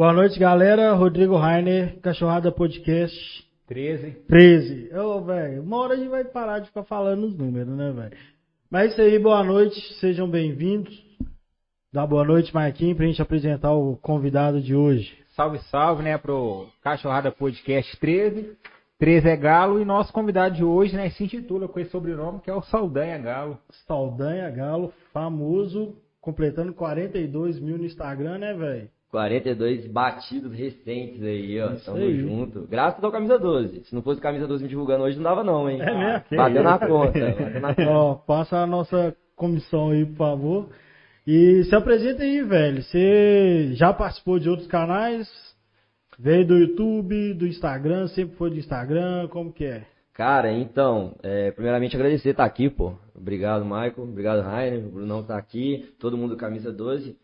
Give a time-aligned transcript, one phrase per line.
[0.00, 0.94] Boa noite, galera.
[0.94, 3.14] Rodrigo Rainer, Cachorrada Podcast
[3.66, 4.12] 13.
[4.26, 4.96] 13.
[4.96, 8.16] Ô, velho, uma hora a gente vai parar de ficar falando os números, né, velho?
[8.70, 10.98] Mas é isso aí, boa noite, sejam bem-vindos.
[11.92, 15.14] Dá boa noite, Marquinhos, pra gente apresentar o convidado de hoje.
[15.36, 18.56] Salve, salve, né, pro Cachorrada Podcast 13.
[18.98, 22.48] 13 é Galo e nosso convidado de hoje, né, se intitula com esse sobrenome que
[22.48, 23.58] é o Saldanha Galo.
[23.86, 28.88] Saldanha Galo, famoso, completando 42 mil no Instagram, né, velho?
[29.10, 31.72] 42 batidos recentes aí, ó.
[31.72, 32.20] Isso Tamo aí.
[32.20, 32.66] junto.
[32.68, 33.84] Graças ao Camisa 12.
[33.84, 35.80] Se não fosse o Camisa 12 me divulgando hoje, não dava não, hein?
[35.80, 36.24] É mesmo?
[36.36, 37.18] Bateu na conta.
[37.36, 37.90] Bateu na conta.
[37.90, 40.68] Ó, passa a nossa comissão aí, por favor.
[41.26, 42.82] E se apresenta aí, velho.
[42.82, 45.28] Você já participou de outros canais?
[46.18, 49.86] Veio do YouTube, do Instagram, sempre foi do Instagram, como que é?
[50.12, 52.92] Cara, então, é, primeiramente agradecer estar aqui, pô.
[53.14, 53.94] Obrigado, Michael.
[54.02, 54.86] Obrigado, Rainer.
[54.86, 55.94] O Brunão tá aqui.
[55.98, 57.16] Todo mundo do Camisa 12.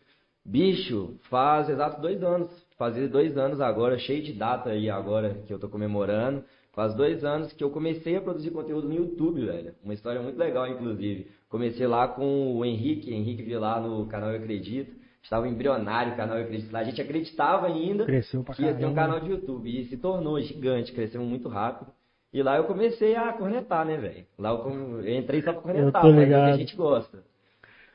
[0.47, 2.49] Bicho, faz exato dois anos.
[2.77, 6.43] Fazer dois anos agora, cheio de data aí agora que eu tô comemorando.
[6.73, 9.73] Faz dois anos que eu comecei a produzir conteúdo no YouTube, velho.
[9.83, 11.27] Uma história muito legal, inclusive.
[11.49, 14.95] Comecei lá com o Henrique, Henrique Vilar no canal Eu Acredito.
[15.23, 16.79] Estava embrionário o canal Eu Acredito lá.
[16.79, 19.67] A gente acreditava ainda Cresceu pra que ia ter um canal de YouTube.
[19.69, 21.91] E se tornou gigante, cresceu muito rápido.
[22.31, 24.25] E lá eu comecei a cornetar, né, velho?
[24.37, 26.53] Lá eu, com- eu entrei só pra cornetar, mas é que ligado.
[26.53, 27.23] a gente gosta.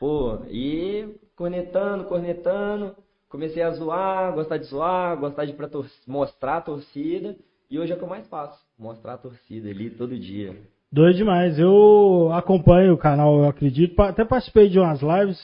[0.00, 2.94] Pô, e cornetando, cornetando,
[3.28, 7.36] comecei a zoar, gostar de zoar, gostar de tor- mostrar a torcida.
[7.70, 10.54] E hoje é o que eu mais faço, mostrar a torcida ali todo dia.
[10.92, 11.58] Doido demais.
[11.58, 13.98] Eu acompanho o canal, eu acredito.
[14.02, 15.38] Até participei de umas lives.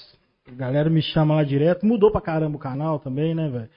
[0.46, 1.86] A galera me chama lá direto.
[1.86, 3.70] Mudou pra caramba o canal também, né, velho?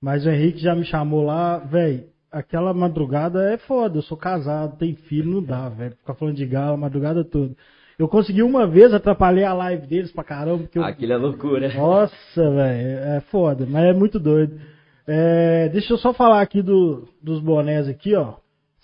[0.00, 2.04] Mas o Henrique já me chamou lá, velho.
[2.30, 3.98] Aquela madrugada é foda.
[3.98, 5.96] Eu sou casado, tenho filho, não dá, velho.
[5.96, 7.56] Ficar falando de galo a madrugada toda.
[8.00, 10.62] Eu consegui uma vez, atrapalhei a live deles pra caramba.
[10.62, 10.82] Porque eu...
[10.82, 11.74] Aquilo é loucura.
[11.74, 14.58] Nossa, velho, é foda, mas é muito doido.
[15.06, 18.36] É, deixa eu só falar aqui do, dos bonés aqui, ó.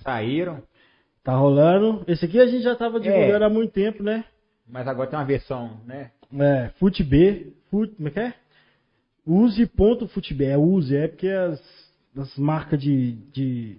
[0.03, 0.63] Saíram,
[1.25, 2.05] Tá rolando.
[2.07, 3.47] Esse aqui a gente já tava divulgando É.
[3.47, 4.23] há muito tempo, né?
[4.69, 6.11] mas agora tem uma versão, né?
[6.39, 8.35] É, FuteB, fut, como é que é?
[9.27, 11.59] Use ponto FuteB, é use, é porque as,
[12.19, 13.79] as marcas de, de,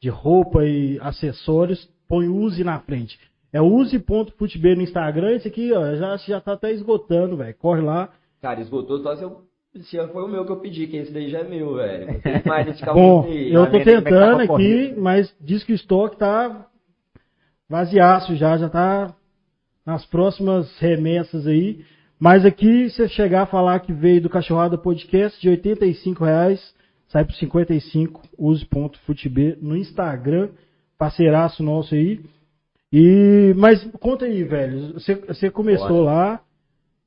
[0.00, 3.18] de roupa e acessórios põe use na frente.
[3.54, 7.54] É use ponto FuteB no Instagram, esse aqui, ó, já, já tá até esgotando, velho.
[7.54, 8.10] Corre lá.
[8.42, 9.42] Cara, esgotou só se, eu,
[9.80, 12.20] se foi o meu que eu pedi, que esse daí já é meu, velho.
[12.92, 16.66] Bom, eu tô tentando aqui, mas diz que o estoque tá
[17.70, 19.14] vaziaço já, já tá
[19.86, 21.84] nas próximas remessas aí.
[22.18, 26.74] Mas aqui, se você chegar a falar que veio do Cachorrada Podcast, de 85 reais,
[27.06, 30.48] sai por 55, use ponto futb no Instagram,
[30.98, 32.20] parceiraço nosso aí.
[32.96, 36.40] E, mas conta aí, velho, você, você começou lá,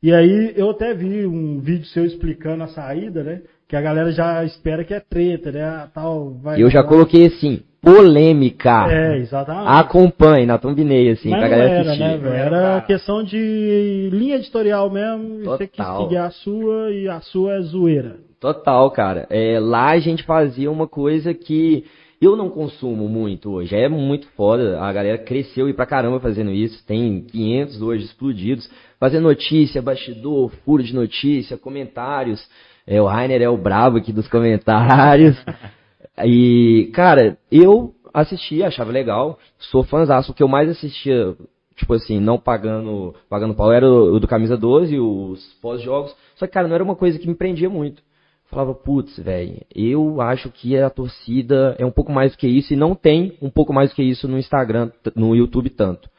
[0.03, 3.41] e aí eu até vi um vídeo seu explicando a saída, né?
[3.69, 5.63] Que a galera já espera que é treta, né?
[5.63, 8.85] Ah, Tal, vai Eu já coloquei assim, polêmica.
[8.91, 9.67] É, exatamente.
[9.69, 12.03] Acompanhe, na thumbnail, assim, Mas pra não galera era, assistir.
[12.03, 12.35] né, velho?
[12.35, 15.39] Era questão de linha editorial mesmo.
[15.39, 16.03] e Você quis Total.
[16.03, 18.17] seguir a sua e a sua é zoeira.
[18.41, 19.25] Total, cara.
[19.29, 21.85] É, lá a gente fazia uma coisa que
[22.19, 23.75] eu não consumo muito hoje.
[23.75, 24.81] É muito foda.
[24.81, 26.85] A galera cresceu e pra caramba fazendo isso.
[26.85, 28.69] Tem 500 hoje explodidos.
[28.99, 32.43] Fazendo notícia, bastidor, furo de notícia, comentários.
[32.85, 35.37] É, o Rainer é o brabo aqui dos comentários.
[36.25, 39.37] E, cara, eu assistia, achava legal.
[39.59, 40.31] Sou fãzaço.
[40.31, 41.35] O que eu mais assistia,
[41.75, 46.15] tipo assim, não pagando, pagando pau, era o, o do Camisa 12, os pós-jogos.
[46.35, 48.01] Só que, cara, não era uma coisa que me prendia muito.
[48.49, 52.73] Falava, putz, velho, eu acho que a torcida é um pouco mais do que isso
[52.73, 56.09] e não tem um pouco mais do que isso no Instagram, no YouTube tanto.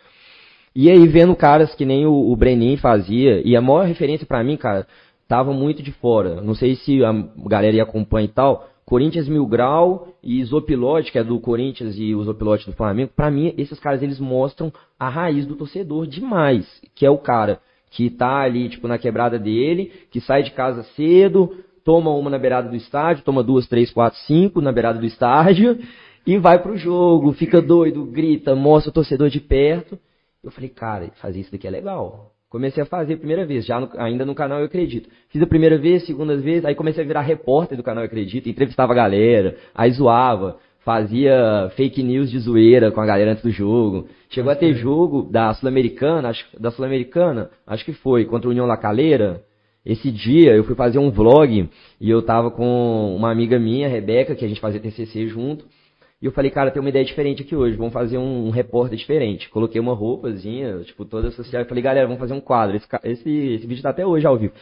[0.76, 4.44] E aí, vendo caras que nem o, o Brenin fazia, e a maior referência pra
[4.44, 4.86] mim, cara,
[5.26, 6.40] tava muito de fora.
[6.42, 7.12] Não sei se a
[7.46, 8.68] galera ia acompanhar e tal.
[8.84, 13.10] Corinthians Mil Grau e Zopilote, que é do Corinthians e o Zopilote do Flamengo.
[13.14, 16.66] Pra mim, esses caras, eles mostram a raiz do torcedor demais.
[16.94, 17.60] Que é o cara
[17.90, 21.56] que tá ali, tipo, na quebrada dele, que sai de casa cedo,
[21.88, 25.78] toma uma na beirada do estádio, toma duas, três, quatro, cinco na beirada do estádio,
[26.26, 29.98] e vai pro jogo, fica doido, grita, mostra o torcedor de perto.
[30.44, 32.32] Eu falei, cara, fazer isso daqui é legal.
[32.50, 35.08] Comecei a fazer a primeira vez, já no- ainda no canal Eu Acredito.
[35.30, 38.50] Fiz a primeira vez, segunda vez, aí comecei a virar repórter do canal Eu Acredito,
[38.50, 43.50] entrevistava a galera, aí zoava, fazia fake news de zoeira com a galera antes do
[43.50, 44.08] jogo.
[44.28, 48.66] Chegou a ter jogo da Sul-Americana, acho, da Sul-Americana, acho que foi, contra o União
[48.66, 49.47] La Calera.
[49.88, 51.66] Esse dia eu fui fazer um vlog
[51.98, 55.64] e eu tava com uma amiga minha, Rebeca, que a gente fazia TCC junto.
[56.20, 58.98] E eu falei, cara, tem uma ideia diferente aqui hoje, vamos fazer um, um repórter
[58.98, 59.48] diferente.
[59.48, 62.76] Coloquei uma roupazinha, tipo, toda social, falei, galera, vamos fazer um quadro.
[62.76, 64.52] Esse, esse, esse vídeo tá até hoje ao vivo.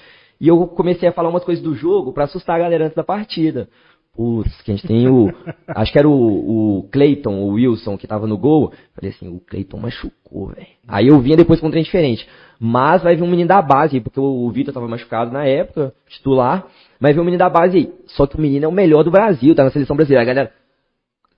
[0.40, 3.02] E eu comecei a falar umas coisas do jogo pra assustar a galera antes da
[3.02, 3.68] partida.
[4.14, 5.32] Putz, que a gente tem o.
[5.66, 8.72] acho que era o, o Clayton, o Wilson, que tava no gol.
[8.94, 10.66] Falei assim, o Clayton machucou, velho.
[10.86, 12.26] Aí eu vinha depois com um trem diferente.
[12.58, 16.66] Mas vai vir um menino da base, porque o Vitor tava machucado na época, titular.
[16.98, 17.92] Mas vem um menino da base aí.
[18.06, 20.22] Só que o menino é o melhor do Brasil, tá na seleção brasileira.
[20.22, 20.52] A galera,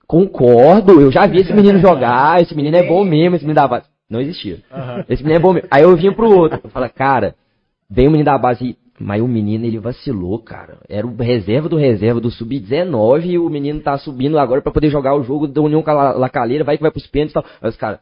[0.07, 3.67] concordo, eu já vi esse menino jogar, esse menino é bom mesmo, esse menino da
[3.67, 3.85] base.
[4.09, 4.59] Não existia.
[4.71, 5.05] Aham.
[5.07, 5.67] Esse menino é bom mesmo.
[5.69, 6.59] Aí eu vinha pro outro.
[6.63, 7.35] Eu falo, cara,
[7.89, 10.77] vem o menino da base, mas o menino ele vacilou, cara.
[10.89, 14.89] Era o reserva do reserva do sub-19 e o menino tá subindo agora pra poder
[14.89, 15.83] jogar o jogo da União
[16.15, 17.45] Lacaleira, vai que vai pros pênaltis e tal.
[17.61, 17.99] Aí os caras,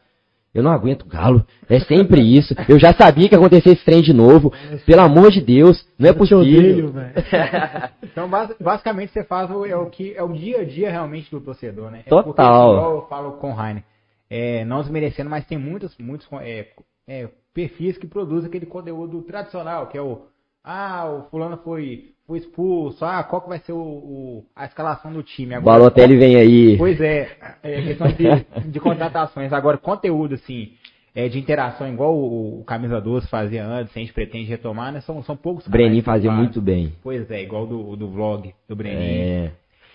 [0.53, 1.45] eu não aguento Galo.
[1.69, 2.55] É sempre isso.
[2.67, 4.51] Eu já sabia que ia acontecer esse trem de novo.
[4.85, 6.39] Pelo amor de Deus, não é possível.
[6.39, 6.93] odeio.
[8.03, 11.29] Então, basi- basicamente, você faz o, é o que é o dia a dia realmente
[11.29, 12.01] do torcedor, né?
[12.05, 12.73] É Total.
[12.73, 13.83] Porque, eu falo com o Rainer,
[14.29, 16.67] é, não desmerecendo, mas tem muitos, muitos é,
[17.07, 20.23] é, perfis que produzem aquele conteúdo tradicional, que é o
[20.69, 25.13] ah, o fulano foi, foi expulso, ah, qual que vai ser o, o- a escalação
[25.13, 25.79] do time agora?
[25.79, 26.77] Balotelli vem aí.
[26.77, 27.29] Pois é,
[27.63, 29.53] é questão de, de contratações.
[29.53, 30.71] Agora, conteúdo, assim,
[31.15, 34.99] é, de interação, igual o, o Camisa 12 fazia antes, a gente pretende retomar, né?
[35.01, 36.31] São, são poucos que fazia fazem.
[36.31, 36.91] muito bem.
[37.01, 38.99] Pois é, igual do, do vlog do Breninho.
[39.47, 39.51] É.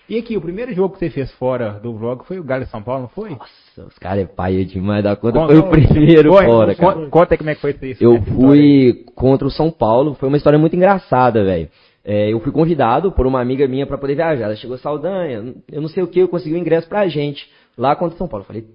[0.09, 2.71] E aqui, o primeiro jogo que você fez fora do vlog foi o Galo de
[2.71, 3.31] São Paulo, não foi?
[3.31, 5.39] Nossa, os caras é paia demais da conta.
[5.39, 7.07] Conta- Foi o primeiro Foi, fora, cara.
[7.09, 8.03] Conta como é que foi isso.
[8.03, 11.69] Eu fui contra o São Paulo, foi uma história muito engraçada, velho.
[12.05, 14.45] É, eu fui convidado por uma amiga minha pra poder viajar.
[14.47, 17.95] Ela chegou Saldanha, eu não sei o que, eu consegui o ingresso pra gente lá
[17.95, 18.43] contra São Paulo.
[18.43, 18.67] Eu falei,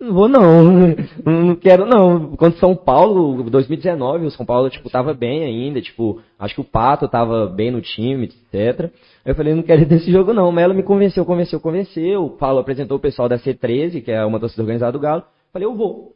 [0.00, 0.94] não vou não,
[1.26, 2.36] não quero não.
[2.36, 6.60] Contra o São Paulo, 2019, o São Paulo, tipo, tava bem ainda, tipo, acho que
[6.60, 8.92] o Pato tava bem no time, etc.
[9.24, 12.24] Aí eu falei, não quero ir nesse jogo não, mas ela me convenceu, convenceu, convenceu.
[12.24, 15.24] O Paulo apresentou o pessoal da C13, que é uma torcida organizada do Galo.
[15.52, 16.14] Falei, eu vou.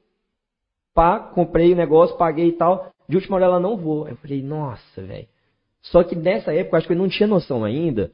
[0.95, 2.93] Pá, comprei o negócio, paguei e tal.
[3.09, 4.07] De última hora ela não vou.
[4.09, 5.27] Eu falei, nossa, velho.
[5.83, 8.13] Só que nessa época, eu acho que eu não tinha noção ainda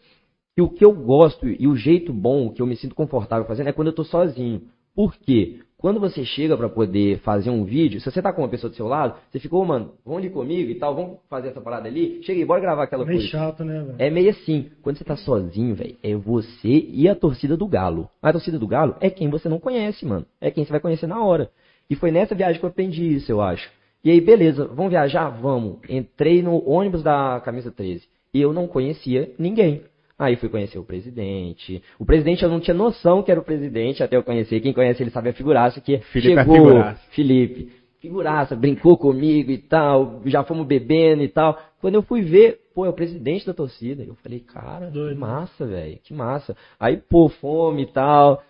[0.56, 3.69] que o que eu gosto e o jeito bom que eu me sinto confortável fazendo
[3.69, 4.62] é quando eu tô sozinho.
[4.94, 5.61] Por quê?
[5.76, 8.75] Quando você chega pra poder fazer um vídeo, se você tá com uma pessoa do
[8.75, 11.87] seu lado, você fica, ô mano, vamos ali comigo e tal, vamos fazer essa parada
[11.87, 12.20] ali?
[12.25, 13.31] Chega aí, bora gravar aquela Meio coisa.
[13.31, 13.94] chato, né, velho?
[13.97, 18.11] É meio assim, quando você tá sozinho, velho, é você e a torcida do Galo.
[18.20, 20.26] A torcida do Galo é quem você não conhece, mano.
[20.41, 21.49] É quem você vai conhecer na hora.
[21.88, 23.70] E foi nessa viagem que eu aprendi isso, eu acho.
[24.05, 25.29] E aí, beleza, vamos viajar?
[25.29, 25.79] Vamos.
[25.89, 28.06] Entrei no ônibus da camisa 13.
[28.33, 29.83] E eu não conhecia ninguém.
[30.19, 31.83] Aí fui conhecer o presidente.
[31.99, 34.61] O presidente eu não tinha noção que era o presidente, até eu conhecer.
[34.61, 36.55] Quem conhece ele sabe a figuraça que Felipe é chegou.
[36.56, 37.00] figuraça.
[37.11, 37.73] Felipe.
[38.00, 41.59] Figuraça, brincou comigo e tal, já fomos bebendo e tal.
[41.81, 44.05] Quando eu fui ver, pô, é o presidente da torcida.
[44.05, 45.15] Eu falei, cara, Doido.
[45.15, 46.56] que massa, velho, que massa.
[46.79, 48.41] Aí, pô, fome e tal,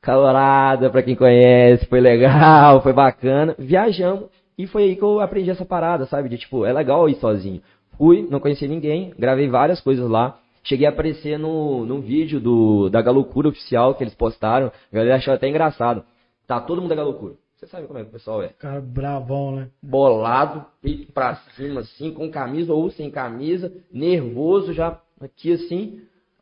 [0.00, 3.54] calorada, pra quem conhece, foi legal, foi bacana.
[3.58, 6.28] Viajamos e foi aí que eu aprendi essa parada, sabe?
[6.28, 7.62] De tipo, é legal ir sozinho.
[7.96, 10.38] Fui, não conheci ninguém, gravei várias coisas lá.
[10.64, 14.68] Cheguei a aparecer no, no vídeo do, da Galocura oficial que eles postaram.
[14.68, 16.04] A galera achou até engraçado.
[16.46, 17.34] Tá todo mundo da Galocura.
[17.56, 19.68] Você sabe como é que o pessoal é Cara bravão, né?
[19.80, 26.00] bolado, peito pra cima, assim, com camisa ou sem camisa, nervoso já aqui assim.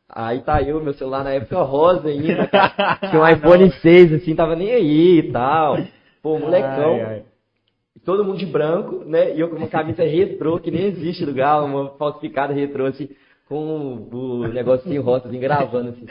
[0.09, 2.97] Aí tá eu, meu celular na época rosa ainda, cara.
[3.09, 5.77] Tinha um iPhone 6, assim, tava nem aí e tal.
[6.21, 6.95] Pô, molecão.
[6.95, 7.23] Ai, ai.
[8.05, 9.35] Todo mundo de branco, né?
[9.35, 13.09] E eu com uma camisa retrô, que nem existe do Galo, uma falsificada retrô, assim,
[13.47, 16.05] com o negocinho rosa, assim, gravando, assim.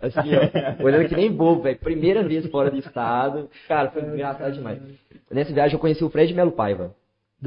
[0.00, 0.30] Assim,
[0.80, 1.78] ó, olhando que nem bobo, velho.
[1.78, 3.48] Primeira vez fora do estado.
[3.68, 4.80] Cara, foi engraçado demais.
[5.30, 6.94] Nessa viagem eu conheci o Fred Melo Paiva.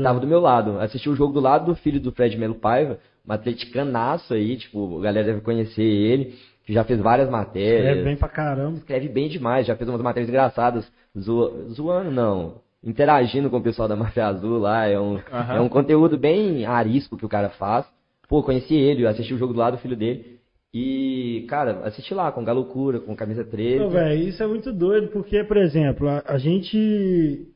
[0.04, 0.80] Tava do meu lado.
[0.80, 5.00] Assisti o jogo do lado do filho do Fred Melo Paiva, um atleticanaço aí, tipo,
[5.00, 7.98] a galera deve conhecer ele, que já fez várias matérias.
[7.98, 8.78] É bem pra caramba.
[8.78, 13.88] Escreve bem demais, já fez umas matérias engraçadas, zo- zoando não, interagindo com o pessoal
[13.88, 15.56] da Máfia Azul lá, é um, Aham.
[15.56, 17.86] é um conteúdo bem arisco que o cara faz.
[18.28, 20.40] Pô, conheci ele, assisti o jogo do lado do filho dele.
[20.74, 23.84] E, cara, assisti lá com Galocura, com Camisa 13.
[23.84, 27.48] Ô, velho, isso é muito doido, porque, por exemplo, a, a gente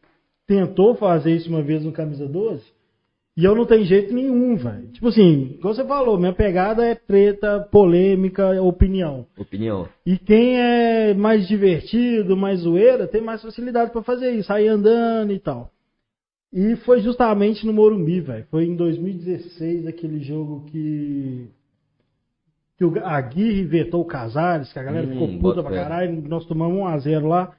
[0.47, 2.72] tentou fazer isso uma vez no Camisa 12
[3.35, 4.87] e eu não tenho jeito nenhum, velho.
[4.89, 9.25] Tipo assim, como você falou, minha pegada é treta, polêmica, opinião.
[9.35, 9.89] Opinião.
[10.05, 15.33] E quem é mais divertido, mais zoeira, tem mais facilidade pra fazer isso, sair andando
[15.33, 15.71] e tal.
[16.53, 18.45] E foi justamente no Morumbi, velho.
[18.51, 21.49] Foi em 2016, aquele jogo que.
[22.77, 26.21] que o Aguirre vetou o Casares, que a galera Hum, ficou puta pra caralho.
[26.27, 27.55] Nós tomamos 1x0 lá.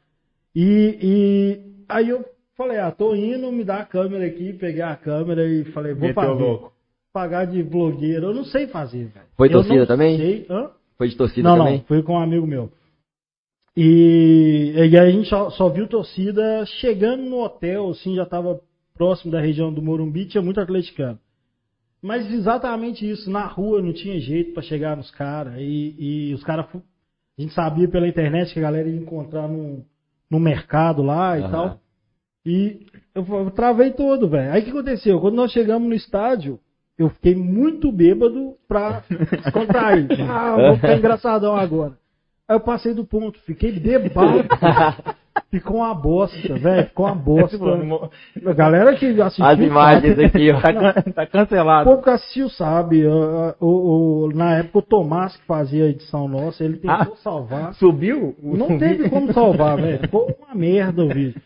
[0.54, 2.24] E, e aí eu
[2.56, 4.52] falei, ah, tô indo, me dá a câmera aqui.
[4.52, 6.42] Peguei a câmera e falei, vou Meteu fazer.
[6.42, 6.72] louco.
[7.12, 8.26] Pagar de blogueiro.
[8.26, 9.26] Eu não sei fazer, velho.
[9.36, 10.16] Foi Eu torcida não também?
[10.16, 10.70] sei- Hã?
[10.98, 11.78] Foi de torcida Não, também?
[11.78, 12.70] não, foi com um amigo meu.
[13.76, 18.60] E, e aí a gente só, só viu torcida chegando no hotel, assim, já tava
[18.94, 21.18] próximo da região do Morumbi, tinha muito atleticano.
[22.00, 25.54] Mas exatamente isso, na rua não tinha jeito pra chegar nos caras.
[25.58, 25.96] E,
[26.30, 26.66] e os caras.
[27.36, 29.84] A gente sabia pela internet que a galera ia encontrar no,
[30.30, 31.50] no mercado lá e Aham.
[31.50, 31.80] tal.
[32.46, 34.52] E eu, eu travei todo, velho.
[34.52, 35.20] Aí o que aconteceu?
[35.20, 36.58] Quando nós chegamos no estádio,
[36.98, 39.02] eu fiquei muito bêbado pra
[39.42, 40.06] descontrair.
[40.30, 41.92] ah, eu vou ficar engraçadão agora.
[42.46, 44.44] Aí eu passei do ponto, fiquei bebado.
[45.50, 46.86] Ficou uma bosta, velho.
[46.88, 47.56] Ficou uma bosta.
[48.44, 49.44] A galera que assistiu.
[49.44, 50.60] As imagens aqui, ó.
[51.12, 51.90] tá O cancelado.
[51.90, 53.04] povo que assistiu sabe.
[53.06, 57.16] uh, o- o- na época o Tomás que fazia a edição nossa, ele tentou Ah.
[57.16, 57.74] salvar.
[57.74, 58.36] Subiu?
[58.42, 59.98] o Não teve como salvar, velho.
[60.00, 61.40] Ficou uma merda o vídeo.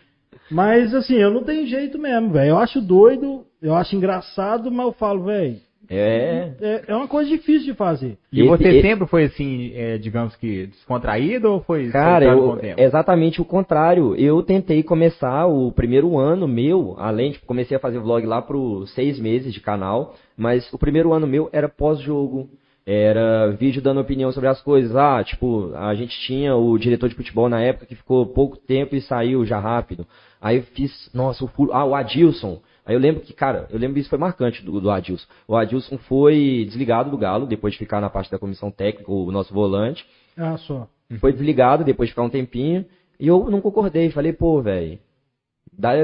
[0.50, 2.50] Mas assim, eu não tenho jeito mesmo, velho.
[2.50, 5.56] Eu acho doido, eu acho engraçado, mas eu falo, velho,
[5.90, 6.52] É.
[6.60, 8.18] é, é uma coisa difícil de fazer.
[8.32, 12.50] E Esse- você esse- sempre foi assim, é, digamos que descontraído ou foi Cara, eu,
[12.50, 12.80] o tempo?
[12.80, 14.14] exatamente o contrário.
[14.16, 18.86] Eu tentei começar o primeiro ano meu, além de comecei a fazer vlog lá pro
[18.88, 22.48] seis meses de canal, mas o primeiro ano meu era pós-jogo.
[22.90, 24.96] Era vídeo dando opinião sobre as coisas.
[24.96, 28.96] Ah, tipo, a gente tinha o diretor de futebol na época que ficou pouco tempo
[28.96, 30.06] e saiu já rápido.
[30.40, 32.61] Aí eu fiz, nossa, o furo, ah, o Adilson.
[32.87, 35.26] Aí eu lembro que, cara, eu lembro que isso foi marcante do, do Adilson.
[35.47, 39.30] O Adilson foi desligado do Galo, depois de ficar na parte da comissão técnica, o
[39.30, 40.07] nosso volante.
[40.37, 40.88] Ah, só.
[41.21, 42.85] Foi desligado depois de ficar um tempinho.
[43.18, 44.11] E eu não concordei.
[44.11, 44.99] Falei, pô, velho.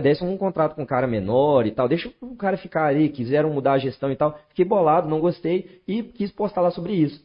[0.02, 1.88] Desse um contrato com um cara menor e tal.
[1.88, 3.08] Deixa o cara ficar ali.
[3.08, 4.38] Quiseram mudar a gestão e tal.
[4.48, 5.80] Fiquei bolado, não gostei.
[5.86, 7.22] E quis postar lá sobre isso.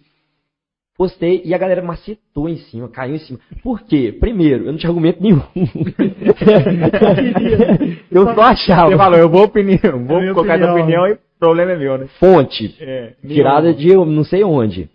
[1.00, 3.40] Postei e a galera macetou em cima, caiu em cima.
[3.64, 4.14] Por quê?
[4.20, 5.42] Primeiro, eu não tinha argumento nenhum.
[8.12, 8.98] eu só Você achava.
[8.98, 11.04] falou, eu vou opinião, vou minha colocar essa opinião.
[11.04, 12.08] opinião e o problema é meu, né?
[12.20, 12.76] Fonte.
[12.82, 14.90] É, tirada de eu não sei onde.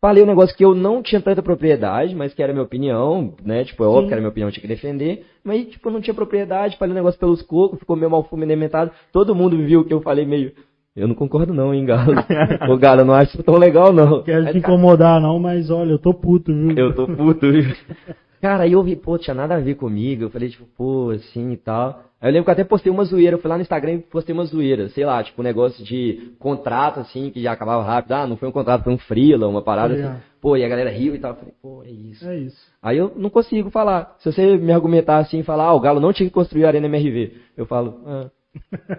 [0.00, 3.62] Falei um negócio que eu não tinha tanta propriedade, mas que era minha opinião, né?
[3.62, 5.26] Tipo, é óbvio que era minha opinião, eu tinha que defender.
[5.44, 8.90] Mas, tipo, eu não tinha propriedade, falei um negócio pelos cocos, ficou meio mal alimentado.
[9.12, 10.52] Todo mundo viu que eu falei meio.
[10.94, 12.14] Eu não concordo não, hein, Galo.
[12.70, 14.22] Ô, Galo, eu não acho isso tão legal, não.
[14.22, 16.76] Quero te incomodar, não, mas olha, eu tô puto, viu?
[16.76, 17.74] eu tô puto, viu?
[18.42, 20.24] Cara, aí eu vi, pô, tinha nada a ver comigo.
[20.24, 22.02] Eu falei, tipo, pô, assim e tal.
[22.20, 23.36] Aí eu lembro que eu até postei uma zoeira.
[23.36, 24.88] Eu fui lá no Instagram e postei uma zoeira.
[24.88, 28.12] Sei lá, tipo, um negócio de contrato, assim, que já acabava rápido.
[28.12, 30.20] Ah, não foi um contrato, foi um freela, uma parada assim.
[30.40, 31.30] Pô, e a galera riu e tal.
[31.30, 32.28] Eu falei, pô, é isso.
[32.28, 32.60] É isso.
[32.82, 34.16] Aí eu não consigo falar.
[34.18, 36.68] Se você me argumentar assim e falar, ah, o Galo não tinha que construir a
[36.68, 37.34] Arena MRV.
[37.56, 38.28] Eu falo, ah,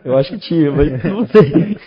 [0.04, 1.78] eu acho que tinha, mas não sei.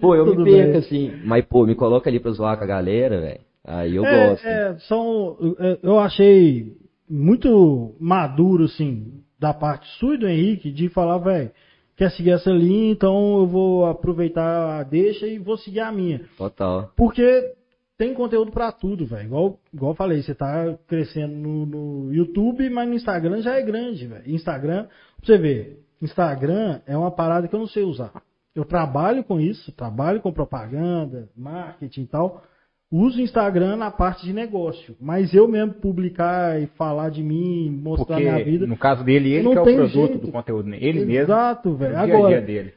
[0.00, 0.78] Pô, eu Tudo me perco bem.
[0.78, 1.12] assim.
[1.24, 3.40] Mas, pô, me coloca ali pra zoar com a galera, velho.
[3.64, 4.46] Aí eu é, gosto.
[4.46, 6.72] é, são, é, eu achei
[7.08, 11.50] muito maduro, assim, da parte sua e do Henrique, de falar, velho,
[11.96, 16.20] quer seguir essa linha, então eu vou aproveitar a deixa e vou seguir a minha.
[16.38, 16.92] Total.
[16.96, 17.54] Porque
[17.98, 19.24] tem conteúdo pra tudo, velho.
[19.24, 23.62] Igual, igual eu falei, você tá crescendo no, no YouTube, mas no Instagram já é
[23.62, 24.30] grande, velho.
[24.30, 28.12] Instagram, pra você ver, Instagram é uma parada que eu não sei usar.
[28.54, 32.42] Eu trabalho com isso, trabalho com propaganda, marketing e tal.
[32.90, 34.96] Uso o Instagram na parte de negócio.
[35.00, 38.66] Mas eu mesmo publicar e falar de mim, mostrar Porque, minha vida.
[38.66, 40.18] no caso dele, ele que é o produto jeito.
[40.18, 40.78] do conteúdo, né?
[40.80, 41.92] Ele mesmo, Exato, velho.
[41.92, 42.74] dia a dia Agora, dele.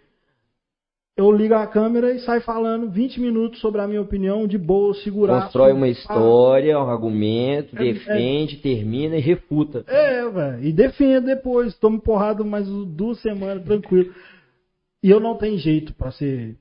[1.19, 4.93] Eu ligo a câmera e saio falando 20 minutos sobre a minha opinião, de boa,
[4.93, 5.43] segurar.
[5.43, 9.83] Constrói uma Ah, história, um argumento, É- é- defende, termina e refuta.
[9.85, 10.63] É, velho.
[10.63, 11.75] E defendo depois.
[11.77, 14.13] Tomo porrada mais duas semanas, tranquilo.
[15.03, 16.55] E eu não tenho jeito pra ser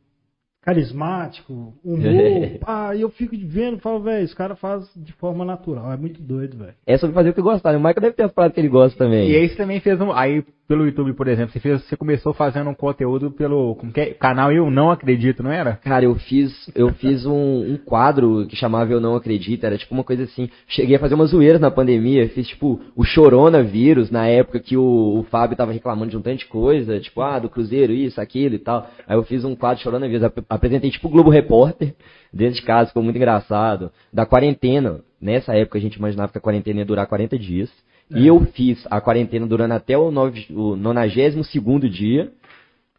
[0.62, 2.58] carismático, humor.
[2.60, 5.92] pá, e eu fico vendo e falo, velho, esse cara faz de forma natural.
[5.92, 6.74] É muito doido, velho.
[6.84, 7.76] É sobre fazer o que gostar.
[7.76, 9.30] O Michael deve ter as paradas que ele gosta também.
[9.30, 10.12] E aí você também fez um.
[10.12, 14.10] Aí, pelo YouTube, por exemplo, você, fez, você começou fazendo um conteúdo pelo é?
[14.10, 15.76] canal Eu Não Acredito, não era?
[15.76, 19.94] Cara, eu fiz, eu fiz um, um quadro que chamava Eu Não Acredito, era tipo
[19.94, 20.50] uma coisa assim.
[20.68, 25.20] Cheguei a fazer umas zoeiras na pandemia, fiz tipo o Choronavírus, na época que o,
[25.20, 28.54] o Fábio tava reclamando de um tanto de coisa, tipo, ah, do Cruzeiro, isso, aquilo
[28.54, 28.90] e tal.
[29.06, 31.94] Aí eu fiz um quadro Choronavírus, ap- apresentei tipo o Globo Repórter,
[32.30, 33.90] dentro de casa, ficou muito engraçado.
[34.12, 37.70] Da quarentena, nessa época a gente imaginava que a quarentena ia durar 40 dias.
[38.10, 42.30] E eu fiz a quarentena durando até o, nove, o 92 dia.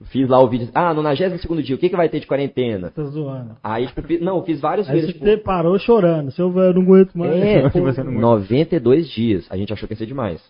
[0.06, 0.70] Fiz lá o vídeo.
[0.74, 2.90] Ah, 92 dia, o que, que vai ter de quarentena?
[2.90, 3.58] Tá zoando.
[3.62, 5.20] Aí, tipo, eu fiz- não, eu fiz vários Aí vídeos.
[5.20, 6.32] você Tipo, parou chorando.
[6.32, 7.34] Seu velho, não aguento mais.
[7.34, 9.46] é, Se você não- 92 dias.
[9.50, 10.42] A gente achou que ia ser demais.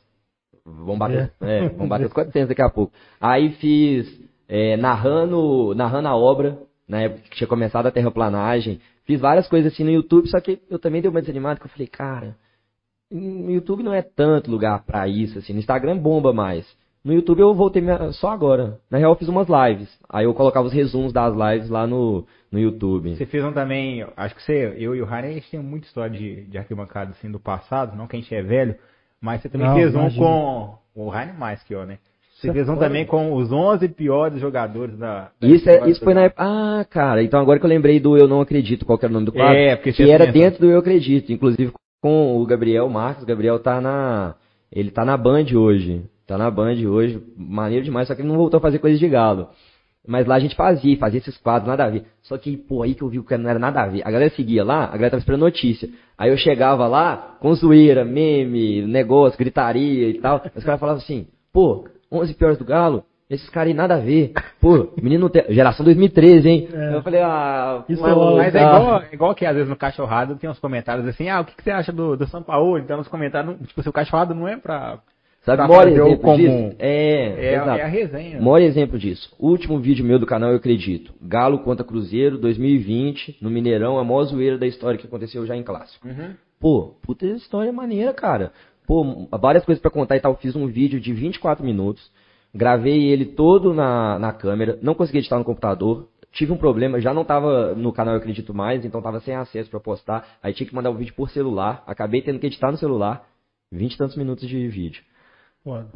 [0.63, 2.93] Vamos bater, é, vamos bater os 400 daqui a pouco.
[3.19, 4.07] Aí fiz
[4.47, 8.79] é, narrando, narrando a obra, na época que tinha começado a terraplanagem.
[9.05, 11.69] Fiz várias coisas assim no YouTube, só que eu também dei uma desanimada, que eu
[11.71, 12.35] falei, cara,
[13.11, 15.53] no YouTube não é tanto lugar pra isso, assim.
[15.53, 16.65] No Instagram bomba mais.
[17.03, 18.77] No YouTube eu voltei minha- só agora.
[18.91, 19.89] Na real eu fiz umas lives.
[20.09, 23.15] Aí eu colocava os resumos das lives lá no, no YouTube.
[23.15, 25.87] Você fez um também, acho que você, eu e o Rani, a gente tem muita
[25.87, 28.75] história de, de arquibancada assim do passado, não que a gente é velho,
[29.21, 30.25] mas você também Não, fez um imagina.
[30.25, 31.97] com o Rani mais que eu, né?
[32.35, 35.29] Você fez um também com os 11 piores jogadores da.
[35.41, 36.41] da Isso, é, isso foi na época.
[36.41, 39.13] Ah, cara, então agora que eu lembrei do Eu Não Acredito, qual que era o
[39.13, 39.57] nome do quadro?
[39.57, 43.23] É, porque que era dentro do Eu Acredito, inclusive com o Gabriel Marcos.
[43.23, 44.35] O Gabriel tá na.
[44.71, 46.03] Ele tá na Band hoje.
[46.29, 49.09] Tá na Band hoje, maneiro demais, só que ele não voltou a fazer coisa de
[49.09, 49.49] galo.
[50.07, 52.05] Mas lá a gente fazia, fazia esses quadros, nada a ver.
[52.21, 54.01] Só que, pô, aí que eu vi que não era nada a ver.
[54.05, 55.89] A galera seguia lá, a galera tava esperando notícia.
[56.15, 60.37] Aí eu chegava lá, com zoeira, meme, negócio, gritaria e tal.
[60.55, 64.33] Os caras falavam assim, pô, 11 piores do Galo, esses caras aí nada a ver.
[64.59, 65.29] Pô, menino.
[65.49, 66.67] Geração 2013, hein?
[66.73, 66.95] É.
[66.95, 67.83] Eu falei, ah...
[67.87, 70.59] Isso mas- é Mas é igual, é igual que às vezes no cachorrado tem uns
[70.59, 72.77] comentários assim, ah, o que, que você acha do, do São Paulo?
[72.77, 74.99] Então nos comentários, tipo, se o cachorrado não é pra.
[75.41, 76.35] Sabe maior exemplo comum.
[76.35, 76.75] disso?
[76.79, 77.79] É, É, exato.
[77.79, 78.41] é a resenha.
[78.41, 79.33] Maior exemplo disso.
[79.39, 81.13] Último vídeo meu do canal, eu acredito.
[81.21, 85.63] Galo contra Cruzeiro, 2020, no Mineirão, a maior zoeira da história que aconteceu já em
[85.63, 86.05] clássico.
[86.07, 86.33] Uhum.
[86.59, 88.51] Pô, puta história maneira, cara.
[88.85, 90.35] Pô, várias coisas pra contar e tal.
[90.35, 92.11] Fiz um vídeo de 24 minutos.
[92.53, 94.77] Gravei ele todo na, na câmera.
[94.81, 96.07] Não consegui editar no computador.
[96.31, 99.69] Tive um problema, já não tava no canal Eu Acredito Mais, então tava sem acesso
[99.69, 100.37] pra postar.
[100.43, 101.83] Aí tinha que mandar o vídeo por celular.
[101.87, 103.27] Acabei tendo que editar no celular.
[103.71, 105.03] 20 e tantos minutos de vídeo.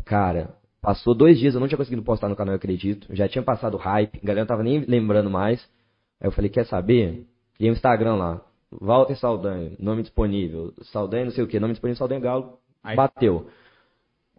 [0.05, 3.07] Cara, passou dois dias, eu não tinha conseguido postar no canal, eu acredito.
[3.15, 5.60] Já tinha passado hype, a galera não tava nem lembrando mais.
[6.22, 7.25] Aí eu falei, quer saber?
[7.55, 8.41] Criei um Instagram lá.
[8.72, 10.74] Walter Saldanha, nome disponível.
[10.83, 12.57] Saldanha não sei o que, nome disponível Saldanha Galo.
[12.83, 13.48] Aí- Bateu.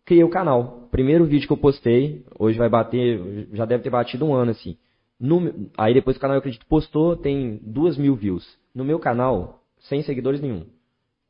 [0.05, 0.89] Criei o canal.
[0.91, 4.77] Primeiro vídeo que eu postei, hoje vai bater, já deve ter batido um ano assim.
[5.19, 8.47] No- aí depois o canal, eu acredito, postou, tem duas mil views.
[8.75, 10.65] No meu canal, sem seguidores nenhum.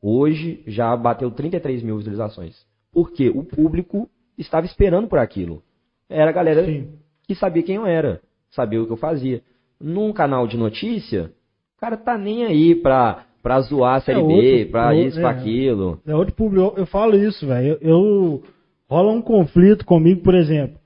[0.01, 2.55] Hoje já bateu 33 mil visualizações.
[2.91, 5.63] Porque o público estava esperando por aquilo.
[6.09, 6.89] Era a galera Sim.
[7.23, 9.41] que sabia quem eu era, sabia o que eu fazia.
[9.79, 11.31] Num canal de notícia,
[11.77, 15.01] o cara tá nem aí pra, pra zoar a série É B, outro- pra é,
[15.01, 15.31] isso, pra é.
[15.33, 15.99] aquilo.
[16.05, 16.73] É outro público.
[16.75, 17.77] Eu, eu falo isso, velho.
[17.81, 18.43] Eu, eu-
[18.89, 20.79] rola um conflito comigo, por exemplo.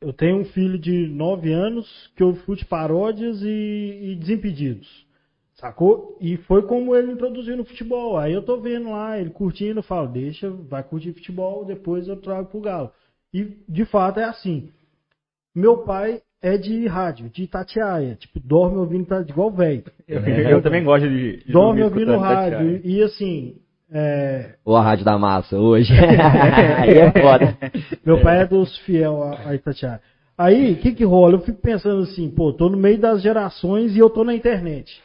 [0.00, 4.88] Eu tenho um filho de 9 anos que eu fute paródias e, e desimpedidos.
[5.54, 6.16] Sacou?
[6.18, 8.16] E foi como ele introduziu no futebol.
[8.16, 12.16] Aí eu tô vendo lá, ele curtindo, eu falo, deixa, vai curtir futebol, depois eu
[12.16, 12.90] trago pro Galo.
[13.32, 14.70] E de fato é assim.
[15.54, 18.14] Meu pai é de rádio, de Itatiaia.
[18.14, 19.84] Tipo, dorme ouvindo tá igual velho.
[20.08, 21.44] Eu, eu também gosto de.
[21.44, 22.58] de Dorme ouvindo rádio.
[22.58, 22.80] Tatiana.
[22.82, 23.56] E, e assim,
[23.92, 25.92] é, Ou a Rádio da Massa hoje.
[26.78, 27.58] aí é foda.
[28.04, 30.00] Meu pai é dos fiel a, a Itatiaia.
[30.38, 31.34] Aí, o que que rola?
[31.34, 35.02] Eu fico pensando assim, pô, tô no meio das gerações e eu tô na internet.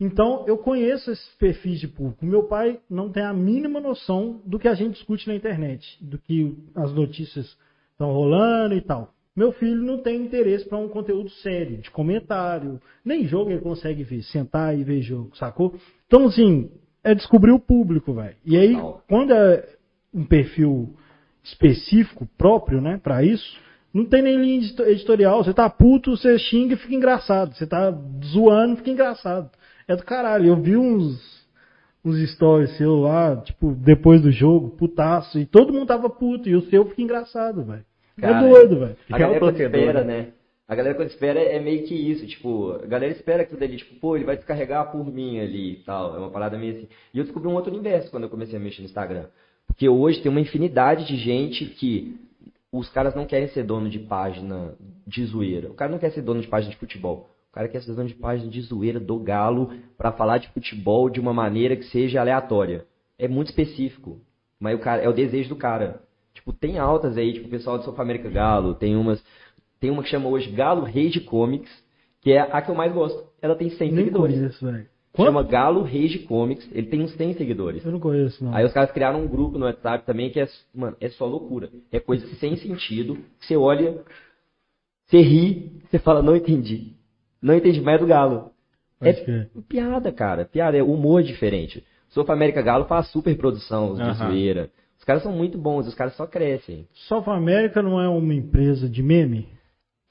[0.00, 2.24] Então, eu conheço esses perfis de público.
[2.24, 6.18] Meu pai não tem a mínima noção do que a gente discute na internet, do
[6.18, 7.56] que as notícias
[7.92, 9.12] estão rolando e tal.
[9.36, 12.80] Meu filho não tem interesse para um conteúdo sério, de comentário.
[13.04, 15.76] Nem jogo ele consegue ver, sentar e ver jogo, sacou?
[16.06, 16.70] Então, assim,
[17.02, 18.36] é descobrir o público, velho.
[18.44, 18.76] E aí,
[19.08, 19.64] quando é
[20.12, 20.94] um perfil
[21.42, 23.58] específico, próprio, né, para isso,
[23.92, 25.42] não tem nem linha edito- editorial.
[25.42, 27.54] Você tá puto, você xinga e fica engraçado.
[27.54, 27.90] Você tá
[28.24, 29.50] zoando, fica engraçado.
[29.86, 30.46] É do caralho.
[30.46, 31.46] Eu vi uns,
[32.04, 36.54] uns stories seu lá, tipo, depois do jogo, putaço, e todo mundo tava puto, e
[36.54, 37.84] o seu fica engraçado, velho.
[38.20, 38.96] É doido, velho.
[39.10, 39.34] É o
[40.04, 40.28] né?
[40.68, 43.94] A galera quando espera é meio que isso, tipo, a galera espera aquilo dali, tipo,
[43.94, 46.14] pô, ele vai descarregar por mim ali e tal.
[46.14, 46.88] É uma parada meio assim.
[47.14, 49.24] E eu descobri um outro universo quando eu comecei a mexer no Instagram.
[49.66, 52.20] Porque hoje tem uma infinidade de gente que
[52.70, 54.74] os caras não querem ser dono de página
[55.06, 55.70] de zoeira.
[55.70, 57.30] O cara não quer ser dono de página de futebol.
[57.50, 61.08] O cara quer ser dono de página de zoeira do galo pra falar de futebol
[61.08, 62.84] de uma maneira que seja aleatória.
[63.18, 64.20] É muito específico.
[64.60, 66.02] Mas o cara, é o desejo do cara.
[66.34, 69.22] Tipo, tem altas aí, tipo, o pessoal do Sofa América Galo, tem umas.
[69.80, 71.70] Tem uma que chama hoje Galo Rage Comics,
[72.20, 73.24] que é a que eu mais gosto.
[73.40, 74.36] Ela tem 100 Nem seguidores.
[74.36, 74.86] conheço, velho.
[75.16, 75.50] Chama Quanto?
[75.50, 77.84] Galo Rage Comics, ele tem uns 100 seguidores.
[77.84, 78.54] Eu não conheço, não.
[78.54, 81.70] Aí os caras criaram um grupo no WhatsApp também que é, mano, é só loucura.
[81.90, 83.16] É coisa sem sentido.
[83.40, 84.00] que Você olha,
[85.06, 86.92] você ri, você fala, não entendi.
[87.42, 88.50] Não entendi mais do Galo.
[89.00, 89.50] É crer.
[89.68, 90.44] piada, cara.
[90.44, 91.84] Piada, é humor diferente.
[92.08, 94.70] Sofa América Galo faz super produção de zoeira.
[94.98, 96.86] Os caras são muito bons, os caras só crescem.
[97.08, 99.48] South America não é uma empresa de meme?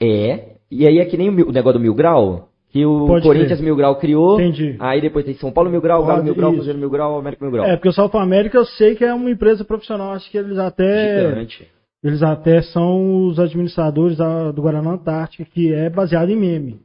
[0.01, 0.55] É.
[0.69, 3.61] E aí é que nem o, negócio do Mil Grau, que o Pode Corinthians.
[3.61, 4.39] Mil Grau criou.
[4.39, 4.75] Entendi.
[4.79, 6.51] Aí depois tem São Paulo Mil Grau, Galo Mil Grau.
[6.53, 7.65] Cruzeiro Mil Grau, América Mil Grau.
[7.65, 10.11] É, porque o South America eu sei que é uma empresa profissional.
[10.11, 11.29] Acho que eles até.
[11.29, 11.67] Gigante.
[12.03, 16.79] Eles até são os administradores da- do Guaraná Antártica, que é baseado em meme.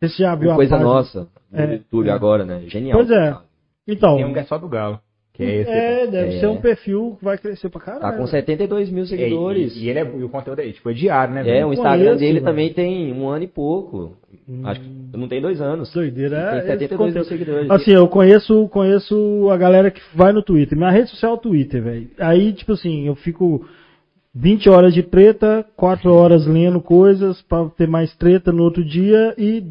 [0.00, 0.90] Você já viu a Coisa página?
[0.92, 1.28] nossa.
[1.50, 2.12] No É, YouTube é.
[2.12, 2.62] agora, né?
[2.66, 2.98] Genial.
[2.98, 3.34] Pois é.
[3.88, 4.98] Então, Tem um que é só do Galo.
[5.34, 5.70] Que é esse.
[5.70, 6.40] é, deve É.
[6.40, 8.02] ser um perfil que vai crescer pra caralho.
[8.02, 9.74] Tá com 72 mil É, seguidores.
[9.76, 11.40] E, e ele é, e o conteúdo é, tipo, é diário, né?
[11.40, 11.68] É, velho?
[11.68, 12.44] o Instagram Conheço, dele velho.
[12.44, 14.12] também tem um ano e pouco.
[14.46, 14.60] Hum.
[14.64, 15.90] Acho que não tem dois anos.
[15.92, 16.36] Doideira.
[16.36, 17.70] Tem é esse 72 mil seguidores.
[17.70, 20.76] Assim, eu conheço, conheço a galera que vai no Twitter.
[20.76, 22.10] Minha rede social é o Twitter, velho.
[22.18, 23.64] Aí, tipo assim, eu fico
[24.34, 29.34] 20 horas de treta, 4 horas lendo coisas pra ter mais treta no outro dia
[29.38, 29.62] e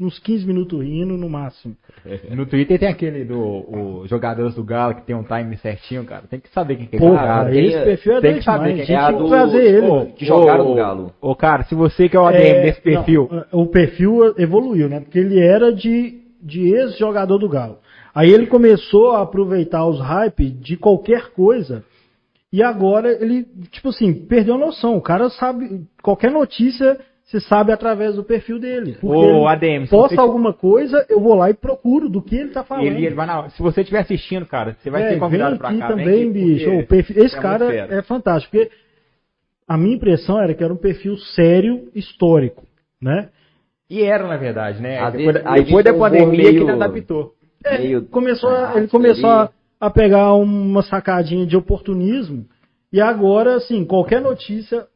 [0.00, 1.76] uns 15 minutos rindo no máximo.
[2.30, 6.22] No Twitter tem aquele do o jogadores do Galo que tem um time certinho, cara.
[6.28, 8.42] Tem que saber quem que é Pô, esse cara, tem- esse perfil é tem que
[8.44, 8.86] saber demais.
[8.86, 9.86] quem A é a do- trazer ele.
[9.86, 11.12] Ô, que jogaram no Galo.
[11.20, 14.88] Ô, cara, se você que é o ADM É, desse não, perfil, o perfil evoluiu,
[14.88, 15.00] né?
[15.00, 17.78] Porque ele era de, de ex-jogador do Galo.
[18.14, 21.84] Aí ele começou a aproveitar os hype de qualquer coisa.
[22.52, 24.96] E agora ele, tipo assim, perdeu a noção.
[24.96, 26.98] O cara sabe, qualquer notícia
[27.40, 28.96] se sabe através do perfil dele.
[29.02, 32.50] Ele ADM, se posta você- alguma coisa, eu vou lá e procuro do que ele
[32.50, 32.86] tá falando.
[32.86, 35.58] ele, ele vai na, se você estiver assistindo, cara, você vai É, ser convidado vem
[35.58, 35.88] pra aqui cá.
[35.88, 36.70] também, vem aqui, bicho.
[36.70, 38.56] O perfil- esse é cara é fantástico.
[38.56, 38.70] Porque
[39.66, 42.64] a minha impressão era que era um perfil sério, histórico,
[43.00, 43.28] né?
[43.90, 44.98] E era, na verdade, né?
[44.98, 47.34] Às depois vezes, depois da pandemia humor que ele meio- adaptou.
[47.64, 52.44] É, Meio começou a- ele começou a, a pegar uma sacadinha de oportunismo
[52.92, 54.86] e agora, assim, qualquer notícia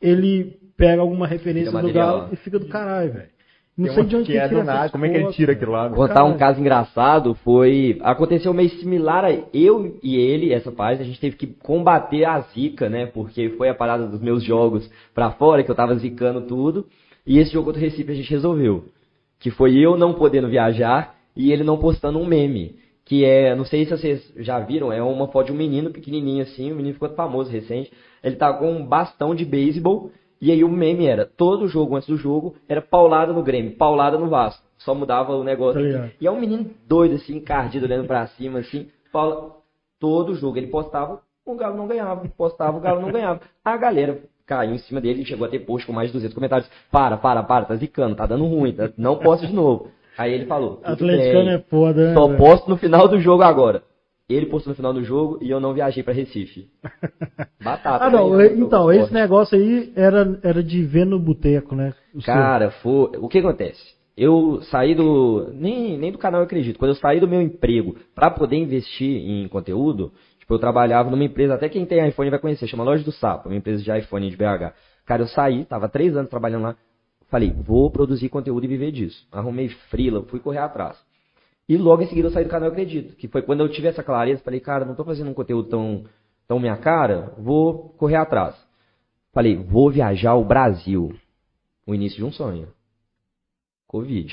[0.00, 1.92] ele pega alguma referência do.
[1.92, 3.36] Galo e fica do caralho, velho.
[3.76, 5.32] Não Tem sei uma de onde que que é do nada, como é que ele
[5.32, 5.90] tira aquilo lá?
[5.90, 6.34] Contar Caralho.
[6.34, 7.98] um caso engraçado foi.
[8.00, 12.40] Aconteceu meio similar a eu e ele, essa página, a gente teve que combater a
[12.40, 13.04] zica, né?
[13.04, 16.86] Porque foi a parada dos meus jogos pra fora, que eu tava zicando tudo.
[17.26, 18.84] E esse jogo do Recife a gente resolveu.
[19.38, 22.76] Que foi eu não podendo viajar e ele não postando um meme.
[23.04, 26.42] Que é, não sei se vocês já viram, é uma foto de um menino pequenininho
[26.42, 27.92] assim, o menino ficou famoso recente.
[28.24, 32.08] Ele tá com um bastão de beisebol e aí o meme era, todo jogo antes
[32.08, 34.62] do jogo, era paulada no Grêmio, paulada no Vasco.
[34.78, 35.80] Só mudava o negócio.
[35.92, 36.08] Tá.
[36.20, 38.88] E é um menino doido, assim, encardido, olhando pra cima, assim.
[39.10, 39.56] Paula,
[39.98, 42.28] todo jogo ele postava, o Galo não ganhava.
[42.36, 43.40] Postava, o Galo não ganhava.
[43.64, 46.34] A galera caiu em cima dele e chegou a ter post com mais de 200
[46.34, 46.70] comentários.
[46.90, 49.90] Para, para, para, tá zicando, tá dando ruim, tá- não posta de novo.
[50.16, 52.14] Aí ele falou, Atleticano é foda, né?
[52.14, 53.82] só posto no final do jogo agora.
[54.28, 56.68] Ele postou no final do jogo e eu não viajei pra Recife.
[57.62, 58.04] Batata.
[58.04, 58.52] Ah, não, né?
[58.54, 61.94] então, Eu esse negócio aí era, era de ver no boteco, né?
[62.12, 62.34] O seu.
[62.34, 63.10] Cara, foi...
[63.18, 63.96] o que acontece?
[64.16, 65.52] Eu saí do.
[65.52, 66.78] Nem, nem do canal eu acredito.
[66.78, 70.10] Quando eu saí do meu emprego pra poder investir em conteúdo,
[70.40, 73.48] tipo, eu trabalhava numa empresa, até quem tem iPhone vai conhecer, chama Loja do Sapo,
[73.48, 74.72] uma empresa de iPhone de BH.
[75.04, 76.76] Cara, eu saí, tava três anos trabalhando lá.
[77.28, 79.26] Falei, vou produzir conteúdo e viver disso.
[79.30, 80.96] Arrumei frila, fui correr atrás.
[81.68, 83.16] E logo em seguida eu saí do canal Eu Acredito.
[83.16, 86.04] Que foi quando eu tive essa clareza, falei, cara, não tô fazendo um conteúdo tão,
[86.46, 88.54] tão minha cara, vou correr atrás.
[89.32, 91.14] Falei, vou viajar o Brasil.
[91.86, 92.68] O início de um sonho.
[93.86, 94.32] Covid.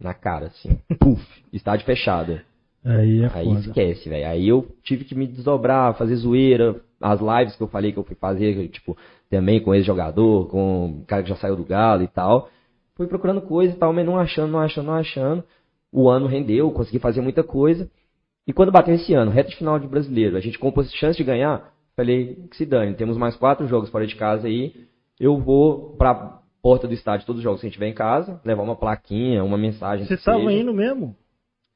[0.00, 0.70] Na cara, assim.
[0.98, 2.40] Puf, estádio fechado.
[2.84, 3.60] Aí é Aí foda.
[3.60, 4.26] esquece, velho.
[4.26, 6.80] Aí eu tive que me desdobrar, fazer zoeira.
[7.00, 8.96] As lives que eu falei que eu fui fazer, tipo,
[9.30, 12.48] também com ex-jogador, com o cara que já saiu do Galo e tal.
[12.96, 15.44] Fui procurando coisa e tal, mas não achando, não achando, não achando.
[15.92, 17.90] O ano rendeu, consegui fazer muita coisa.
[18.46, 21.22] E quando bateu esse ano, reta de final de brasileiro, a gente com chance de
[21.22, 24.86] ganhar, falei, que se dane, temos mais quatro jogos fora de casa aí.
[25.20, 28.40] Eu vou pra porta do estádio, todos os jogos que a gente tiver em casa,
[28.44, 30.06] levar uma plaquinha, uma mensagem.
[30.06, 30.52] Você que tava seja.
[30.52, 31.14] indo mesmo?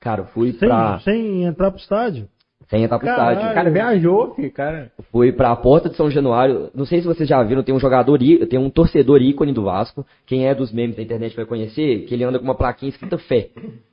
[0.01, 0.99] Cara, eu fui Sem, pra.
[1.01, 2.29] sem entrar pro estádio?
[2.69, 3.37] Sem entrar pro Caralho.
[3.37, 3.51] estádio.
[3.51, 4.91] O cara viajou, filho, cara.
[5.13, 6.71] Fui pra porta de São Januário.
[6.75, 10.05] Não sei se vocês já viram, tem um jogador, tem um torcedor ícone do Vasco.
[10.27, 13.19] Quem é dos memes da internet vai conhecer, que ele anda com uma plaquinha escrita
[13.19, 13.51] fé.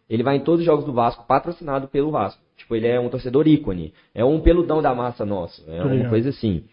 [0.09, 2.41] Ele vai em todos os jogos do Vasco, patrocinado pelo Vasco.
[2.57, 3.93] Tipo, ele é um torcedor ícone.
[4.13, 5.63] É um peludão da massa nosso.
[5.67, 6.63] É Tô uma coisa assim.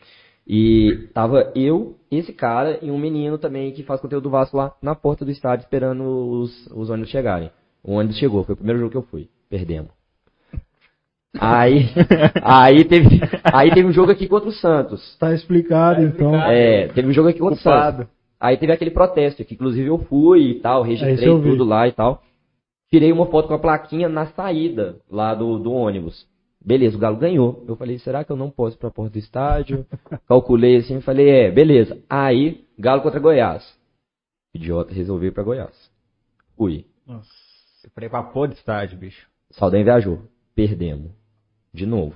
[0.47, 4.75] E tava eu, esse cara e um menino também que faz conteúdo do Vasco lá
[4.83, 7.51] na porta do estádio esperando os, os ônibus chegarem.
[7.85, 9.29] O ônibus chegou, foi o primeiro jogo que eu fui.
[9.49, 10.00] Perdemos.
[11.39, 11.87] Aí,
[12.43, 15.17] aí teve, aí teve um jogo aqui contra o Santos.
[15.19, 16.35] Tá explicado, Tá então.
[16.35, 17.97] É, teve um jogo aqui contra o Culpado.
[17.99, 18.15] Santos.
[18.41, 22.23] Aí teve aquele protesto, que inclusive eu fui e tal, registrei tudo lá e tal.
[22.91, 26.27] Tirei uma foto com a plaquinha na saída lá do, do ônibus.
[26.65, 27.65] Beleza, o Galo ganhou.
[27.69, 29.87] Eu falei, será que eu não posso ir pra porta do estádio?
[30.27, 32.03] Calculei assim, e falei, é, beleza.
[32.09, 33.79] Aí, Galo contra Goiás.
[34.55, 35.91] Idiota, resolvi ir pra Goiás.
[36.57, 36.87] Fui.
[37.07, 37.29] Nossa.
[37.85, 39.27] Eu falei pra pôr do estádio, bicho.
[39.51, 40.23] Saldanha viajou.
[40.55, 41.20] Perdemos.
[41.73, 42.15] De novo.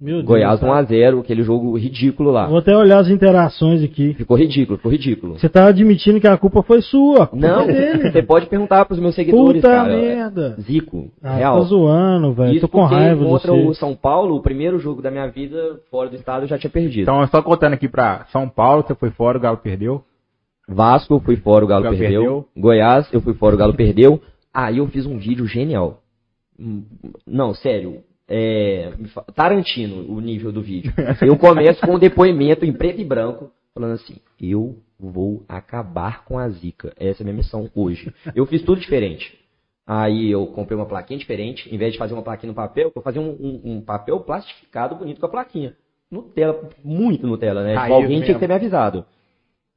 [0.00, 0.24] Meu Deus.
[0.26, 0.82] Goiás cara.
[0.84, 2.46] 1x0, aquele jogo ridículo lá.
[2.48, 4.12] Vou até olhar as interações aqui.
[4.14, 5.38] Ficou ridículo, ficou ridículo.
[5.38, 7.22] Você tá admitindo que a culpa foi sua.
[7.22, 8.10] A culpa Não, é dele.
[8.10, 9.96] você pode perguntar pros meus seguidores, Puta cara.
[9.96, 10.56] merda.
[10.60, 11.58] Zico, Ah, real.
[11.58, 12.52] tô zoando, velho.
[12.52, 13.66] Isso Tô com porque raiva contra você.
[13.68, 16.70] o São Paulo, o primeiro jogo da minha vida fora do estado eu já tinha
[16.70, 17.02] perdido.
[17.02, 20.02] Então, só contando aqui pra São Paulo, você foi fora, o Galo perdeu.
[20.68, 22.20] Vasco eu fui fora, o Galo, O Galo perdeu.
[22.20, 22.48] perdeu.
[22.56, 24.20] Goiás eu fui fora, o Galo perdeu.
[24.52, 26.00] Aí eu fiz um vídeo genial.
[26.58, 26.82] Hum,
[27.26, 27.98] Não, sério.
[28.28, 28.92] É,
[29.34, 30.92] Tarantino, o nível do vídeo.
[31.20, 36.38] Eu começo com um depoimento em preto e branco, falando assim: eu vou acabar com
[36.38, 36.92] a zica.
[36.98, 38.12] Essa é a minha missão hoje.
[38.34, 39.38] Eu fiz tudo diferente.
[39.86, 41.72] Aí eu comprei uma plaquinha diferente.
[41.74, 44.94] Em vez de fazer uma plaquinha no papel, eu fazia um, um- um papel plastificado
[44.94, 45.76] bonito com a plaquinha.
[46.10, 47.74] Nutella, muito Nutella, né?
[47.74, 48.34] Raiz alguém tinha mesmo.
[48.34, 49.04] que ter me avisado.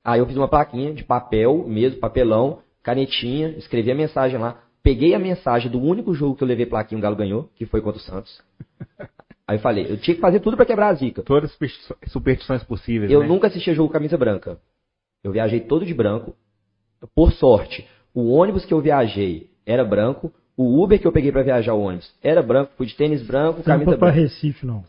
[0.06, 4.64] Aí eu fiz uma plaquinha de papel mesmo, papelão, canetinha, escrevi a mensagem lá.
[4.88, 7.66] Peguei a mensagem do único jogo que eu levei plaquinha e o Galo ganhou, que
[7.66, 8.42] foi contra o Santos.
[9.46, 11.22] Aí eu falei, eu tinha que fazer tudo pra quebrar a zica.
[11.24, 13.28] Todas as superstições possíveis, Eu né?
[13.28, 14.58] nunca assisti a jogo camisa branca.
[15.22, 16.38] Eu viajei todo de branco.
[17.14, 20.32] Por sorte, o ônibus que eu viajei era branco.
[20.56, 22.72] O Uber que eu peguei pra viajar o ônibus era branco.
[22.78, 24.22] Fui de tênis branco, Você não camisa foi pra branca.
[24.22, 24.86] Recife, não.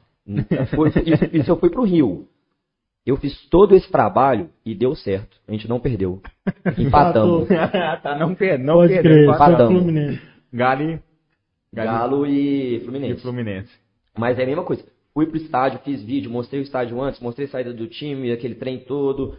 [0.77, 2.29] Foi- isso, isso eu fui pro Rio.
[3.09, 5.39] Eu fiz todo esse trabalho e deu certo.
[5.49, 6.21] A gente não perdeu.
[6.77, 7.49] Empatamos.
[8.03, 9.79] tá, não, per não Pode perdeu, crer, empatamos.
[9.79, 10.23] Fluminense.
[10.53, 11.01] Galo e-
[11.73, 13.23] Galo e e Fluminense.
[13.23, 13.73] Fluminense.
[14.15, 14.85] Mas é a mesma coisa.
[15.15, 18.55] Fui pro estádio, fiz vídeo, mostrei o estádio antes, mostrei a saída do time, aquele
[18.55, 19.39] trem todo.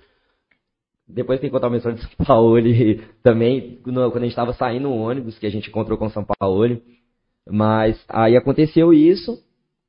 [1.08, 4.52] Depois tem que contar uma história de São Paulo e também, quando a gente tava
[4.54, 6.82] saindo no ônibus, que a gente encontrou com o São Paulo.
[7.48, 9.40] Mas aí aconteceu isso,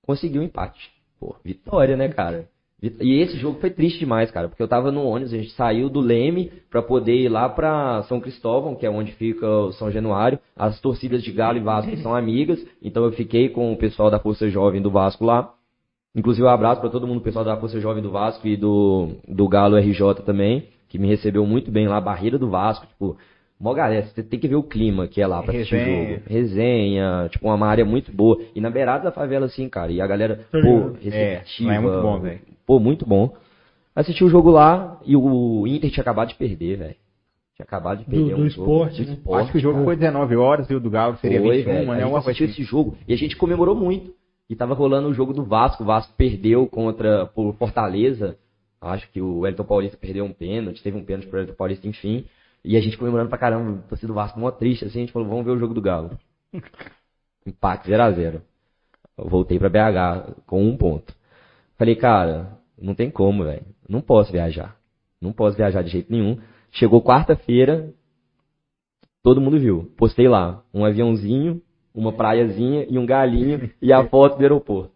[0.03, 0.91] conseguiu um empate.
[1.19, 2.47] Pô, vitória, né, cara?
[2.83, 5.91] E esse jogo foi triste demais, cara, porque eu tava no ônibus, a gente saiu
[5.91, 9.91] do Leme pra poder ir lá pra São Cristóvão, que é onde fica o São
[9.91, 10.39] Januário.
[10.57, 14.19] As torcidas de Galo e Vasco são amigas, então eu fiquei com o pessoal da
[14.19, 15.53] Força Jovem do Vasco lá.
[16.15, 19.11] Inclusive, um abraço pra todo mundo, o pessoal da Força Jovem do Vasco e do,
[19.29, 23.17] do Galo RJ também, que me recebeu muito bem lá, Barreira do Vasco, tipo,
[23.61, 26.09] mó galera, você tem que ver o clima que é lá pra assistir o Resenha.
[26.15, 26.23] jogo.
[26.27, 28.41] Resenha, tipo, uma área muito boa.
[28.55, 31.69] E na beirada da favela, assim, cara, e a galera, Tô pô, receptiva.
[31.69, 32.41] lá é muito bom, velho.
[32.67, 33.35] Pô, muito bom.
[33.95, 36.95] Assisti o jogo lá e o Inter tinha acabado de perder, velho.
[37.57, 39.11] Tinha acabado de perder do um esporte, jogo.
[39.11, 39.15] né?
[39.15, 39.43] Do esporte.
[39.43, 41.87] Acho que o jogo foi 19 horas e o do Galo seria Foi, 21, velho.
[41.89, 41.93] né?
[42.05, 42.55] A gente assistiu assim.
[42.55, 44.15] esse jogo e a gente comemorou muito.
[44.49, 45.83] E tava rolando o jogo do Vasco.
[45.83, 48.37] O Vasco perdeu contra por Fortaleza.
[48.81, 50.83] Acho que o Wellington Paulista perdeu um pênalti.
[50.83, 52.25] Teve um pênalti pro Wellington Paulista, enfim.
[52.65, 53.83] E a gente comemorando pra caramba.
[53.89, 54.85] Torcida do Vasco mó triste.
[54.85, 56.19] Assim, a gente falou, vamos ver o jogo do Galo.
[57.47, 58.41] Empate 0x0.
[59.19, 61.15] Eu voltei pra BH com um ponto.
[61.77, 63.65] Falei, cara, não tem como, velho.
[63.89, 64.77] Não posso viajar.
[65.21, 66.39] Não posso viajar de jeito nenhum.
[66.71, 67.93] Chegou quarta-feira,
[69.23, 69.91] todo mundo viu.
[69.97, 71.61] Postei lá um aviãozinho,
[71.95, 74.93] uma praiazinha e um galinho e a foto do aeroporto.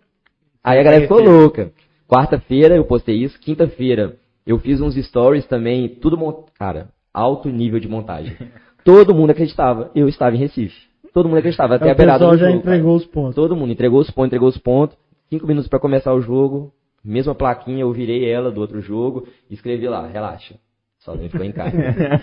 [0.62, 1.72] Aí a galera ficou louca.
[2.08, 6.50] Quarta-feira eu postei isso, quinta-feira eu fiz uns stories também, tudo mont...
[6.54, 8.36] cara, alto nível de montagem.
[8.84, 10.76] Todo mundo acreditava, eu estava em Recife.
[11.14, 13.34] Todo mundo acreditava, até Aí a o beirada pessoal do já jogo, entregou os pontos.
[13.36, 14.96] Todo mundo entregou os pontos, entregou os pontos.
[15.30, 16.72] Cinco minutos pra começar o jogo.
[17.04, 20.56] Mesma plaquinha, eu virei ela do outro jogo escrevi lá, relaxa.
[20.98, 21.76] Só não ficou em casa.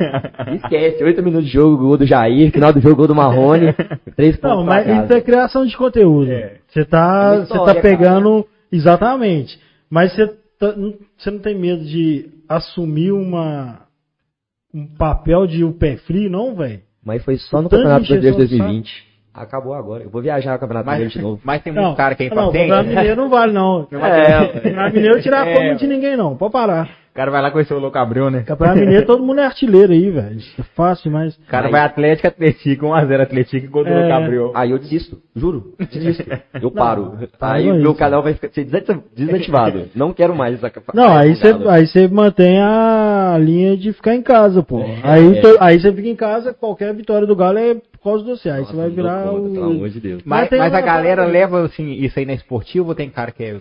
[0.56, 3.74] Esquece, oito minutos de jogo, gol do Jair, final do jogo, gol do Marrone.
[4.16, 6.32] Três pontos Não, mas isso é criação de conteúdo.
[6.32, 6.58] É.
[6.68, 9.60] Você É tá, história, tá pegando exatamente.
[9.90, 10.28] Mas você
[10.60, 10.76] tá-
[11.18, 13.82] você não tem medo de assumir uma
[14.74, 16.80] um papel de o pé frio, não, velho?
[17.04, 19.12] Mas foi só no Tanto Campeonato de Brasileiro de encheção de 2020.
[19.34, 20.04] Acabou agora.
[20.04, 21.42] Eu vou viajar no Campeonato Mas, Brasileiro de novo.
[21.44, 22.68] mas tem muito cara que é não, impaciente.
[22.70, 23.88] Campeonato Mineiro não vale, não.
[23.92, 25.54] É, Campeonato Mineiro tirar É.
[25.56, 26.36] como de ninguém, não.
[26.36, 26.90] Pode parar.
[27.12, 28.44] O cara vai lá conhecer o Louco Abreu, né?
[28.44, 30.40] Campeonato Mineiro, todo mundo é artilheiro aí, velho.
[30.58, 31.36] É fácil demais.
[31.36, 34.00] O cara Aí- vai Atlético, Atlético, 1x0 Atlético e gol do É.
[34.00, 34.52] Louco Abreu.
[34.56, 35.74] Aí eu desisto, juro.
[35.78, 36.24] Desisto.
[36.62, 37.18] Eu paro.
[37.38, 37.96] para aí com meu isso.
[37.96, 39.90] canal vai ficar- ser desati- desativado.
[39.94, 44.16] Não quero mais essa capa- Não, aí você aí você mantém a linha de ficar
[44.16, 44.80] em casa, pô.
[44.80, 45.42] É, aí, é.
[45.60, 48.50] aí você fica em casa, qualquer vitória do Galo é por causa do você.
[48.50, 49.90] Aí você vai não virar conta, Pelo amor o.
[49.90, 50.22] de Deus.
[50.26, 53.44] Mas, Mas mas a galera leva, assim, isso aí na esportiva ou tem cara que
[53.44, 53.58] é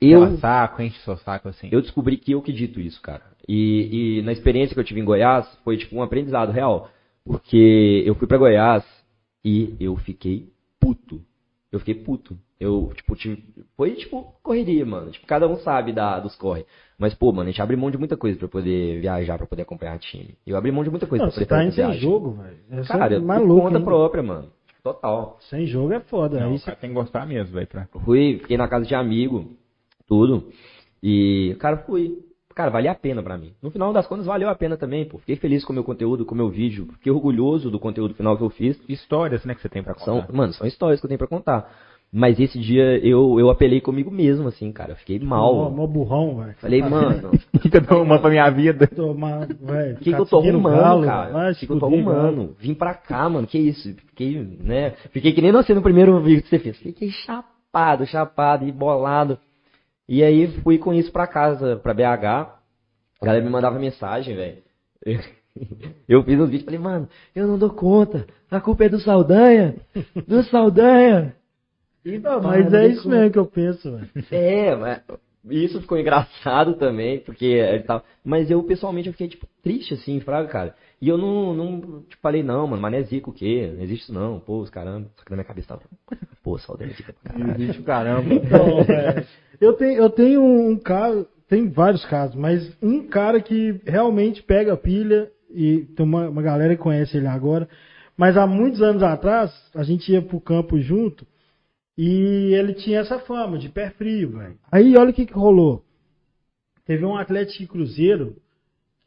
[0.00, 1.68] Eu, saco, enche seu saco, assim?
[1.70, 3.22] eu descobri que eu que dito isso, cara.
[3.46, 6.88] E, e na experiência que eu tive em Goiás, foi tipo um aprendizado real.
[7.24, 8.84] Porque eu fui pra Goiás
[9.44, 10.48] e eu fiquei
[10.80, 11.20] puto.
[11.70, 12.36] Eu fiquei puto.
[12.58, 13.42] Eu, tipo, tive,
[13.76, 15.10] foi tipo correria, mano.
[15.10, 16.66] Tipo, cada um sabe da, dos corre.
[16.98, 19.62] Mas, pô, mano, a gente abre mão de muita coisa pra poder viajar, pra poder
[19.62, 20.34] acompanhar time.
[20.46, 22.58] Eu abri mão de muita coisa Não, pra poder tá indo fazer sem jogo, velho.
[22.70, 23.62] É Cara, por louco.
[23.62, 23.80] conta ainda.
[23.80, 24.52] própria, mano.
[24.82, 25.38] Total.
[25.48, 26.40] Sem jogo é foda.
[26.40, 27.66] Não, aí você tem que gostar mesmo, velho.
[27.66, 27.86] Pra...
[28.04, 29.56] Fui, fiquei na casa de amigo,
[30.10, 30.48] tudo.
[31.00, 32.18] E, cara, fui.
[32.54, 33.52] Cara, valia a pena pra mim.
[33.62, 35.18] No final das contas, valeu a pena também, pô.
[35.18, 36.88] Fiquei feliz com o meu conteúdo, com o meu vídeo.
[36.94, 38.78] Fiquei orgulhoso do conteúdo final que eu fiz.
[38.88, 40.26] Histórias, né, que você tem pra contar.
[40.26, 41.72] São, mano, são histórias que eu tenho pra contar.
[42.12, 44.92] Mas esse dia eu, eu apelei comigo mesmo, assim, cara.
[44.92, 45.70] Eu Fiquei Mó, mal.
[45.70, 46.54] mó burrão, velho.
[46.60, 48.84] Falei, mano, O que, que eu tô arrumando pra minha vida?
[48.84, 51.52] O que, que eu tô arrumando, galo, cara?
[51.52, 52.56] O que, que eu tô arrumando?
[52.58, 53.46] Vim pra cá, mano.
[53.46, 53.94] Que isso?
[54.08, 54.90] Fiquei, né?
[55.12, 56.76] Fiquei que nem você no primeiro vídeo que você fez.
[56.78, 59.38] Fiquei chapado, chapado e bolado.
[60.10, 62.24] E aí fui com isso pra casa, pra BH.
[63.20, 64.58] A galera me mandava mensagem, velho.
[66.08, 68.26] Eu fiz uns vídeos e falei, mano, eu não dou conta.
[68.50, 69.74] A culpa é do Saldanha.
[70.26, 71.34] Do Saldanha.
[72.04, 74.08] E, Não, mas é não isso mesmo que eu penso, velho.
[74.30, 75.02] é, mas
[75.50, 78.04] isso ficou engraçado também, porque ele tava.
[78.24, 80.74] Mas eu, pessoalmente, eu fiquei, tipo, triste, assim, fraga, cara.
[81.00, 83.70] E eu não, não tipo, falei, não, mano, mas não é zica o quê?
[83.74, 85.08] Não existe isso não, pô, os caramba.
[85.16, 85.82] Só que na minha cabeça tava,
[86.42, 87.54] pô, saudade é zica pra caralho.
[87.62, 88.34] Existe o caramba.
[88.34, 89.26] Não, velho.
[89.60, 94.76] Eu tenho, eu tenho um caso, tem vários casos, mas um cara que realmente pega
[94.76, 97.68] pilha, e tem uma, uma galera que conhece ele agora,
[98.16, 101.26] mas há muitos anos atrás, a gente ia pro campo junto,
[101.96, 104.56] e ele tinha essa fama de pé frio, velho.
[104.72, 105.84] Aí olha o que, que rolou.
[106.86, 108.36] Teve um Atlético e Cruzeiro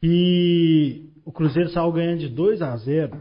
[0.00, 3.16] que o Cruzeiro saiu ganhando de 2 a 0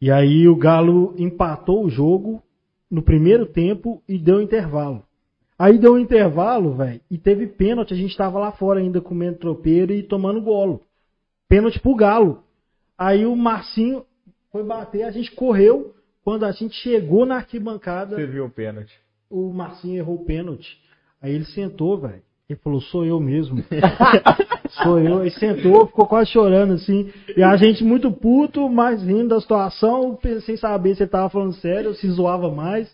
[0.00, 2.42] e aí o Galo empatou o jogo
[2.90, 5.02] no primeiro tempo e deu intervalo.
[5.60, 7.92] Aí deu um intervalo, velho, e teve pênalti.
[7.92, 10.80] A gente tava lá fora ainda comendo tropeiro e tomando golo.
[11.50, 12.42] Pênalti pro Galo.
[12.96, 14.06] Aí o Marcinho
[14.50, 15.94] foi bater, a gente correu.
[16.24, 18.98] Quando a gente chegou na arquibancada, Você viu o pênalti.
[19.28, 20.78] o Marcinho errou o pênalti.
[21.20, 22.22] Aí ele sentou, velho.
[22.48, 23.62] Ele falou, sou eu mesmo.
[24.82, 25.20] sou eu.
[25.20, 27.12] Aí sentou, ficou quase chorando, assim.
[27.36, 31.52] E a gente muito puto, mas rindo da situação, sem saber se ele tava falando
[31.56, 32.90] sério, se zoava mais.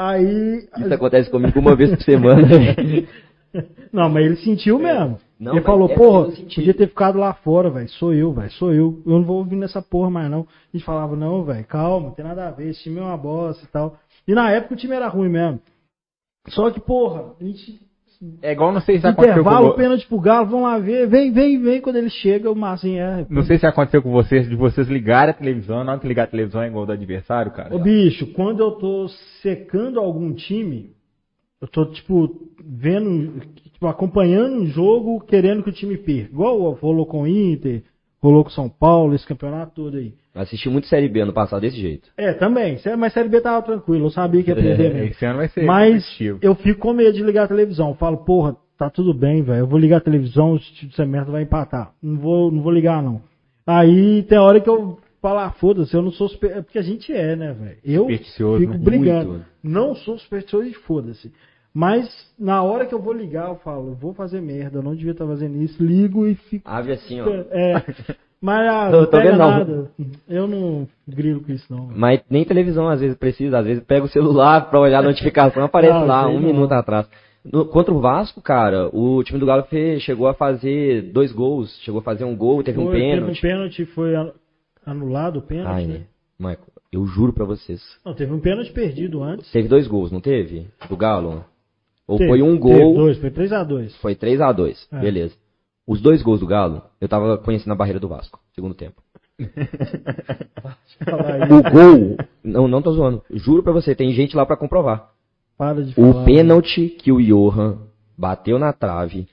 [0.00, 0.66] Aí.
[0.78, 2.48] Isso acontece comigo uma vez por semana.
[3.92, 5.18] Não, mas ele sentiu mesmo.
[5.38, 7.88] Não, ele falou, é porra, podia ter ficado lá fora, velho.
[7.88, 8.50] Sou eu, velho.
[8.52, 9.02] Sou eu.
[9.04, 10.42] Eu não vou ouvir nessa porra mais, não.
[10.42, 12.68] A gente falava, não, velho, calma, não tem nada a ver.
[12.68, 13.98] Esse time é uma bosta e tal.
[14.28, 15.60] E na época o time era ruim mesmo.
[16.48, 17.80] Só que, porra, a gente.
[18.42, 21.08] É igual, não sei se aconteceu com Intervalo, vo- pênalti pro Galo, vamos lá ver.
[21.08, 21.80] Vem, vem, vem.
[21.80, 23.26] Quando ele chega, o Marcinho é.
[23.30, 26.24] Não sei se aconteceu com vocês, de vocês ligarem a televisão, na hora que ligar
[26.24, 27.74] a televisão é igual do adversário, cara.
[27.74, 29.08] Ô bicho, quando eu tô
[29.40, 30.92] secando algum time,
[31.62, 33.40] eu tô, tipo, vendo,
[33.72, 36.30] tipo, acompanhando um jogo, querendo que o time perca.
[36.30, 37.82] Igual rolou com o Inter,
[38.22, 40.12] rolou com o São Paulo, esse campeonato todo aí.
[40.34, 42.08] Assisti muito Série B ano passado desse jeito.
[42.16, 42.78] É, também.
[42.96, 45.08] Mas Série B tava tranquilo, eu sabia que ia perder mesmo.
[45.08, 47.88] Esse ano vai ser Mas eu fico com medo de ligar a televisão.
[47.88, 49.60] Eu falo, porra, tá tudo bem, velho.
[49.60, 51.92] Eu vou ligar a televisão, o time dessa merda vai empatar.
[52.00, 53.20] Não vou, não vou ligar, não.
[53.66, 56.50] Aí tem hora que eu falo, ah, foda-se, eu não sou super...
[56.56, 57.78] É porque a gente é, né, velho?
[57.84, 59.30] Eu Supersticioso, fico brigando.
[59.30, 59.46] Muito.
[59.62, 61.32] Não sou supersticioso e foda-se.
[61.74, 64.94] Mas na hora que eu vou ligar, eu falo, eu vou fazer merda, eu não
[64.94, 65.82] devia estar fazendo isso.
[65.82, 66.68] Ligo e fico...
[66.68, 67.28] Ave assim, ó.
[67.50, 67.84] É,
[68.40, 69.50] mas ah, não tô pega vendo, não.
[69.50, 69.90] nada.
[70.28, 71.88] Eu não grilo com isso, não.
[71.94, 75.62] Mas nem televisão às vezes precisa, às vezes pega o celular pra olhar a notificação,
[75.64, 76.40] aparece Não, lá um não.
[76.40, 77.06] minuto atrás.
[77.44, 81.74] No- contra o Vasco, cara, o time do Galo fe- chegou a fazer dois gols,
[81.82, 83.40] chegou a fazer um gol, teve um Foi, Teve um pênalti.
[83.40, 84.32] pênalti, foi an-
[84.84, 86.00] anulado o pênalti, Ai, né?
[86.38, 86.58] Michael,
[86.92, 87.80] eu juro pra vocês.
[88.04, 89.50] Não, teve um pênalti perdido antes.
[89.52, 90.66] Teve dois gols, não teve?
[90.88, 91.44] Do Galo?
[92.06, 93.92] Ou Teve, foi um teve gol, dois, foi 3x2.
[94.00, 94.98] foi 3 a 2 É.
[94.98, 95.34] beleza.
[95.90, 99.02] Os dois gols do Galo, eu tava conhecendo a barreira do Vasco, segundo tempo.
[101.50, 105.08] O gol, não, não tô zoando, juro pra você, tem gente lá pra comprovar.
[105.56, 106.08] Para de falar.
[106.08, 107.78] O pênalti que o Johan
[108.16, 109.26] bateu na trave,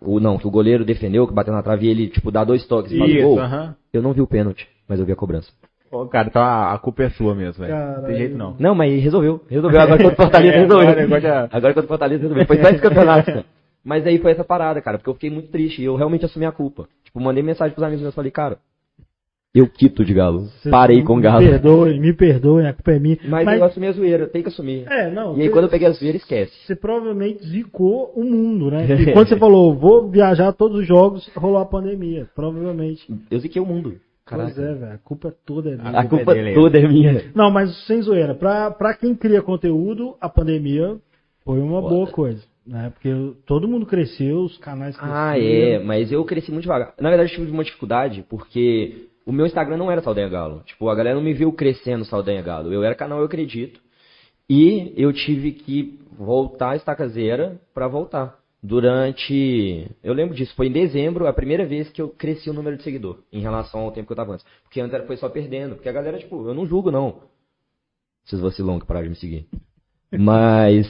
[0.00, 2.66] o não, que o goleiro defendeu, que bateu na trave e ele, tipo, dá dois
[2.66, 3.38] toques e faz o gol.
[3.38, 3.76] aham.
[3.92, 5.50] Eu não vi o pênalti, mas eu vi a cobrança.
[5.92, 7.76] Ô, cara, então a, culpa é sua mesmo, velho.
[7.96, 8.56] Não tem jeito não.
[8.58, 9.42] Não, mas resolveu.
[9.48, 9.80] Resolveu.
[9.80, 10.88] Agora contra o Fortaleza É, resolveu.
[10.88, 12.46] agora- agora já- Agora contra o Fortaleza resolveu.
[12.46, 13.26] Foi só esse campeonato.
[13.26, 13.44] cara.
[13.84, 16.46] Mas aí foi essa parada, cara, porque eu fiquei muito triste e eu realmente assumi
[16.46, 16.88] a culpa.
[17.04, 18.58] Tipo, mandei mensagem pros amigos meus, falei, cara,
[19.54, 20.48] eu quito de Galo.
[20.68, 21.46] Parei me- com o Me Galo.
[21.46, 23.18] perdoe, me perdoe, a culpa é minha.
[23.28, 24.84] Mas, eu assumi a zoeira, tem que assumir.
[24.90, 25.36] É, não.
[25.36, 26.52] e aí você- quando eu peguei a zoeira, esquece.
[26.66, 28.78] Você provavelmente zicou o mundo, né?
[29.10, 32.26] E quando você falou, vou viajar todos os jogos, rolou a pandemia.
[32.34, 33.06] Provavelmente.
[33.30, 33.90] Eu ziquei o mundo.
[34.26, 34.60] Pois Caraca.
[34.62, 34.92] é, velho.
[34.94, 35.90] A culpa toda é A minha.
[35.90, 37.24] A culpa culpa é dele, toda é minha.
[37.34, 38.34] Não, mas sem zoeira.
[38.34, 40.96] Pra, pra quem cria conteúdo, a pandemia
[41.44, 42.42] foi uma boa coisa.
[42.66, 42.90] Né?
[42.90, 43.10] Porque
[43.46, 45.20] todo mundo cresceu, os canais cresceram.
[45.20, 46.94] Ah, é, mas eu cresci muito devagar.
[46.98, 50.62] Na verdade, eu tive uma dificuldade, porque o meu Instagram não era Saldanha Galo.
[50.64, 52.72] Tipo, a galera não me viu crescendo Saldanha Galo.
[52.72, 53.80] Eu era canal Eu Acredito.
[54.48, 58.38] E eu tive que voltar a estaca zero pra voltar.
[58.62, 59.90] Durante.
[60.02, 62.82] Eu lembro disso, foi em dezembro a primeira vez que eu cresci o número de
[62.82, 64.46] seguidor em relação ao tempo que eu tava antes.
[64.62, 65.74] Porque antes era- foi só perdendo.
[65.74, 67.20] Porque a galera, tipo, eu não julgo, não.
[68.26, 69.46] Esses vacilão que pararam de me seguir.
[70.12, 70.86] Mas.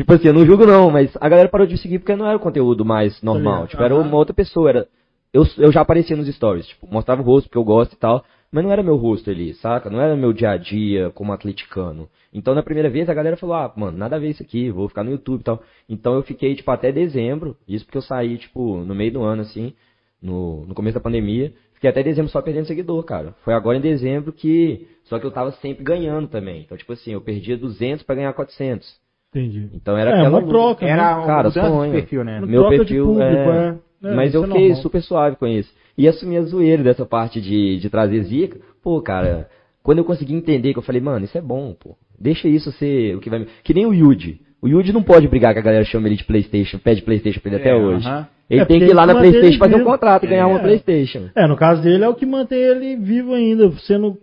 [0.00, 2.26] Tipo assim, eu não julgo não, mas a galera parou de me seguir porque não
[2.26, 3.52] era o conteúdo mais normal.
[3.56, 3.68] ligado.
[3.68, 4.70] Tipo, era uma outra pessoa.
[4.70, 4.88] Era,
[5.30, 8.24] eu, eu já aparecia nos stories, tipo, mostrava o rosto porque eu gosto e tal,
[8.50, 9.90] mas não era meu rosto ali, saca?
[9.90, 12.08] Não era meu dia a dia como atleticano.
[12.32, 14.88] Então, na primeira vez, a galera falou, ah, mano, nada a ver isso aqui, vou
[14.88, 15.62] ficar no YouTube e tal.
[15.86, 19.42] Então, eu fiquei, tipo, até dezembro, isso porque eu saí, tipo, no meio do ano,
[19.42, 19.74] assim,
[20.22, 23.34] no, no começo da pandemia, fiquei até dezembro só perdendo seguidor, cara.
[23.44, 26.62] Foi agora em dezembro que, só que eu tava sempre ganhando também.
[26.62, 28.98] Então, tipo assim, eu perdia 200 pra ganhar 400.
[29.32, 29.68] Entendi.
[29.74, 30.92] Então, era É, aquela uma troca, né?
[30.92, 31.92] Era um Cara, sonho.
[31.92, 32.38] perfil, né?
[32.38, 33.68] Uma Meu troca de perfil, público, é.
[34.02, 34.08] é.
[34.10, 34.82] É, Mas eu é fiquei normal.
[34.82, 35.70] super suave com isso.
[35.96, 38.58] E assumi a zoeira dessa parte de, de trazer zica.
[38.82, 39.48] Pô, cara,
[39.82, 41.96] quando eu consegui entender que eu falei, mano, isso é bom, pô.
[42.18, 43.46] Deixa isso ser o que vai me.
[43.62, 44.40] Que nem o Yuji.
[44.62, 47.50] O Yuji não pode brigar que a galera chama ele de Playstation, pede Playstation pra
[47.52, 48.06] ele até É, hoje.
[48.08, 48.26] aham.
[48.48, 50.62] Ele É, tem que ir lá na Playstation fazer um contrato e ganhar uma É.
[50.62, 51.28] Playstation.
[51.36, 54.16] É, no caso dele é o que mantém ele vivo ainda, sendo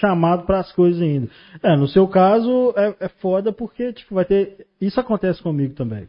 [0.00, 1.28] chamado para as coisas ainda.
[1.62, 6.08] É, no seu caso é, é foda porque tipo vai ter isso acontece comigo também.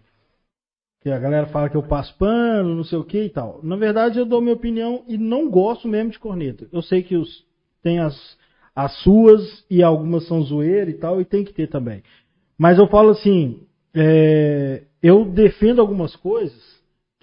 [1.01, 3.59] Que a galera fala que eu passo pano, não sei o que e tal.
[3.61, 6.65] Na verdade, eu dou minha opinião e não gosto mesmo de corneta.
[6.71, 7.45] Eu sei que os,
[7.81, 8.15] tem as,
[8.73, 12.01] as suas e algumas são zoeira e tal, e tem que ter também.
[12.57, 13.63] Mas eu falo assim,
[13.93, 16.72] é, eu defendo algumas coisas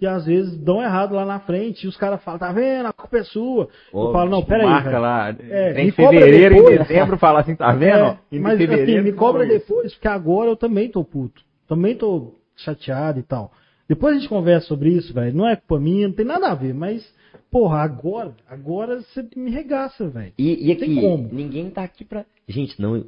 [0.00, 2.92] que às vezes dão errado lá na frente e os caras falam, tá vendo, a
[2.92, 3.68] culpa é sua.
[3.92, 4.66] Ô, eu falo, não, peraí.
[4.66, 5.02] Marca velho.
[5.02, 5.36] lá.
[5.38, 6.78] É, em fevereiro, em depois.
[6.88, 7.98] dezembro, fala assim, tá vendo?
[8.06, 11.42] É, Em mas assim, me cobra depois, porque agora eu também tô puto.
[11.68, 13.52] Também tô chateado e tal.
[13.86, 15.36] Depois a gente conversa sobre isso, velho.
[15.36, 17.06] Não é culpa minha, não tem nada a ver, mas,
[17.50, 20.32] porra, agora, agora você me regaça, velho.
[20.38, 20.88] E, e aqui,
[21.30, 22.24] ninguém tá aqui pra.
[22.48, 23.04] Gente, não.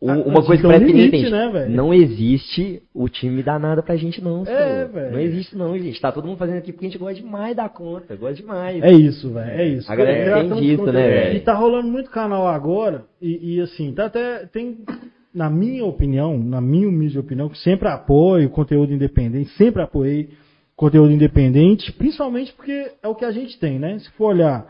[0.00, 1.70] O- Ah, uma coisa que parece limite, né, velho?
[1.74, 4.44] não existe o time dar nada pra gente, não.
[4.46, 5.12] É, velho.
[5.12, 6.00] Não existe, não, gente.
[6.00, 8.14] Tá todo mundo fazendo aqui porque a gente gosta demais da conta.
[8.16, 8.82] Gosta demais.
[8.82, 9.90] É isso, velho, é isso.
[9.90, 11.36] A galera entende estamos isso, né, velho?
[11.36, 14.78] E tá rolando muito canal agora, e, e assim, tá até, tem,
[15.34, 20.30] na minha opinião, na minha humilde opinião, que sempre apoio conteúdo independente, sempre apoiei
[20.76, 23.98] conteúdo independente, principalmente porque é o que a gente tem, né?
[23.98, 24.64] Se for olhar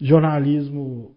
[0.00, 1.16] jornalismo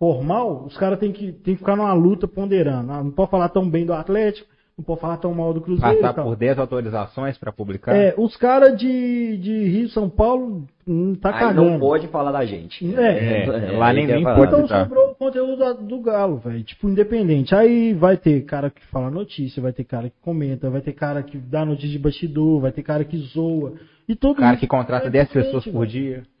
[0.00, 2.90] formal, os caras têm que, têm que ficar numa luta ponderando.
[2.90, 4.48] Ah, não pode falar tão bem do Atlético,
[4.78, 7.94] não pode falar tão mal do Cruzeiro Passar por 10 autorizações pra publicar.
[7.94, 11.70] É, os caras de, de Rio São Paulo hum, tá Aí cagando.
[11.72, 12.82] não pode falar da gente.
[12.96, 13.44] É.
[13.44, 14.50] É, lá nem- aí que eu nem ia pode.
[14.50, 14.62] falar.
[14.62, 14.82] Então tá.
[14.84, 16.62] sobrou o conteúdo da- do Galo, velho.
[16.64, 17.54] Tipo, independente.
[17.54, 21.22] Aí vai ter cara que fala notícia, vai ter cara que comenta, vai ter cara
[21.22, 23.74] que dá notícia de bastidor, vai ter cara que zoa.
[24.08, 26.22] E todo O cara mundo que contrata é 10 diferente, pessoas por dia.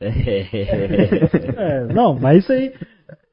[1.56, 2.72] É, não, mas isso aí,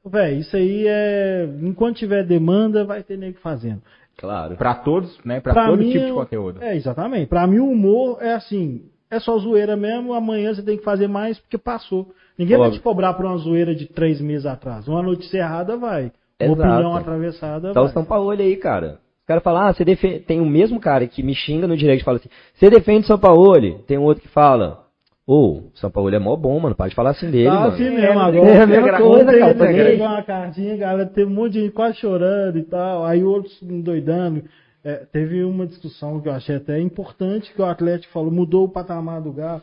[0.08, 1.48] velho, isso aí é.
[1.62, 3.80] Enquanto tiver demanda, vai ter nego fazendo.
[4.16, 4.56] Claro.
[4.56, 5.40] Pra todos, né?
[5.40, 6.62] Pra, Pra todo mim, tipo de eu- conteúdo.
[6.62, 7.26] É, exatamente.
[7.28, 8.82] Pra mim, o humor é assim.
[9.10, 12.08] É só zoeira mesmo, amanhã você tem que fazer mais porque passou.
[12.36, 12.80] Ninguém vai Óbvio.
[12.80, 14.86] te cobrar por uma zoeira de três meses atrás.
[14.86, 16.12] Uma notícia errada vai.
[16.40, 16.60] Uma Exato.
[16.70, 17.92] opinião atravessada Tá o vai.
[17.92, 18.98] São Paulo aí, cara.
[19.22, 20.20] Os caras falam, ah, você defende.
[20.20, 23.18] Tem o mesmo cara que me xinga no direct e fala assim, você defende São
[23.18, 23.78] Paulo.
[23.86, 24.84] Tem um outro que fala,
[25.28, 26.74] ô, São Paulo é mó bom, mano.
[26.74, 27.66] Pode falar assim dele, Tá mano.
[27.74, 28.48] assim mesmo É, agora.
[28.50, 29.76] é a mesma coisa, cara, ele também.
[29.84, 33.04] pegou uma cartinha, galera, teve um monte de gente quase chorando e tal.
[33.04, 34.42] Aí outros endoidando.
[34.84, 38.68] É, teve uma discussão que eu achei até importante, que o Atlético falou, mudou o
[38.68, 39.60] patamar do Galo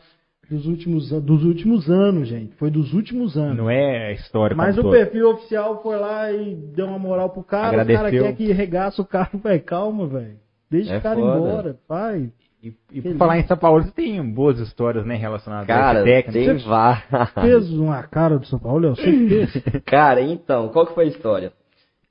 [0.48, 2.54] dos últimos, dos últimos anos, gente.
[2.54, 3.56] Foi dos últimos anos.
[3.56, 4.92] Não é história Mas o todo.
[4.92, 7.78] perfil oficial foi lá e deu uma moral pro cara.
[7.78, 7.96] O Agradeceu.
[8.02, 9.62] cara quer que regaça o cara, velho.
[9.64, 10.36] Calma, velho.
[10.70, 11.38] Deixa É o cara foda.
[11.38, 12.30] embora, vai.
[12.66, 16.02] E, e por falar em São Paulo, você tem boas histórias, né, relacionadas Cara, a
[16.02, 16.46] esse técnico.
[16.46, 17.02] tem vá.
[17.40, 19.82] Fez uma cara do São Paulo, eu sei que fez.
[19.86, 21.52] Cara, então, qual que foi a história?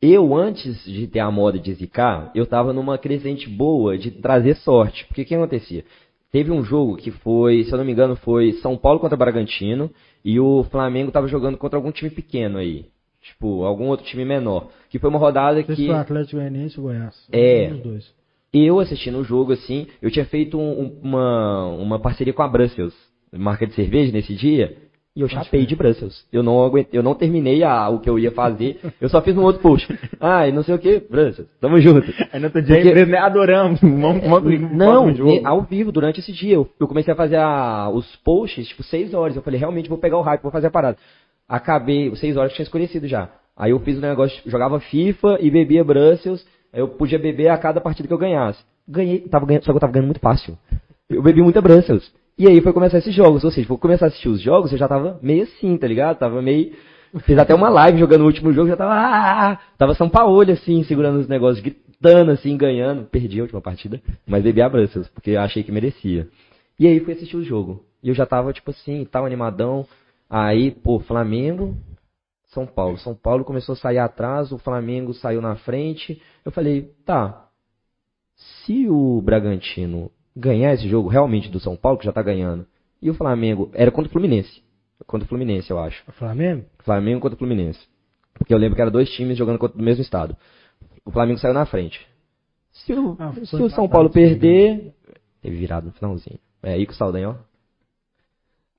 [0.01, 4.55] Eu, antes de ter a moda de zicar, eu tava numa crescente boa de trazer
[4.57, 5.05] sorte.
[5.07, 5.83] Porque o que acontecia?
[6.31, 9.89] Teve um jogo que foi, se eu não me engano, foi São Paulo contra Bragantino
[10.23, 12.85] e o Flamengo tava jogando contra algum time pequeno aí.
[13.21, 14.69] Tipo, algum outro time menor.
[14.89, 17.15] Que foi uma rodada Esse que foi o Atlético Goianiense ou Goiás.
[17.31, 17.67] É.
[17.67, 18.13] Um dos dois.
[18.57, 22.47] Eu assistindo o jogo, assim, eu tinha feito um- um- uma, uma parceria com a
[22.47, 22.93] Brussels,
[23.33, 24.77] marca de cerveja, nesse dia,
[25.15, 26.25] e eu chapei de Brussels.
[26.31, 29.35] Eu não aguentei, eu não terminei a- o que eu ia fazer, eu só fiz
[29.37, 29.87] um outro post.
[30.19, 32.05] Ah, e não sei o que, Brussels, tamo junto.
[32.33, 33.79] Aí no outro dia, Porque- empresa, né, adoramos.
[33.81, 37.89] Vamos, vamos, Não, ne- ao vivo, durante esse dia, eu, eu comecei a fazer a-
[37.93, 39.35] os posts, tipo, 6 horas.
[39.35, 40.97] Eu falei, realmente vou pegar o hype, vou fazer a parada.
[41.47, 43.29] Acabei, 6 horas eu tinha escurecido já.
[43.57, 46.45] Aí eu fiz um negócio, jogava FIFA e bebia Brussels,
[46.75, 48.63] eu podia beber a cada partida que eu ganhasse.
[48.87, 50.57] Ganhei, tava ganhando, só que eu tava ganhando muito fácil.
[51.09, 52.11] Eu bebi muita Brussels.
[52.37, 54.77] E aí foi começar esses jogos, ou seja, vou começar a assistir os jogos, eu
[54.77, 56.17] já tava meio assim, tá ligado?
[56.17, 56.73] Tava meio.
[57.19, 58.93] Fiz até uma live jogando o último jogo, já tava.
[58.93, 63.05] Ah, tava São Paulo, assim, segurando os negócios, gritando, assim, ganhando.
[63.05, 66.27] Perdi a última partida, mas bebi a Brussels, porque eu achei que merecia.
[66.77, 67.85] E aí fui assistir o jogo.
[68.03, 69.85] E eu já tava, tipo assim, tal, animadão.
[70.29, 71.73] Aí, pô, Flamengo,
[72.55, 72.97] São Paulo.
[72.97, 76.21] São Paulo começou a sair atrás, o Flamengo saiu na frente.
[76.45, 77.49] Eu falei, tá.
[78.35, 82.65] Se o Bragantino ganhar esse jogo realmente do São Paulo, que já tá ganhando,
[83.01, 83.69] e o Flamengo.
[83.73, 84.63] Era contra o Fluminense.
[85.05, 86.01] Contra o Fluminense, eu acho.
[86.07, 86.65] O Flamengo?
[86.79, 87.79] Flamengo contra o Fluminense.
[88.33, 90.35] Porque eu lembro que eram dois times jogando contra o mesmo estado.
[91.03, 92.05] O Flamengo saiu na frente.
[92.71, 94.93] Se o, Ah, se o São Paulo perder.
[95.41, 96.39] Teve virado no finalzinho.
[96.63, 97.35] É aí com o Saldanha, ó.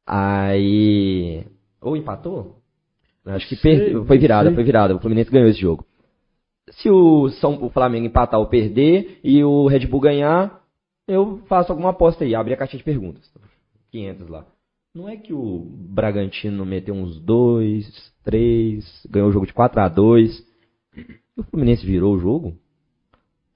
[0.07, 1.47] Aí.
[1.81, 2.57] Ou empatou?
[3.27, 3.93] Acho que Sei.
[4.05, 4.95] Foi virada, foi virada.
[4.95, 5.85] O Fluminense ganhou esse jogo.
[6.71, 10.61] Se o, São, o Flamengo empatar ou perder e o Red Bull ganhar,
[11.07, 12.35] eu faço alguma aposta aí.
[12.35, 13.31] Abre a caixinha de perguntas.
[13.91, 14.47] 500 lá.
[14.95, 19.89] Não é que o Bragantino meteu uns 2, 3, ganhou o jogo de 4 a
[19.89, 20.47] 2
[20.97, 22.57] e o Fluminense virou o jogo?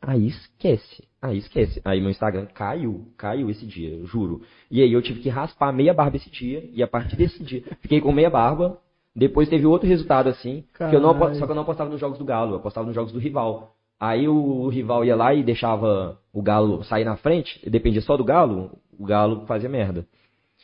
[0.00, 1.04] Aí esquece.
[1.20, 1.80] Aí esquece.
[1.84, 3.06] Aí meu Instagram caiu.
[3.16, 4.42] Caiu esse dia, juro.
[4.70, 6.68] E aí eu tive que raspar meia barba esse dia.
[6.72, 8.78] E a partir desse dia, fiquei com meia barba.
[9.20, 10.64] Depois teve outro resultado assim.
[10.74, 12.94] Que eu não, só que eu não apostava nos jogos do Galo, eu apostava nos
[12.94, 13.74] jogos do rival.
[14.00, 18.00] Aí o, o rival ia lá e deixava o Galo sair na frente, e dependia
[18.00, 20.06] só do Galo, o Galo fazia merda.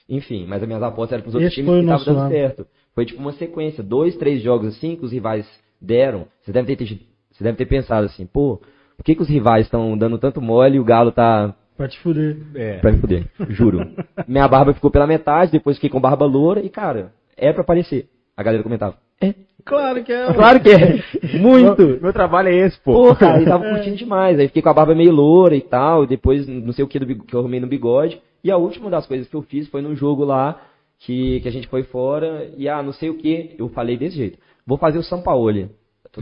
[0.09, 2.31] Enfim, mas as minhas apostas eram pros outros Esse times que estavam dando ano.
[2.31, 2.67] certo.
[2.95, 5.47] Foi tipo uma sequência, dois, três jogos assim que os rivais
[5.79, 6.27] deram.
[6.41, 6.99] Você deve ter,
[7.31, 8.63] você deve ter pensado assim, pô,
[8.97, 11.99] por que, que os rivais estão dando tanto mole e o Galo tá Pra te
[12.01, 12.39] fuder.
[12.55, 12.79] É.
[12.79, 13.27] pra me fuder?
[13.51, 13.87] Juro.
[14.27, 18.09] Minha barba ficou pela metade, depois fiquei com barba loura e, cara, é pra aparecer.
[18.37, 19.35] A galera comentava, é,
[19.65, 20.33] Claro que é.
[20.33, 21.03] claro que é,
[21.39, 21.83] muito.
[21.83, 22.93] Meu, meu trabalho é esse, pô.
[23.09, 24.39] Pô, cara, ele tava curtindo demais.
[24.39, 26.05] Aí fiquei com a barba meio loura e tal.
[26.05, 28.21] E depois, não sei o que, do que eu arrumei no bigode.
[28.45, 30.61] E a última das coisas que eu fiz foi num jogo lá
[31.01, 32.49] que, que a gente foi fora.
[32.57, 34.39] E ah, não sei o que, eu falei desse jeito.
[34.65, 35.63] Vou fazer o Sampaoli.
[36.05, 36.21] Eu tô-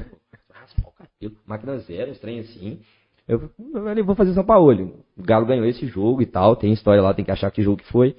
[0.53, 2.79] raspar o cabelo, Máquina zero, estranho assim.
[3.29, 4.85] Eu eu falei, vou fazer o Sampaoli.
[5.19, 6.57] O Galo ganhou esse jogo e tal.
[6.57, 8.17] Tem história lá, tem que achar que jogo que foi.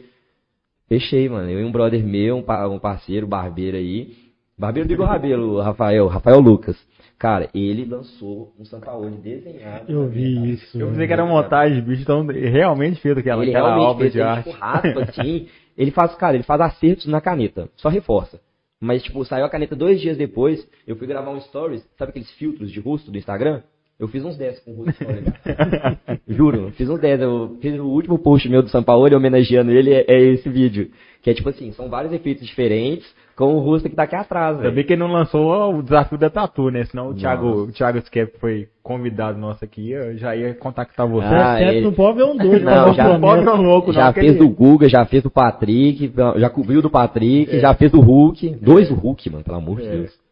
[0.87, 1.49] Fechei, mano.
[1.49, 4.15] Eu e um brother meu, um, pa- parceiro, barbeiro aí.
[4.57, 6.77] Barbeiro digo Rabelo, Rafael, Rafael Lucas.
[7.17, 9.91] Cara, ele lançou um Sampaoli desenhado.
[9.91, 10.79] Eu vi isso.
[10.79, 14.13] Eu pensei que era montagem, bicho, então realmente fez aquela, Ele aquela realmente obra fez,
[14.13, 14.49] de ele, arte.
[14.49, 15.47] tipo, raspa assim.
[15.77, 17.69] ele faz, cara, ele faz acertos na caneta.
[17.77, 18.39] Só reforça.
[18.79, 20.65] Mas, tipo, saiu a caneta dois dias depois.
[20.85, 21.81] Eu fui gravar um stories.
[21.97, 23.61] Sabe aqueles filtros de rosto do Instagram?
[23.97, 25.23] Eu fiz uns 10 com o story.
[26.27, 27.21] Juro, fiz uns 10.
[27.21, 29.93] Eu fiz o último post meu do São Paulo homenageando ele.
[29.93, 30.89] É, é esse vídeo.
[31.21, 34.51] Que é tipo assim, são vários efeitos diferentes com o rosto que tá aqui atrás,
[34.51, 34.75] Ainda velho.
[34.75, 36.83] bem que ele não lançou o desafio da Tatu, né?
[36.85, 37.19] Senão o Nossa.
[37.19, 41.25] Thiago, o Thiago Skep foi convidado nosso aqui, eu já ia contactar você.
[41.25, 42.63] Ah, Certo, ele- não pode ver um doido.
[42.63, 46.13] Não, não, já- não louco, Já não, fez ele- do Guga, já fez do Patrick,
[46.37, 47.59] já cobriu do Patrick, É.
[47.59, 48.57] já fez do Hulk.
[48.61, 49.91] Dois do Hulk, mano, pelo amor de É.
[49.91, 50.24] Deus.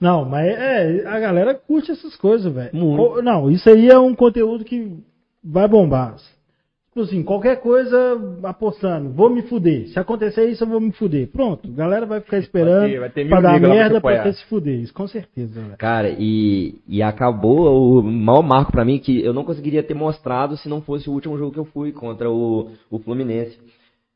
[0.00, 2.70] Não, mas é, a galera curte essas coisas, velho.
[3.22, 4.96] Não, isso aí é um conteúdo que
[5.44, 6.16] vai bombar.
[6.88, 9.86] Tipo assim, qualquer coisa apostando, vou me fuder.
[9.88, 11.28] Se acontecer isso, eu vou me fuder.
[11.28, 14.32] Pronto, a galera vai ficar esperando ter- vai ter pra dar pra merda pra você
[14.38, 14.80] se fuder.
[14.80, 15.76] Isso com certeza, velho.
[15.78, 20.56] Cara, e, e acabou o maior marco pra mim que eu não conseguiria ter mostrado
[20.56, 23.56] se não fosse o último jogo que eu fui contra o, o Fluminense.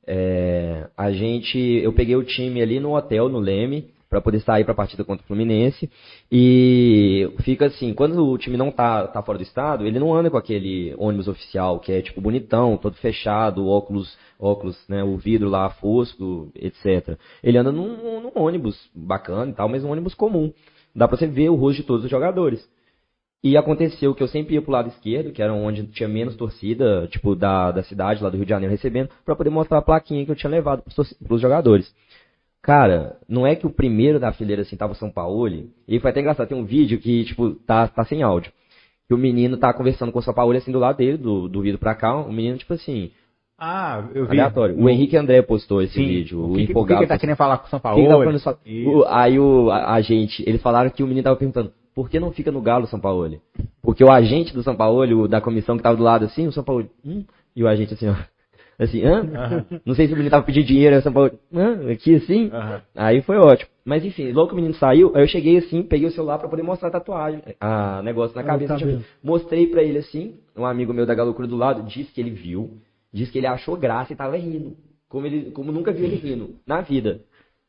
[0.07, 4.65] É, a gente, eu peguei o time ali no hotel, no Leme, pra poder sair
[4.65, 5.91] pra partida contra o Fluminense.
[6.31, 10.31] E fica assim, quando o time não tá, tá fora do estado, ele não anda
[10.31, 15.49] com aquele ônibus oficial, que é tipo bonitão, todo fechado, óculos, óculos, né, o vidro
[15.49, 17.19] lá fosco, etc.
[17.43, 20.53] Ele anda num, num ônibus bacana e tal, mas um ônibus comum.
[20.95, 22.65] Dá pra você ver o rosto de todos os jogadores.
[23.43, 27.07] E aconteceu que eu sempre ia pro lado esquerdo, que era onde tinha menos torcida,
[27.09, 30.25] tipo, da, da cidade, lá do Rio de Janeiro, recebendo, pra poder mostrar a plaquinha
[30.25, 31.93] que eu tinha levado pros, pros jogadores.
[32.65, 35.47] Cara, não é que o primeiro da fileira, assim, tava o São Paulo,
[35.87, 38.51] e foi até engraçado, tem um vídeo que, tipo, tá, tá sem áudio.
[39.07, 41.61] Que o menino tá conversando com o São Paulo, assim, do lado dele, do, do
[41.61, 43.11] vidro pra cá, o menino, tipo assim,
[43.59, 44.31] Ah, eu vi.
[44.31, 44.75] aleatório.
[44.79, 46.07] No- O Henrique André postou esse Sim.
[46.07, 47.03] vídeo, o, o que, que- o que que empolgado.
[47.03, 47.97] ele tá querendo falar com o São O Paulo?
[48.03, 51.23] que que tá só- o- aí o, a, a gente, eles falaram que o menino
[51.25, 53.39] tava perguntando, por que não fica no Galo São Paulo?
[53.83, 56.53] Porque o agente do São Paulo, o da comissão que tava do lado assim, o
[56.53, 58.15] São Paulo, hum, e o agente assim, ó,
[58.79, 59.65] assim, hã?
[59.85, 61.91] Não sei se o menino tava pedindo dinheiro, São Paulo, hã?
[61.93, 62.51] Aqui assim?
[62.95, 63.69] Aí foi ótimo.
[63.85, 66.49] Mas enfim, logo que o menino saiu, aí eu cheguei assim, peguei o celular pra
[66.49, 68.79] poder mostrar a tatuagem, a negócio na Ah, cabeça.
[68.79, 72.21] tá tipo, mostrei pra ele assim, um amigo meu da Galocura do lado, disse que
[72.21, 72.79] ele viu,
[73.13, 74.77] disse que ele achou graça e tava rindo.
[75.09, 77.21] Como ele, como nunca viu ele rindo na vida.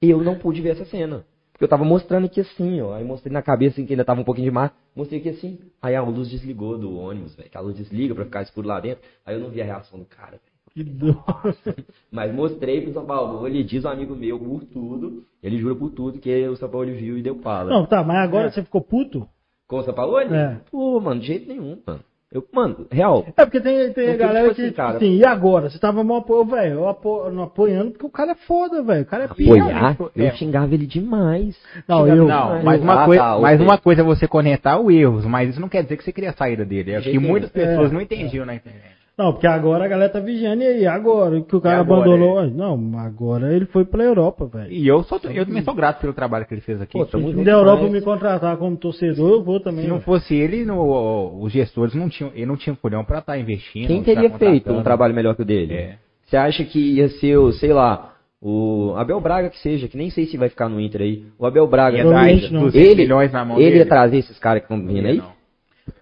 [0.02, 1.26] Eu não pude ver essa cena.
[1.52, 2.94] Porque eu tava mostrando aqui assim, ó.
[2.96, 4.74] Aí mostrei na cabeça assim, que ainda tava um pouquinho de mar.
[4.96, 5.60] Mostrei aqui assim.
[5.82, 7.50] Aí a luz desligou do ônibus, velho.
[7.50, 9.04] Que a luz desliga pra ficar escuro lá dentro.
[9.26, 10.55] Aí eu não vi a reação do cara, velho.
[10.76, 11.24] Que dor.
[12.12, 13.48] Mas mostrei pro São Paulo.
[13.48, 15.24] Ele diz um amigo meu por tudo.
[15.42, 17.70] Ele jura por tudo que o São Paulo viu e deu pala.
[17.70, 18.20] Não, tá, mas É.
[18.20, 19.26] agora você ficou puto?
[19.68, 20.20] Com o São Paulo?
[20.20, 20.60] É.
[20.70, 22.02] Pô, mano, de jeito nenhum, mano.
[22.32, 23.24] Eu, mano, real.
[23.38, 24.98] É porque tem, tem a galera tipo que, assim, tipo cara.
[24.98, 25.70] assim, e agora?
[25.70, 29.04] Você tava mal apoio, velho, eu apo, não apoiando porque o cara é foda, velho.
[29.04, 29.54] O cara é pica.
[29.54, 30.32] Apoiar, eu É.
[30.36, 31.56] xingava ele demais.
[31.88, 34.78] Não, Xingava eu- Não, mas uma, Ah, coisa, tá, mas uma coisa é você conectar
[34.78, 36.92] o erros, mas isso não quer dizer que você queria a saída dele.
[36.92, 37.94] É que muitas pessoas É.
[37.94, 38.95] não entendiam na internet.
[39.18, 42.44] Não, porque agora a galera tá vigiando e aí, agora que o cara agora, abandonou.
[42.50, 44.70] Não, agora ele foi pra Europa, velho.
[44.72, 46.92] E eu, sou, eu também sou grato pelo trabalho que ele fez aqui.
[46.98, 47.94] Pô, Se da Europa demais.
[47.94, 49.84] me contratar como torcedor, eu vou também.
[49.84, 50.06] Se não velho.
[50.06, 53.88] fosse ele, no- os gestores não tinham, ele não tinha culhão pra estar investindo.
[53.88, 55.74] Quem tá teria feito um trabalho melhor que o dele?
[55.74, 55.98] É.
[56.26, 60.10] Você acha que ia ser, o, sei lá, o Abel Braga que seja, que nem
[60.10, 61.24] sei se vai ficar no Inter aí.
[61.40, 62.00] O Abel Braga.
[62.20, 62.64] Aí não.
[62.64, 63.78] 200 Ele, milhões na mão ele dele.
[63.80, 65.18] ia trazer esses caras que estão vindo aí?
[65.20, 65.34] Não.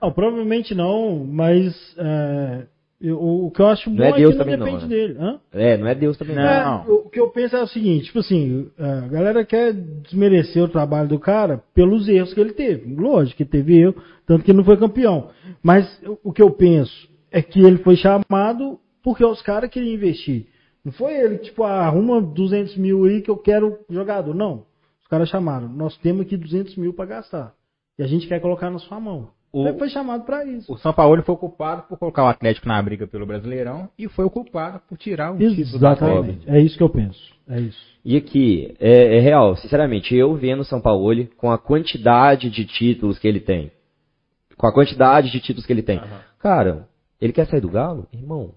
[0.02, 2.64] Não, provavelmente não, mas é,
[3.04, 4.84] eu- o que eu acho bom Não é é, Deus que não também não, depende
[4.84, 4.90] né?
[4.90, 5.18] dele.
[5.20, 5.40] Hã?
[5.52, 6.36] É, não é Deus também.
[6.36, 6.44] Não.
[6.44, 6.84] Não.
[6.86, 10.68] É, o que eu penso é o seguinte, tipo assim, a galera quer desmerecer o
[10.70, 12.94] trabalho do cara pelos erros que ele teve.
[12.96, 13.96] Lógico que teve erro,
[14.26, 15.30] tanto que ele não foi campeão.
[15.62, 20.48] Mas o- que eu penso é que ele foi chamado porque os caras queriam investir.
[20.84, 24.34] Não foi ele que, tipo, ah, arruma 200 mil aí que eu quero jogador.
[24.34, 24.66] Não.
[25.02, 25.68] Os caras chamaram.
[25.70, 27.54] Nós temos aqui 200 mil para gastar.
[28.00, 29.30] E a gente quer colocar na sua mão.
[29.56, 30.74] O, Ele foi chamado pra isso.
[30.74, 34.26] o São Paulo foi culpado por colocar o Atlético na briga pelo Brasileirão e foi
[34.26, 36.50] o culpado por tirar o título do Atlético.
[36.50, 37.20] É isso que eu penso.
[37.48, 37.78] É isso.
[38.04, 42.66] E aqui, é, é real, sinceramente, eu vendo o São Paulo com a quantidade de
[42.66, 43.72] títulos que ele tem,
[44.58, 46.02] com a quantidade de títulos que ele tem,
[46.40, 46.88] cara,
[47.22, 48.08] ele quer sair do Galo?
[48.12, 48.56] Irmão.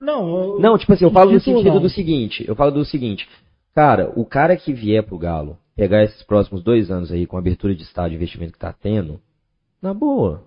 [0.00, 1.80] Não, eu- Não, tipo assim, eu falo no sentido não.
[1.80, 3.28] do seguinte, eu falo do seguinte,
[3.72, 7.40] cara, o cara que vier pro Galo, pegar esses próximos dois anos aí com a
[7.40, 9.20] abertura de estádio e investimento que tá tendo,
[9.82, 10.44] na boa,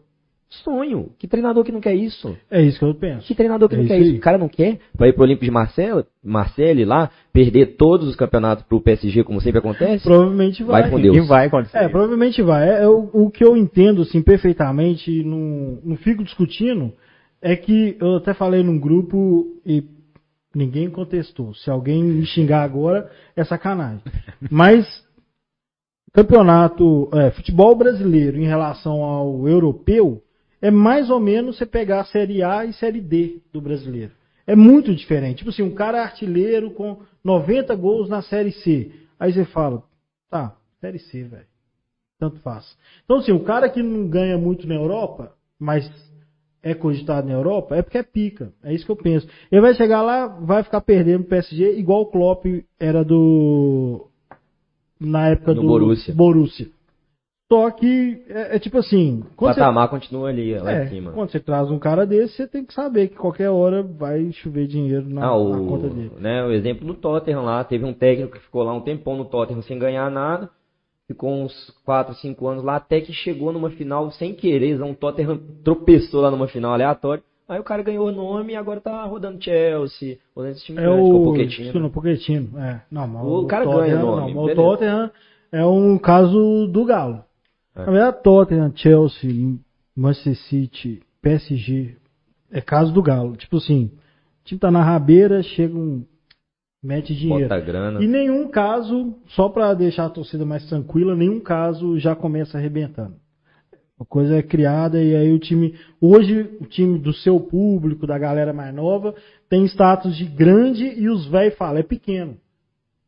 [0.50, 1.10] sonho.
[1.20, 2.36] Que treinador que não quer isso?
[2.50, 3.28] É isso que eu penso.
[3.28, 4.12] Que treinador que É não isso quer isso?
[4.12, 4.18] aí.
[4.18, 4.80] O cara não quer?
[4.94, 9.42] Vai ir pro Olímpico de Marcelo, Marseille lá, perder todos os campeonatos pro PSG, como
[9.42, 10.04] sempre acontece?
[10.04, 10.84] Provavelmente vai.
[10.84, 11.18] Vai com Deus.
[11.18, 11.78] E vai acontecer.
[11.78, 12.70] É, provavelmente vai.
[12.70, 16.94] É, é o, o que eu entendo, assim, perfeitamente, e não, não fico discutindo,
[17.42, 19.84] é que eu até falei num grupo e
[20.56, 21.54] ninguém contestou.
[21.54, 24.02] Se alguém me xingar agora, é sacanagem.
[24.50, 24.88] Mas,
[26.16, 30.24] campeonato, é, futebol brasileiro em relação ao europeu,
[30.62, 34.14] é mais ou menos você pegar a Série A e Série D do brasileiro.
[34.48, 35.40] É muito diferente.
[35.40, 38.92] Tipo assim, um cara artilheiro com 90 gols na Série C.
[39.20, 39.84] Aí você fala,
[40.30, 41.46] tá, Série C, velho.
[42.18, 42.78] Tanto faz.
[43.04, 45.92] Então, assim, o cara que não ganha muito na Europa, mas
[46.64, 48.54] é cogitado na Europa, é porque é pica.
[48.64, 49.28] É isso que eu penso.
[49.52, 52.46] Ele vai chegar lá, vai ficar perdendo o PSG, igual o Klopp
[52.80, 54.10] era do.
[55.06, 56.14] Na época No do Borussia.
[56.14, 56.68] Borussia.
[57.52, 59.20] Só que é, é tipo assim.
[59.22, 61.12] O Quando você, patamar continua ali, lá é, em cima.
[61.12, 64.66] quando você traz um cara desse, você tem que saber que qualquer hora vai chover
[64.66, 66.12] dinheiro na, Ah, na conta o, dele.
[66.18, 69.26] né, o exemplo do Tottenham lá, teve um técnico que ficou lá um tempão no
[69.26, 70.50] Tottenham sem ganhar nada,
[71.08, 75.40] ficou uns 4, 5 anos lá, até que chegou numa final sem querer, um Tottenham
[75.64, 79.44] tropeçou lá numa final aleatória, aí o cara ganhou o nome e agora tá rodando
[79.44, 81.90] Chelsea, rodando esse time É grande, com o o Pochettino.
[81.92, 82.60] Pochettino.
[82.60, 82.82] É.
[82.92, 84.56] Não, mas O cara Tottenham- ganha o nome, Não, o.
[84.56, 85.12] Tottenham
[85.52, 87.24] é um caso do Galo.
[87.76, 87.80] É.
[87.86, 89.56] Na verdade, Tottenham, Chelsea,
[89.96, 91.96] Manchester City, PSG,
[92.52, 93.36] é caso do Galo.
[93.36, 93.86] Tipo assim,
[94.42, 96.04] o time tá na rabeira, chega um.
[96.84, 97.50] mete dinheiro.
[97.50, 98.04] Bota grana.
[98.04, 103.16] E nenhum caso, só pra deixar a torcida mais tranquila, nenhum caso já começa arrebentando.
[104.00, 105.74] A coisa é criada e aí o time.
[106.02, 109.16] Hoje, o time do seu público, da galera mais nova,
[109.50, 112.38] tem status de grande e os velhos falam, é pequeno.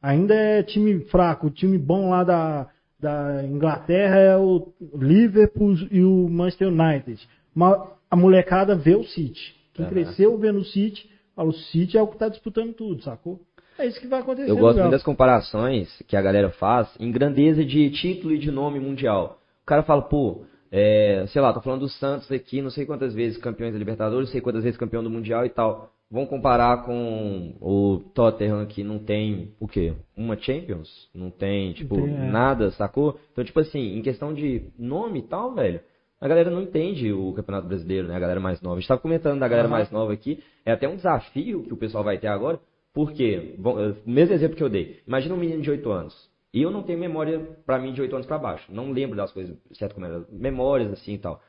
[0.01, 1.47] Ainda é time fraco.
[1.47, 2.67] O time bom lá da,
[2.97, 7.21] da Inglaterra é o Liverpool e o Manchester United.
[7.53, 9.55] Mas a molecada vê o City.
[9.73, 9.93] Quem Aham.
[9.93, 13.41] cresceu vendo o City, fala, o City é o que tá disputando tudo, sacou?
[13.77, 14.49] É isso que vai acontecer.
[14.49, 18.49] Eu gosto muito das comparações que a galera faz em grandeza de título e de
[18.49, 19.39] nome mundial.
[19.61, 23.13] O cara fala, pô, é, sei lá, tô falando do Santos aqui, não sei quantas
[23.13, 25.91] vezes campeões da Libertadores, não sei quantas vezes campeão do Mundial e tal.
[26.09, 29.93] Vamos comparar com o Tottenham que não tem o quê?
[30.15, 31.09] Uma Champions?
[31.13, 32.31] Não tem, tipo, é.
[32.31, 33.19] nada, sacou?
[33.31, 35.81] Então, tipo assim, em questão de nome e tal, velho,
[36.19, 38.15] a galera não entende o Campeonato Brasileiro, né?
[38.15, 38.77] A galera mais nova.
[38.77, 40.41] A gente tava comentando da galera mais nova aqui.
[40.65, 42.59] É até um desafio que o pessoal vai ter agora.
[42.93, 45.01] Porque, bom, eh, o mesmo exemplo que eu dei.
[45.05, 46.29] Imagina um menino de 8 anos.
[46.57, 48.65] E eu não tenho memória pra mim de 8 anos pra baixo.
[48.73, 50.23] Não lembro das coisas, certo como era.
[50.31, 51.39] Memórias assim e tal.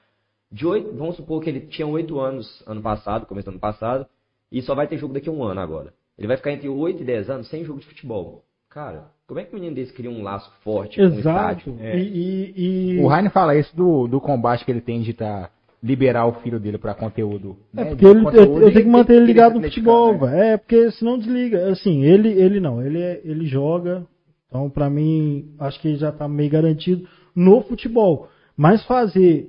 [0.52, 4.06] De 8, vamos supor que ele tinha 8 anos ano passado, começo do ano passado,
[4.52, 5.94] e só vai ter jogo daqui a um ano agora.
[6.18, 8.44] Ele vai ficar entre 8 e 10 anos sem jogo de futebol.
[8.68, 11.60] Cara, como é que um menino desse cria um laço forte com um Exato.
[11.70, 11.76] estádio?
[11.80, 11.96] É.
[11.98, 15.50] E, e- e- O Raine fala isso do, do combate que ele tem de tá,
[15.82, 17.56] liberar o filho dele pra conteúdo.
[17.74, 20.12] É né, porque de ele, eu, conteúdo eu tenho que manter ele ligado no futebol,
[20.12, 20.18] né?
[20.18, 20.34] velho.
[20.42, 21.70] É, porque senão desliga.
[21.70, 24.06] Assim, ele, ele não, ele, é- ele joga.
[24.48, 28.28] Então, pra mim, acho que já tá meio garantido no futebol.
[28.56, 29.46] Mas fazer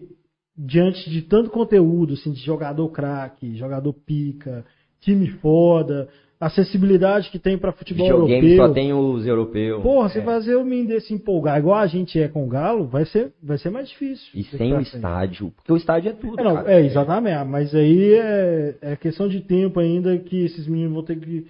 [0.57, 4.65] diante de tanto conteúdo, assim, de jogador craque, jogador pica,
[4.99, 8.67] time foda, acessibilidade que tem pra futebol Videogame europeu.
[8.67, 9.81] só tem os europeus.
[9.81, 10.23] Porra, você É.
[10.23, 13.57] fazer o menino desse empolgar igual a gente é com o Galo, vai ser, vai
[13.57, 14.27] ser mais difícil.
[14.33, 14.95] E sem pra o frente.
[14.95, 15.51] estádio.
[15.55, 17.45] Porque o estádio é tudo, É, não, é, exatamente.
[17.47, 21.47] Mas aí é, é questão de tempo ainda que esses meninos vão ter que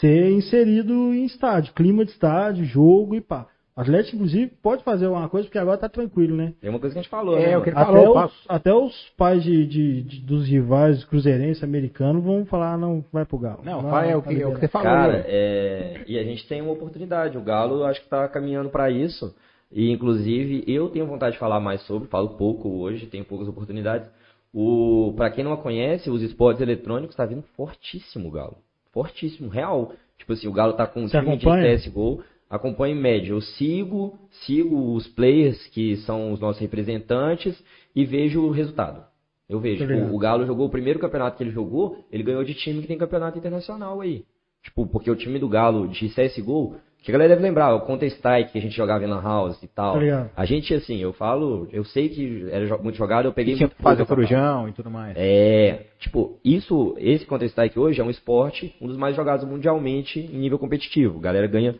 [0.00, 3.46] ser inserido em estádio, clima de estádio, jogo e pá.
[3.74, 6.52] O Atlético, inclusive, pode fazer alguma coisa, porque agora tá tranquilo, né?
[6.62, 7.64] É uma coisa que a gente falou, É, né?
[7.64, 12.44] queria- Até, falou, os, até os pais de, de- de- dos rivais cruzeirenses americanos vão
[12.44, 13.60] falar, não, vai pro Galo.
[13.64, 14.86] Não, Vai, fala, é o tá que, é o que você falou.
[14.88, 15.24] Cara, né?
[15.26, 17.38] é, e a gente tem uma oportunidade.
[17.38, 19.34] O Galo eu acho que tá caminhando para isso.
[19.74, 24.06] E inclusive eu tenho vontade de falar mais sobre, falo pouco hoje, tenho poucas oportunidades.
[24.52, 28.58] O para quem não a conhece, os esportes eletrônicos tá vindo fortíssimo o Galo.
[28.92, 29.92] Fortíssimo, real.
[30.18, 31.76] Tipo assim, o Galo tá com um Você time acompanha?
[31.76, 33.32] de CS:GO, acompanha em média.
[33.32, 37.62] Eu sigo, sigo os players que são os nossos representantes
[37.96, 39.04] e vejo o resultado.
[39.48, 42.54] Eu vejo, tipo, o Galo jogou o primeiro campeonato que ele jogou, ele ganhou de
[42.54, 44.24] time que tem campeonato internacional aí.
[44.62, 48.52] Tipo, porque o time do Galo de CSGO, Que a galera deve lembrar, o Counter-Strike
[48.52, 49.94] que a gente jogava em Lan House e tal.
[49.98, 53.66] Tá a gente, assim, eu falo, eu sei que era muito jogado, eu peguei Tinha
[53.66, 55.14] muito que fazer corujão e tudo mais.
[55.16, 60.38] é, tipo, isso, esse Counter-Strike hoje é um esporte, um dos mais jogados mundialmente em
[60.38, 61.18] nível competitivo.
[61.18, 61.74] A galera ganha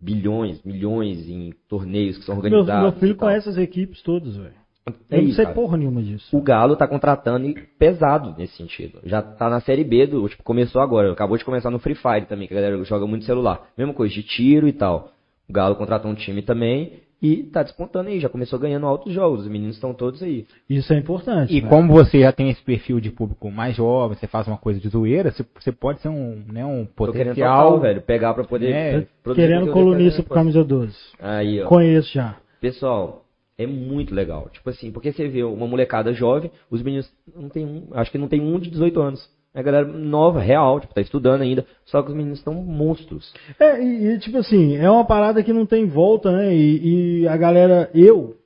[0.00, 2.82] bilhões, milhões em torneios que são Meu, organizados.
[2.90, 3.28] meu filho e tal.
[3.28, 4.59] conhece as equipes todas, velho.
[4.86, 5.54] É Eu não isso, sei cara.
[5.54, 6.36] porra nenhuma disso.
[6.36, 8.98] O Galo tá contratando e pesado nesse sentido.
[9.04, 12.26] Já tá na série B do, tipo, começou agora, acabou de começar no Free Fire
[12.26, 13.68] também, que a galera joga muito celular.
[13.76, 15.12] Mesma coisa de tiro e tal.
[15.48, 19.42] O Galo contratou um time também e tá despontando aí, já começou ganhando altos jogos,
[19.42, 20.46] os meninos estão todos aí.
[20.68, 21.52] Isso é importante.
[21.54, 21.68] E velho.
[21.68, 24.88] como você já tem esse perfil de público mais jovem, você faz uma coisa de
[24.88, 27.64] zoeira, você, você pode ser um, né, um Tô querendo potencial.
[27.64, 30.96] total, velho, pegar pra poder É, produzir Querendo colunista pro camisa 12.
[31.20, 31.66] Aí, ó.
[31.66, 32.36] Conheço já.
[32.58, 33.22] Pessoal,
[33.62, 34.48] é muito legal.
[34.50, 38.18] Tipo assim, porque você vê uma molecada jovem, os meninos não tem um, acho que
[38.18, 39.30] não tem um de 18 anos.
[39.52, 43.34] É a galera nova, real, tipo, tá estudando ainda, só que os meninos estão monstros.
[43.58, 46.54] É, e, e, tipo assim, é uma parada que não tem volta, né?
[46.54, 48.36] E, e a galera, eu,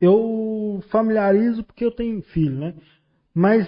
[0.00, 2.74] eu familiarizo porque eu tenho filho, né?
[3.32, 3.66] Mas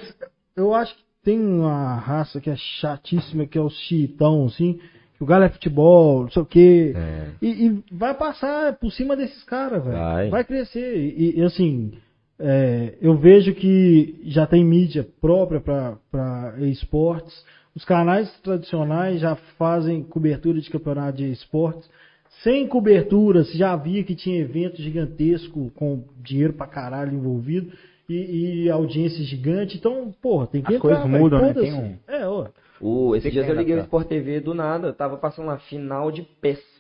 [0.57, 4.81] eu acho que tem uma raça que é chatíssima, que é o chitão, assim,
[5.21, 6.95] o galo é futebol, não sei o quê.
[6.97, 7.27] É.
[7.43, 10.31] E, e vai passar por cima desses caras, velho.
[10.31, 10.45] Vai.
[10.45, 10.97] crescer.
[10.97, 11.93] E, e, assim,
[12.39, 17.45] é, eu vejo que já tem mídia própria para esportes.
[17.75, 21.89] Os canais tradicionais já fazem cobertura de campeonato de esportes.
[22.43, 27.71] Sem cobertura, se já via que tinha evento gigantesco com dinheiro pra caralho envolvido
[28.09, 29.77] e, e audiência gigante.
[29.77, 31.23] Então, porra, tem que As entrar, coisas velho.
[31.23, 31.53] mudam, né?
[31.55, 32.47] Tem um- É, ó.
[32.81, 33.81] O, esses dias eu liguei o.
[33.81, 36.80] Sport TV do nada, tava passando uma final de PES.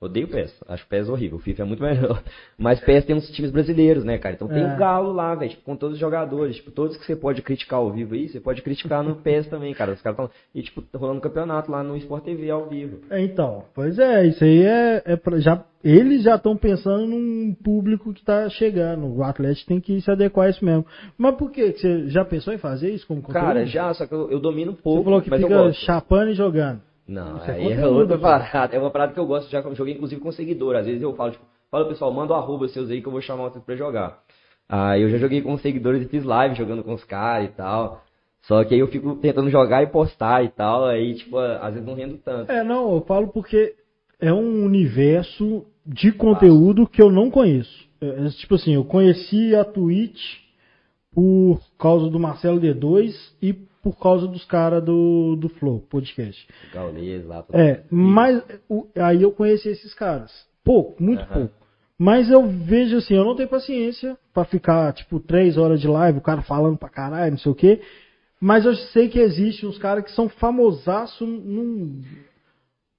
[0.00, 2.22] Odeio PES, acho PES horrível, o FIFA é muito melhor.
[2.56, 4.36] Mas PES tem uns times brasileiros, né, cara?
[4.36, 4.74] Então tem É.
[4.74, 7.80] o Galo lá, velho, tipo, com todos os jogadores, tipo, todos que você pode criticar
[7.80, 9.92] ao vivo aí, você pode criticar no PES também, cara.
[9.92, 10.30] Os caras estão.
[10.54, 13.00] E, tipo, tá rolando campeonato lá no Sport TV ao vivo.
[13.10, 17.54] É, Então, pois é, isso aí é, é pra, já eles já estão pensando num
[17.54, 19.06] público que está chegando.
[19.06, 20.84] O Atlético tem que se adequar a isso mesmo.
[21.16, 21.72] Mas por quê?
[21.72, 23.44] Que Você já pensou em fazer isso como conteúdo?
[23.44, 26.34] Cara, já, só que eu, eu domino pouco, Você falou que mas fica chapando e
[26.34, 26.80] jogando.
[27.08, 28.76] Não, Isso é aí é conteúdo, outra parada.
[28.76, 30.76] É uma parada que eu gosto, já joguei inclusive com seguidor.
[30.76, 33.22] Às vezes eu falo, tipo, fala pessoal, manda o arroba seus aí que eu vou
[33.22, 34.18] chamar vocês pra jogar.
[34.68, 38.02] Aí eu já joguei com seguidores e fiz live jogando com os caras e tal.
[38.42, 41.86] Só que aí eu fico tentando jogar e postar e tal, aí, tipo, às vezes
[41.86, 42.52] não rendo tanto.
[42.52, 43.74] É, não, eu falo porque
[44.20, 47.88] é um universo de conteúdo que eu não conheço.
[48.00, 50.38] É, é, tipo assim, eu conheci a Twitch
[51.12, 56.46] por causa do Marcelo D2 e por causa dos caras do, do Flow Podcast.
[56.72, 57.44] Gaulês lá.
[57.52, 60.30] É, mas o- aí eu conheci esses caras.
[60.64, 61.34] Pouco, muito Aham.
[61.34, 61.54] pouco.
[61.98, 66.18] Mas eu vejo assim, eu não tenho paciência pra ficar, tipo, três horas de live,
[66.18, 67.80] o cara falando pra caralho, não sei o quê.
[68.40, 72.00] Mas eu sei que existem uns caras que são famosaço num.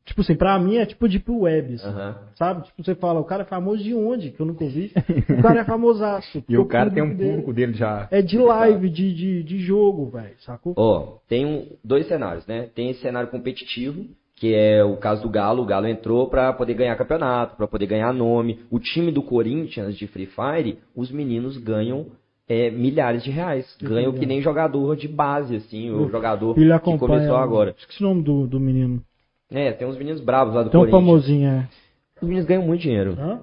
[0.09, 2.15] Tipo assim, pra mim é tipo deep web, assim, Aham.
[2.35, 2.63] sabe?
[2.63, 4.31] Tipo, você fala, o cara é famoso de onde?
[4.31, 4.91] Que eu nunca ouvi.
[5.29, 6.43] O cara é famosaço.
[6.49, 8.07] E o cara tem um público dele público dele já.
[8.11, 10.73] É de live, de, de, de jogo, velho, sacou?
[10.75, 12.69] Ó, tem um, dois cenários, né?
[12.73, 14.05] Tem esse cenário competitivo,
[14.35, 15.61] que é o caso do Galo.
[15.61, 18.59] O Galo entrou pra poder ganhar campeonato, pra poder ganhar nome.
[18.71, 22.07] O time do Corinthians de Free Fire, os meninos ganham
[22.47, 23.77] é, milhares de reais.
[23.81, 27.75] Ganham que nem jogador de base, assim, o jogador Ele que começou agora.
[27.77, 29.03] Esqueci o nome do, do menino.
[29.51, 30.91] É, tem uns meninos bravos lá do um Corinthians.
[30.91, 31.69] famosinho, é.
[32.21, 33.15] Os meninos ganham muito dinheiro.
[33.19, 33.41] Hã?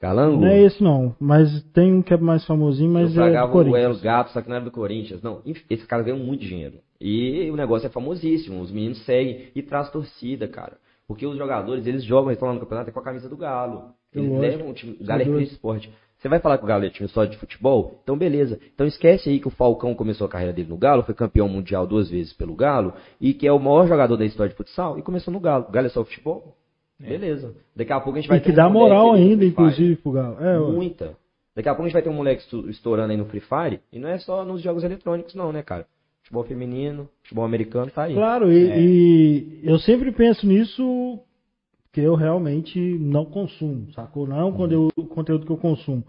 [0.00, 0.42] Galango?
[0.42, 3.32] Não é esse não, mas tem um que é mais famosinho, mas eu é do
[3.32, 3.96] pagava o Corinthians.
[3.96, 5.22] El Gato, só que não era do Corinthians.
[5.22, 6.78] Não, enfim, esses caras ganham muito dinheiro.
[7.00, 8.60] E o negócio é famosíssimo.
[8.60, 10.76] Os meninos seguem e traz torcida, cara.
[11.08, 13.36] Porque os jogadores, eles jogam, eles estão lá no campeonato é com a camisa do
[13.36, 13.94] Galo.
[14.12, 14.96] Eles levam o time.
[15.00, 15.90] O Galo é esporte.
[16.24, 18.00] Você vai falar que o Galo é time só de futebol?
[18.02, 18.58] Então beleza.
[18.74, 21.86] Então esquece aí que o Falcão começou a carreira dele no Galo, foi campeão mundial
[21.86, 25.02] duas vezes pelo Galo, e que é o maior jogador da história de futsal, e
[25.02, 25.66] começou no Galo.
[25.68, 26.56] O Galo é só futebol?
[26.98, 27.54] Beleza.
[27.76, 30.12] Daqui a pouco a gente vai E que ter dá um moral ainda, inclusive, pro
[30.12, 30.42] Galo.
[30.42, 30.58] É.
[30.58, 31.14] Muita.
[31.54, 33.80] Daqui a pouco a gente vai ter um moleque estourando aí no Free Fire.
[33.92, 35.86] E não é só nos jogos eletrônicos, não, né, cara?
[36.22, 38.14] Futebol feminino, futebol americano, tá aí.
[38.14, 38.80] Claro, e, É.
[38.80, 41.18] e eu sempre penso nisso
[41.94, 44.26] que eu realmente não consumo, sacou?
[44.26, 46.04] Não é um conteúdo, conteúdo que eu consumo.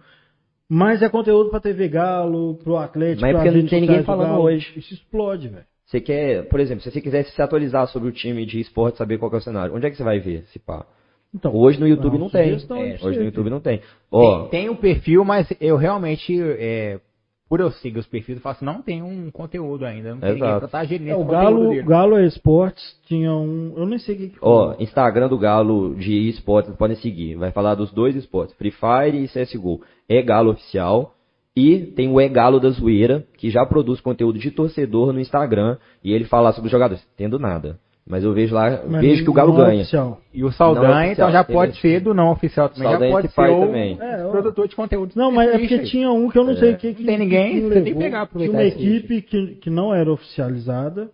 [0.68, 4.04] Mas é conteúdo pra TV Galo, pro Atlético, Mas é pra porque não tem ninguém
[4.04, 4.44] falando Galo.
[4.46, 4.74] hoje.
[4.76, 5.66] Isso explode, velho.
[5.86, 9.20] Você quer, por exemplo, se você quisesse se atualizar sobre o time de esporte, saber
[9.20, 10.88] qual que é o cenário, onde é que você vai ver esse pá?
[11.32, 12.54] Então, Hoje no YouTube uma não tem.
[12.54, 13.82] É, hoje no YouTube não tem.
[14.10, 17.00] Ó, Tem, tem um perfil, mas eu realmente, é,
[17.48, 20.12] por eu seguir os perfis, eu faço, não tem um conteúdo ainda.
[20.12, 20.60] Não tem ninguém Exato.
[20.60, 21.84] pra estar gerindo É, o Galo.
[21.84, 23.74] Galo Esportes tinha um.
[23.78, 24.84] Eu nem sei o que, ó, foi.
[24.84, 27.36] Instagram do Galo de esportes, podem seguir.
[27.36, 29.82] Vai falar dos dois esportes, Free Fire e CSGO.
[30.10, 31.12] É Galo Oficial.
[31.58, 35.78] E tem o É Galo da Zoeira, que já produz conteúdo de torcedor no Instagram.
[36.04, 37.02] E ele fala sobre os jogadores.
[37.16, 37.78] Tendo nada.
[38.08, 39.82] Mas eu vejo lá, Mas vejo que o Galo é ganha.
[39.82, 40.20] oficial.
[40.34, 42.90] E o Saldanha, é então já pode esse- ser do não oficial também.
[42.92, 43.98] Saldanha já pode ser também.
[44.00, 44.32] É, ó.
[44.32, 45.14] produtor de conteúdo.
[45.16, 47.54] Não, mas é porque tinha um que eu não sei o que, que Tem ninguém,
[47.56, 48.02] que você tem que levou.
[48.04, 51.10] pegar, Tinha uma equipe que, que não era oficializada,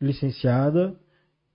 [0.00, 0.94] licenciada,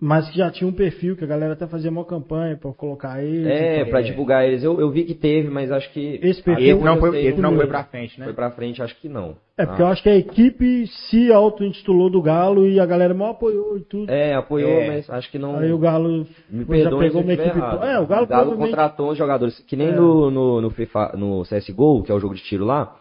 [0.04, 3.24] mas que já tinha um perfil que a galera até fazia uma campanha pra colocar
[3.24, 3.45] eles.
[3.45, 4.64] É, pra divulgar eles.
[4.64, 6.20] Eu, eu vi que teve, mas acho que.
[6.24, 8.26] Esse perfil- Esse não foi, esse não foi- foi pra frente, né?
[8.26, 9.36] Foi pra frente, acho que não.
[9.56, 9.86] É, porque Ah.
[9.86, 13.82] eu acho que a equipe se auto-intitulou do Galo e a galera mal apoiou e
[13.82, 14.10] tudo.
[14.12, 14.88] É, apoiou, É.
[14.88, 15.58] mas acho que não.
[15.60, 17.58] Aí o Galo Me já perdoe pegou se uma equipe.
[17.60, 17.84] errado.
[17.86, 19.91] É, o Galo, provavelmente- contratou jogadores, que nem É.
[19.91, 22.95] no, no, no, FIFA, no CSGO, que é o jogo de tiro lá,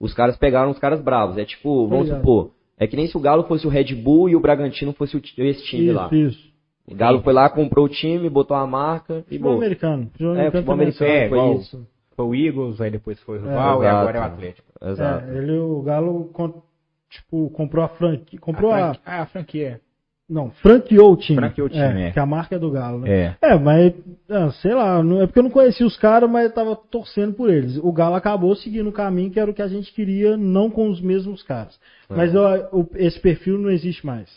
[0.00, 1.36] os caras pegaram os caras bravos.
[1.36, 2.20] É tipo, vamos ligado.
[2.20, 5.16] supor, é que nem se o Galo fosse o Red Bull e o Bragantino fosse
[5.16, 6.06] o, esse time lá.
[6.12, 6.48] Isso, isso.
[6.86, 10.06] O Galo foi lá, comprou o time, botou a marca e Futebol americano.
[10.12, 11.86] Futebol É, futebol americano É, foi igual- isso.
[12.16, 13.96] Foi o Eagles, aí depois foi o Rival e exato.
[13.98, 14.68] agora é o Atlético.
[14.82, 15.24] Exato.
[15.30, 16.32] É, ele, o Galo,
[17.10, 18.40] tipo, comprou a franquia.
[18.40, 18.78] Comprou a.
[18.94, 19.80] franqui- Ah, a franquia.
[20.28, 21.38] Não, franqueou o time.
[21.38, 22.10] Franqueou o time, é.
[22.10, 23.10] Que a marca é do Galo, né?
[23.10, 23.36] É.
[23.40, 23.94] É, mas,
[24.28, 27.32] ah, sei lá, não, é porque eu não conhecia os caras, mas eu tava torcendo
[27.32, 27.78] por eles.
[27.78, 30.90] O Galo acabou seguindo o caminho que era o que a gente queria, não com
[30.90, 31.78] os mesmos caras.
[32.10, 32.14] É.
[32.14, 34.28] Mas ó, o- esse perfil não existe mais.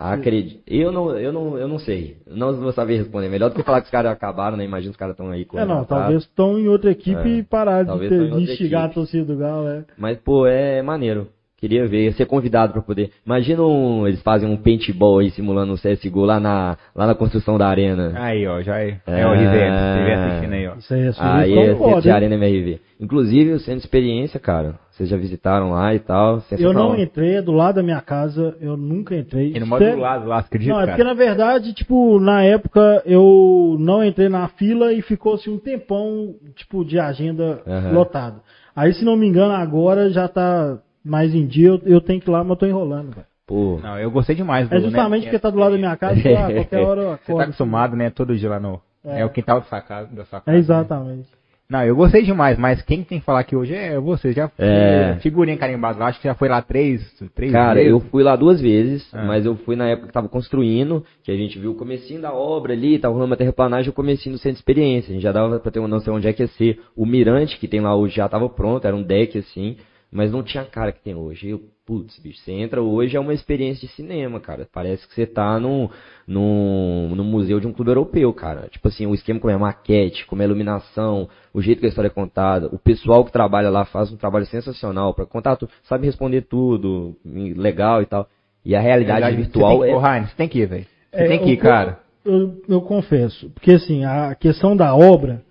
[0.00, 0.60] Acredito.
[0.64, 2.18] Eu não, eu não, eu não sei.
[2.24, 3.28] Não vou saber responder.
[3.28, 4.64] Melhor do que falar que os caras acabaram, né?
[4.64, 7.42] Imagina os caras estão aí É, correndo não, talvez estão em outra equipe É, e
[7.42, 8.92] pararam de, ter, de instigar equipe.
[8.92, 9.84] a torcida do Galo, é.
[9.96, 11.28] Mas, pô, é maneiro.
[11.58, 13.10] Queria ver, ser convidado pra poder.
[13.26, 17.58] Imagina um, eles fazem um paintball aí simulando um CSGO lá na, lá na construção
[17.58, 18.12] da arena.
[18.14, 19.00] Aí, ó, já é.
[19.04, 19.26] É, É.
[19.26, 20.74] o Rivete, se estiver assistindo aí, ó.
[20.76, 22.14] Isso aí é Aí é CC hein?
[22.14, 22.80] Arena MRV.
[23.00, 24.76] Inclusive, o centro de experiência, cara.
[24.92, 26.40] Vocês já visitaram lá e tal.
[26.58, 29.52] Eu não entrei, é do lado da minha casa, eu nunca entrei.
[29.54, 29.96] E no modo Sério?
[29.96, 30.96] do lado lá, você acredita, Não, é cara?
[30.96, 35.58] porque na verdade, tipo, na época eu não entrei na fila e ficou assim um
[35.58, 37.92] tempão, tipo, de agenda Aham.
[37.94, 38.36] lotada.
[38.74, 40.78] Aí, se não me engano, agora já tá
[41.08, 43.26] mais em dia, eu, eu tenho que ir lá, mas eu tô enrolando, velho.
[43.46, 45.30] Pô, Não, eu gostei demais do É justamente né?
[45.30, 47.38] porque tá do lado da minha casa, lá, qualquer hora eu Você acordo.
[47.38, 48.10] tá acostumado, né?
[48.10, 48.78] Todo dia lá no.
[49.04, 49.20] É.
[49.20, 50.14] É, o quintal da sua casa.
[50.14, 50.58] Da sua casa É, né?
[50.58, 51.28] exatamente.
[51.70, 54.32] Não, eu gostei demais, mas quem tem que falar aqui hoje é você.
[54.32, 55.16] Já É.
[55.20, 57.02] figurinha carimbada lá, acho que já foi lá três,
[57.34, 57.90] três Cara, vezes.
[57.90, 59.24] eu fui lá duas vezes, Ah.
[59.24, 62.32] mas eu fui na época que tava construindo, que a gente viu o comecinho da
[62.32, 65.10] obra ali, tava rolando uma terraplanagem, o comecinho do centro de experiência.
[65.10, 66.80] A gente já dava pra ter uma noção onde é que ia ser.
[66.96, 69.76] O mirante que tem lá hoje já tava pronto, era um deck assim,
[70.10, 71.50] mas não tinha a cara que tem hoje.
[71.50, 74.66] Eu, putz, bicho, você entra hoje é uma experiência de cinema, cara.
[74.72, 75.88] Parece que você tá num,
[76.26, 78.68] num, num museu de um clube europeu, cara.
[78.70, 81.86] Tipo assim, o esquema como é a maquete, como é a iluminação, o jeito que
[81.86, 82.68] a história é contada.
[82.72, 87.16] O pessoal que trabalha lá faz um trabalho sensacional pra contar tudo, sabe responder tudo,
[87.24, 88.28] legal e tal.
[88.64, 89.94] E a realidade virtual tem, é.
[89.96, 90.86] Ô, Heinz, você tem que ir, velho.
[91.10, 92.00] Você É, tem que ir, eu- cara.
[92.24, 95.42] Eu, eu confesso, porque assim, a questão da obra,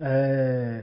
[0.00, 0.82] é,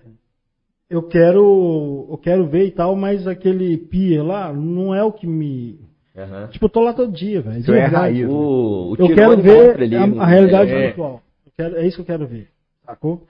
[0.89, 5.25] eu quero eu quero ver e tal, mas aquele pier lá não é o que
[5.27, 5.79] me...
[6.17, 6.47] Aham.
[6.47, 7.59] Tipo, eu tô lá todo dia, velho.
[7.59, 8.27] Isso é raiz.
[8.29, 10.87] O, o Eu quero ver ali a, a realidade é.
[10.87, 11.21] virtual.
[11.45, 12.47] Eu quero- é isso que eu quero ver,
[12.85, 13.23] sacou?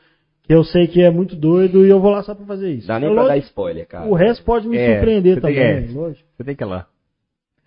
[0.44, 2.88] Que eu sei que é muito doido e eu vou lá só pra fazer isso.
[2.88, 4.08] Dá nem É pra dar lógico, spoiler, cara.
[4.08, 5.88] O resto pode me É, surpreender também, é.
[5.92, 6.30] lógico.
[6.38, 6.88] Você tem que ir lá.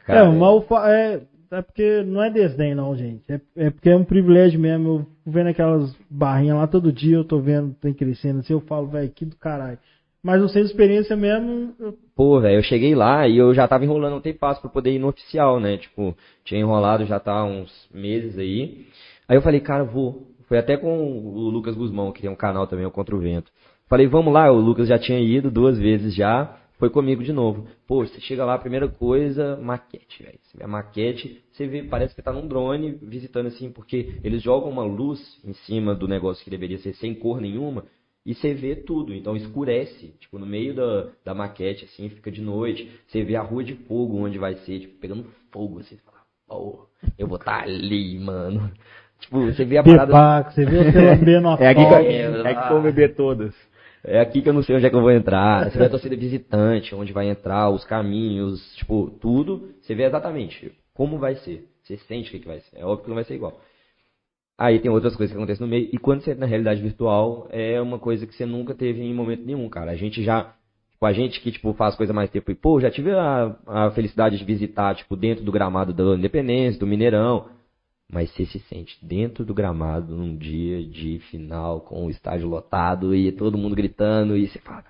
[0.07, 1.21] Cara, é, mas é,
[1.51, 3.23] é porque não é desdém não, gente.
[3.29, 5.05] É, é porque é um privilégio mesmo.
[5.31, 9.11] Vendo aquelas barrinhas lá todo dia, eu tô vendo, tem crescendo assim, eu falo, velho,
[9.11, 9.79] que do caralho.
[10.23, 13.85] Mas não sei experiência mesmo, eu- Pô, velho, eu cheguei lá e eu já tava
[13.85, 15.77] enrolando um tempo pra poder ir no oficial, né?
[15.77, 18.87] Tipo, tinha enrolado já tá uns meses aí.
[19.29, 20.27] Aí eu falei, cara, vou.
[20.49, 23.53] Foi até com o Lucas Guzmão, que tem um canal também, o Contra o Vento.
[23.87, 27.67] Falei, vamos lá, o Lucas já tinha ido duas vezes já, foi comigo de novo.
[27.87, 30.39] Pô, você chega lá, a primeira coisa, maquete, velho.
[30.43, 34.43] Você vê a maquete, você vê, parece que tá num drone visitando assim, porque eles
[34.43, 37.85] jogam uma luz em cima do negócio que deveria ser sem cor nenhuma,
[38.25, 42.43] e você vê tudo, então escurece, tipo, no meio da, da maquete, assim, fica de
[42.43, 46.03] noite, você vê a rua de fogo onde vai ser, tipo, pegando fogo, assim, você
[46.03, 46.87] fala, pô,
[47.19, 48.71] eu vou estar ali, mano.
[49.19, 51.97] Tipo, você vê a parada, você você lambendo a É aqui, palma.
[52.03, 53.55] é aqui que eu vou beber todas.
[54.05, 55.91] É aqui que eu não sei onde é que eu vou entrar, você vê a
[55.91, 61.65] torcida visitante, onde vai entrar, os caminhos, tipo, tudo, você vê exatamente como vai ser,
[61.83, 63.61] você sente o que, que vai ser, é óbvio que não vai ser igual.
[64.59, 65.89] Aí tem outras coisas que acontecem no meio.
[65.93, 69.15] E quando você entra na realidade virtual, é uma coisa que você nunca teve em
[69.15, 69.93] momento nenhum, cara.
[69.93, 70.53] A gente já.
[70.91, 73.91] Tipo, a gente que, tipo, faz coisa mais tempo e, pô, já tive a, a
[73.93, 77.47] felicidade de visitar, tipo, dentro do gramado da Independência, do Mineirão.
[78.11, 83.15] Mas você se sente dentro do gramado num dia de final, com o estádio lotado
[83.15, 84.85] e todo mundo gritando, e você fala.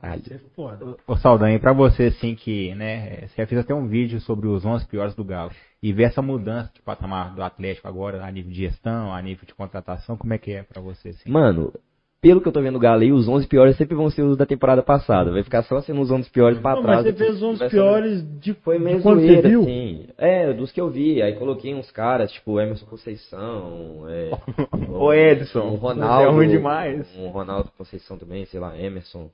[0.00, 0.22] Caralho.
[0.22, 0.96] Isso é foda.
[1.06, 4.64] Ô Saldanha, pra você assim que, né, você já fez até um vídeo sobre os
[4.64, 5.50] 11 piores do Galo.
[5.82, 9.46] E ver essa mudança de patamar do Atlético agora, a nível de gestão, a nível
[9.46, 11.30] de contratação, como é que é pra você assim?
[11.30, 11.72] Mano,
[12.20, 14.36] pelo que eu tô vendo o Galo aí, os 11 piores sempre vão ser os
[14.36, 15.30] da temporada passada.
[15.32, 17.04] Vai ficar só sendo os 11 piores pra Não, trás.
[17.04, 19.60] mas você fez os 11 piores de, Foi de meio quando você zoeira, viu?
[19.62, 20.06] assim.
[20.18, 21.22] É, dos que eu vi.
[21.22, 24.30] Aí coloquei uns caras, tipo Emerson Conceição, é,
[24.90, 26.22] Ô, Edson, um você Ronaldo.
[26.28, 27.08] é ruim demais.
[27.18, 29.30] Um Ronaldo Conceição também, sei lá, Emerson.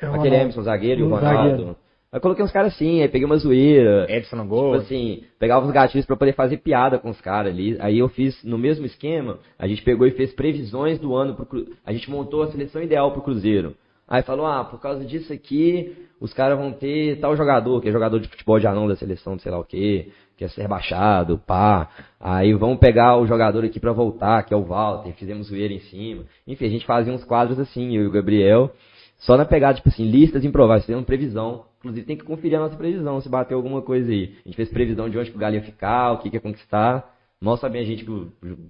[0.00, 0.36] É o Aquele.
[0.36, 1.36] Emerson zagueiro e o Ronaldo.
[1.48, 1.76] zagueiro.
[2.16, 4.06] Aí coloquei uns caras assim, aí peguei uma zoeira.
[4.08, 4.74] Edson no Tipo gol.
[4.76, 7.76] assim, pegava os gatilhos pra poder fazer piada com os caras ali.
[7.78, 11.66] Aí eu fiz no mesmo esquema, a gente pegou e fez previsões do ano pro.
[11.84, 13.74] A gente montou a seleção ideal pro Cruzeiro.
[14.08, 17.92] Aí falou, ah, por causa disso aqui, os caras vão ter tal jogador, que é
[17.92, 20.08] jogador de futebol de anão da seleção, sei lá o quê,
[20.38, 21.90] que é ser rebaixado, pá.
[22.18, 25.80] Aí vamos pegar o jogador aqui pra voltar, que é o Walter, fizemos zoeira em
[25.80, 26.24] cima.
[26.46, 28.70] Enfim, a gente fazia uns quadros assim, eu e o Gabriel.
[29.18, 31.64] Só na pegada, tipo assim, listas improváveis, fizemos previsão.
[31.86, 34.34] Inclusive tem que conferir a nossa previsão, se bateu alguma coisa aí.
[34.44, 36.40] A gente fez previsão de onde que o Galo ia ficar, o que, que ia
[36.40, 37.14] conquistar.
[37.40, 38.12] Mal sabia a gente que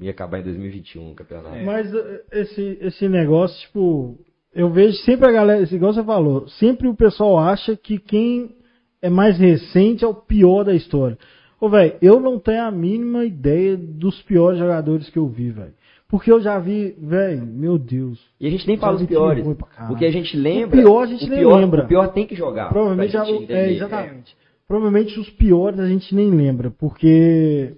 [0.01, 1.57] ia acabar em 2021 o campeonato.
[1.65, 4.19] Mas eh, esse, esse negócio, tipo,
[4.55, 8.57] eu vejo sempre a galera, igual você falou, sempre o pessoal acha que quem
[9.01, 11.17] é mais recente é o pior da história.
[11.61, 15.75] Ô, velho, eu não tenho a mínima ideia dos piores jogadores que eu vi, velho.
[16.09, 18.21] Porque eu já vi, velho, meu Deus.
[18.41, 19.45] E a gente nem fala os piores.
[19.89, 20.79] Porque a gente lembra.
[20.79, 21.85] O pior a gente o nem pior, lembra.
[21.85, 22.69] O pior tem que jogar.
[22.69, 24.37] Provavelmente já, é, exatamente.
[24.69, 27.75] Provavelmente os piores a gente nem lembra, porque.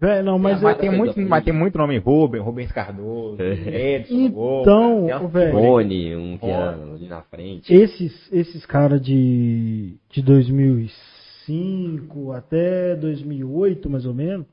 [0.00, 0.62] Velho, não, mas.
[0.62, 4.62] Mas, eu- tem muito, mas tem muito nome Rubem, Rubens Cardoso, Edson no gol.
[4.62, 6.92] Então, velho, Rony, um que era Rony.
[6.94, 7.72] ali na frente.
[7.72, 14.46] esses, esses caras de, de 2005 até 2008, mais ou menos,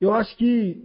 [0.00, 0.82] eu acho que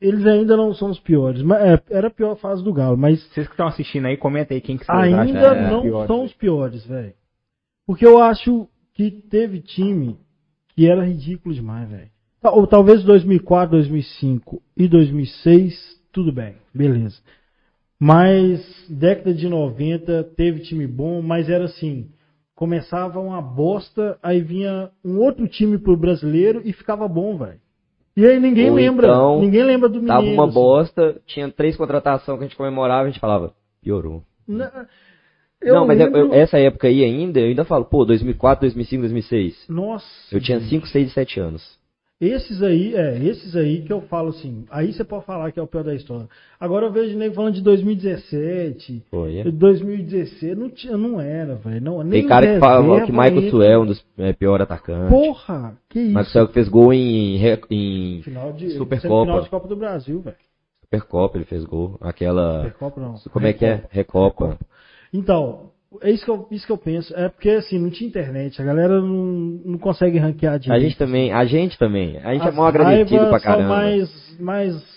[0.00, 1.42] eles ainda não são os piores.
[1.42, 4.54] Mas, é, era a pior fase do Galo, mas Vocês que estão assistindo aí, comenta
[4.54, 6.06] aí quem que vocês ainda acham que é não pior.
[6.06, 7.14] são os piores, velho.
[7.86, 10.16] Porque eu acho que teve time
[10.74, 12.10] que era ridículo demais, velho.
[12.40, 17.18] Ta- Ou talvez 2004, 2005 e 2006, tudo bem, beleza.
[17.98, 22.10] Mas década de 90 teve time bom, mas era assim,
[22.54, 27.60] começava uma bosta, aí vinha um outro time pro brasileiro e ficava bom, velho.
[28.16, 30.40] E aí ninguém Ou lembra, então, ninguém lembra do Tava Mineiro.
[30.40, 30.54] uma assim.
[30.54, 33.52] bosta, tinha três contratações que a gente comemorava a gente falava,
[33.82, 34.22] piorou.
[34.48, 34.86] Na-
[35.60, 39.02] eu não, mas lembro- eu- essa época aí ainda, eu ainda falo, pô, 2004, 2005,
[39.02, 39.64] 2006.
[39.68, 40.06] Nossa.
[40.32, 41.78] Eu tinha 5, 6 e 7 anos.
[42.18, 45.62] Esses aí, é, esses aí que eu falo assim, aí você pode falar que é
[45.62, 46.26] o pior da história.
[46.58, 49.42] Agora eu vejo nego falando de 2017, Foi, é.
[49.42, 51.82] de 2016, não, tinha, não era, velho.
[51.82, 53.50] Não, nem Tem cara que fala que Michael entra.
[53.50, 55.10] Suel é um dos é, piores atacantes.
[55.10, 56.08] Porra, que isso.
[56.08, 57.36] Michael Suel que fez gol em,
[57.70, 59.24] em Final de, Supercopa.
[59.26, 60.36] Final de Copa do Brasil, velho.
[60.84, 61.98] Supercopa, ele fez gol.
[62.00, 62.62] Aquela.
[62.62, 63.14] Supercopa não.
[63.30, 63.84] Como é que é?
[63.90, 64.58] Recopa.
[65.12, 65.70] Então,
[66.02, 67.14] é isso que, eu, isso que eu penso.
[67.16, 69.24] É porque assim, não tinha internet, a galera não,
[69.64, 70.82] não consegue ranquear A direito.
[70.82, 72.18] gente também, a gente também.
[72.18, 73.68] A gente é As mal agradecido pra caramba.
[73.68, 74.96] São mais, mais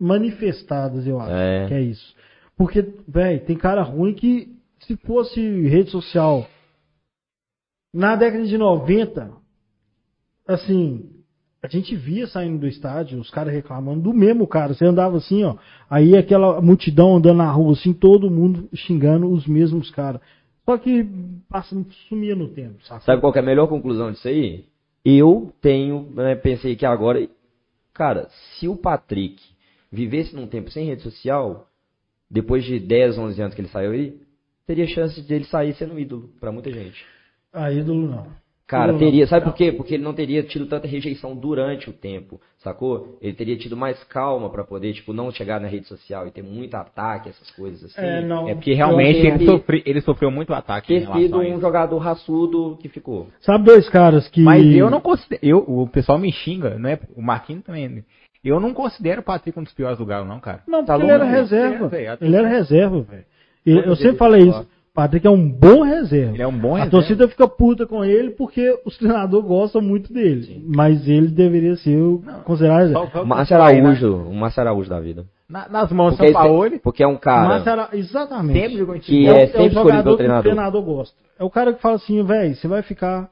[0.00, 1.32] manifestadas, eu acho.
[1.32, 1.68] É.
[1.68, 2.14] Que é isso.
[2.56, 4.48] Porque, velho, tem cara ruim que
[4.80, 6.46] se fosse rede social
[7.94, 9.30] na década de 90,
[10.46, 11.21] assim,
[11.62, 14.74] a gente via saindo do estádio, os caras reclamando do mesmo cara.
[14.74, 15.56] Você andava assim, ó,
[15.88, 20.20] aí aquela multidão andando na rua, assim, todo mundo xingando os mesmos caras.
[20.64, 21.06] Só que
[21.48, 21.76] passa,
[22.08, 23.04] sumia no tempo, sabe?
[23.04, 24.64] Sabe qual que é a melhor conclusão disso aí?
[25.04, 27.28] Eu tenho, né, pensei que agora,
[27.94, 29.40] cara, se o Patrick
[29.90, 31.68] vivesse num tempo sem rede social,
[32.28, 34.20] depois de 10, 11 anos que ele saiu aí,
[34.66, 37.04] teria chance de ele sair sendo ídolo pra muita gente.
[37.52, 38.41] Ah, ídolo não.
[38.72, 39.70] Cara, teria, sabe por quê?
[39.70, 43.18] Porque ele não teria tido tanta rejeição durante o tempo, sacou?
[43.20, 46.42] Ele teria tido mais calma pra poder, tipo, não chegar na rede social e ter
[46.42, 48.00] muito ataque, essas coisas assim.
[48.00, 48.48] É, não.
[48.48, 52.78] É porque realmente ele, achei- sofre, ele sofreu muito ataque Ter sido um jogador raçudo
[52.80, 53.28] que ficou.
[53.40, 54.40] Sabe dois caras que.
[54.40, 55.40] Mas eu não considero.
[55.42, 56.98] Eu, o pessoal me xinga, não é?
[57.14, 58.02] O Marquinhos também.
[58.42, 60.62] Eu não considero o Patrick um dos piores do Galo, não, cara.
[60.66, 61.84] Não, Tá porque ele era reserva.
[61.84, 63.24] É, velho, ele era reserva, velho.
[63.64, 64.66] E Quantas Eu sempre falei ele isso.
[64.94, 66.34] Patrick é um bom reserva.
[66.34, 66.90] Ele é um bom A reserva.
[66.90, 70.62] torcida fica puta com ele porque os treinadores gostam muito dele.
[70.66, 73.22] Mas ele deveria ser o considerado reserva.
[73.22, 73.88] O Márcio aí, né?
[73.88, 75.24] Araújo, o Márcio Araújo da vida.
[75.48, 78.58] Na- nas mãos do Porque, São Paulo, porque é um cara exatamente.
[78.60, 79.26] sempre jogou em que time.
[79.26, 80.42] é, o- é é o sempre escolhido jogador pelo que o treinador.
[80.52, 81.16] treinador gosta.
[81.38, 83.30] É o cara que fala assim, velho, você vai ficar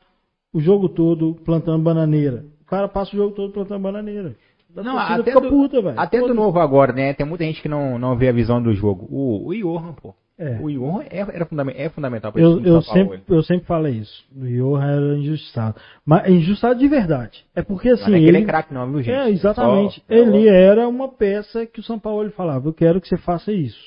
[0.53, 2.45] o jogo todo plantando bananeira.
[2.63, 4.35] O cara passa o jogo todo plantando bananeira.
[4.77, 5.99] A Não, torcida até fica do, puta, velho.
[6.01, 7.13] até do novo agora, né?
[7.13, 9.07] Tem muita gente que não, não vê a visão do jogo.
[9.11, 10.15] O, o Johan, pô.
[10.43, 10.59] É.
[10.59, 13.21] O Johan é, era fundament, é fundamental esse Eu, eu, São Paulo.
[13.29, 14.25] eu sempre falei isso.
[14.35, 15.77] O Johan era injustiçado.
[16.05, 17.45] Mas é injustiçado de verdade.
[17.55, 18.11] É porque assim.
[18.11, 19.15] não é que ele é ele- craque, não, viu, gente?
[19.15, 19.97] É, exatamente.
[20.01, 23.19] Só- ele era uma peça que o São Paulo ele falava, eu quero que você
[23.19, 23.79] faça isso.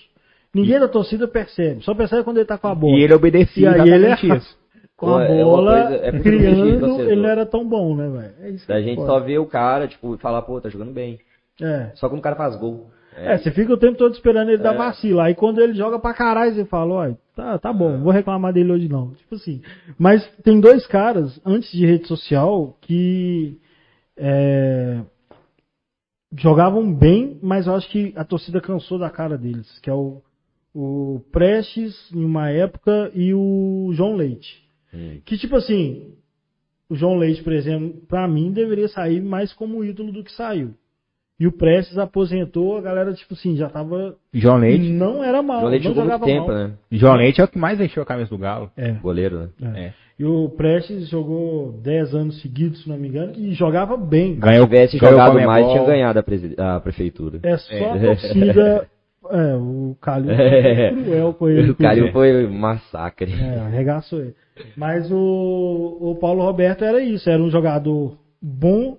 [0.53, 2.95] Ninguém da torcida percebe, só percebe quando ele tá com a bola.
[2.97, 4.57] E ele obedecia E aí ele é- isso.
[4.95, 8.33] com a é bola, coisa- é criando, ele era tão bom, né, velho?
[8.41, 9.07] É isso Da é gente foda.
[9.07, 11.17] só vê o cara, tipo, e falar, pô, tá jogando bem.
[11.59, 11.89] É.
[11.95, 12.91] Só quando o cara faz gol.
[13.15, 15.25] É, você fica o tempo todo esperando ele dar vacila.
[15.25, 18.71] Aí quando ele joga pra caralho, você fala, ó, tá, tá bom, vou reclamar dele
[18.71, 19.11] hoje não.
[19.11, 19.61] Tipo assim.
[19.97, 23.59] Mas tem dois caras, antes de rede social, que
[24.17, 25.01] é,
[26.37, 30.21] jogavam bem, mas eu acho que a torcida cansou da cara deles, que é o,
[30.73, 34.63] o Prestes em uma época e o João Leite.
[34.93, 35.19] Hum.
[35.25, 36.13] Que tipo assim,
[36.89, 40.73] o João Leite, por exemplo, pra mim deveria sair mais como ídolo do que saiu.
[41.39, 44.15] E o Prestes aposentou, a galera, tipo assim, já tava.
[44.33, 44.87] João Leite.
[44.89, 45.59] Não era mal.
[45.61, 46.55] João Leite não jogou muito tempo, mal.
[46.55, 46.71] né?
[46.91, 48.69] João Leite é o que mais encheu a cabeça do Galo.
[48.77, 48.91] É.
[48.91, 49.49] Goleiro, né?
[49.75, 49.79] É.
[49.85, 49.93] É.
[50.19, 54.35] E o Prestes jogou 10 anos seguidos, se não me engano, e jogava bem.
[54.35, 57.39] Se Ganhou, tivesse ganhou jogado mais, tinha ganhado a, presi- a prefeitura.
[57.41, 57.91] É só É.
[57.91, 58.87] a torcida.
[59.31, 60.91] É, o Calil É.
[60.93, 61.71] foi cruel com ele.
[61.71, 63.31] O Calil foi um massacre.
[63.31, 64.35] É, arregaçou ele.
[64.75, 68.97] Mas o, o Paulo Roberto era isso, era um jogador bom,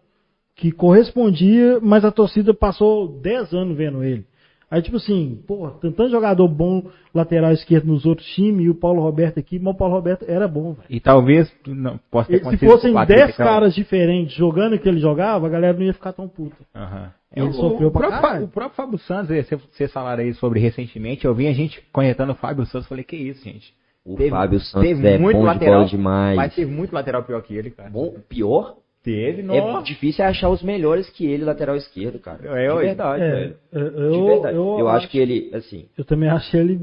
[0.57, 4.24] que correspondia, mas a torcida passou 10 anos vendo ele.
[4.70, 6.82] Aí, tipo assim, pô, tem tanto jogador bom
[7.14, 10.48] lateral esquerdo nos outros times, e o Paulo Roberto aqui, mas o Paulo Roberto era
[10.48, 10.86] bom, velho.
[10.90, 13.46] E talvez não, possa ter Se fossem com o Patrick, 10 então.
[13.46, 16.57] caras diferentes jogando o que ele jogava, a galera não ia ficar tão puta.
[16.74, 17.12] Aham.
[17.36, 18.44] Ele o, sofreu o pra próprio, caralho.
[18.46, 22.32] O próprio Fábio Santos, eh, você, falaram aí sobre recentemente, eu vi a gente conectando
[22.32, 23.72] o Fábio Santos, falei, que isso, gente.
[24.05, 26.36] O Teve- Fábio Santos teve é muito bom de lateral, bola demais.
[26.36, 27.90] Mas teve muito lateral pior que ele, cara.
[27.90, 29.84] Bom, pior, Teve, é nossa.
[29.84, 32.40] difícil achar os melhores que ele, lateral esquerdo, cara.
[32.59, 33.57] É, de verdade, É, velho.
[33.72, 34.57] eu, De verdade.
[34.57, 36.80] eu, Eu acho que ele, assim, eu também achei ele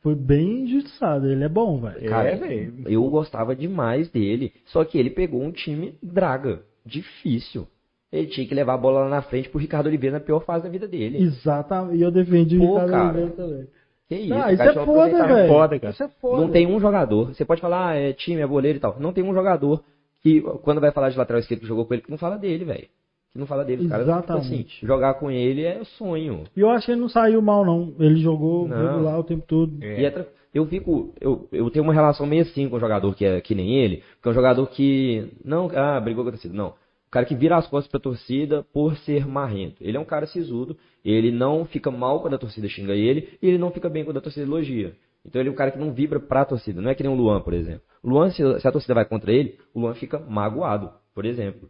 [0.00, 1.28] foi bem injustiçado.
[1.28, 1.96] Ele é bom, velho.
[1.98, 2.74] É, cara, velho.
[2.86, 4.52] eu gostava demais dele.
[4.66, 7.66] Só que ele pegou um time draga, difícil.
[8.12, 10.62] Ele tinha que levar a bola lá na frente pro Ricardo Oliveira na pior fase
[10.64, 11.18] da vida dele.
[11.20, 11.96] Exatamente.
[11.98, 13.04] E eu defendi Pô, o Ricardo cara.
[13.08, 13.66] Oliveira também.
[14.08, 15.48] Que isso, Ah, isso cara é foda, velho.
[15.48, 15.92] foda, cara.
[15.92, 16.40] Isso é foda.
[16.42, 17.34] Não tem um jogador.
[17.34, 18.96] Você pode falar, ah, é time, é boleiro e tal.
[19.00, 19.82] Não tem um jogador
[20.24, 22.64] que, quando vai falar de lateral esquerdo que jogou com ele, que não fala dele,
[22.64, 22.88] velho.
[23.30, 23.84] Que não fala dele.
[23.84, 24.78] Exatamente.
[24.78, 26.44] assim, jogar com ele é sonho.
[26.56, 27.94] E eu acho que ele não saiu mal, não.
[28.00, 28.76] Ele jogou Não.
[28.76, 29.76] regular o tempo todo.
[29.82, 30.02] É.
[30.02, 33.40] É eu fico, eu, eu tenho uma relação meio assim com um jogador que é
[33.40, 36.68] que nem ele, que é um jogador que não, ah, brigou com a torcida, não.
[36.68, 39.76] O cara que vira as costas pra torcida por ser marrento.
[39.80, 43.48] Ele é um cara sisudo, ele não fica mal quando a torcida xinga ele, e
[43.48, 44.94] ele não fica bem quando a torcida elogia.
[45.26, 47.16] Então ele é um cara que não vibra pra torcida, não é que nem o
[47.16, 47.82] Luan, por exemplo.
[48.02, 51.68] O Luan, se, a torcida vai contra ele, o Luan fica magoado, por exemplo.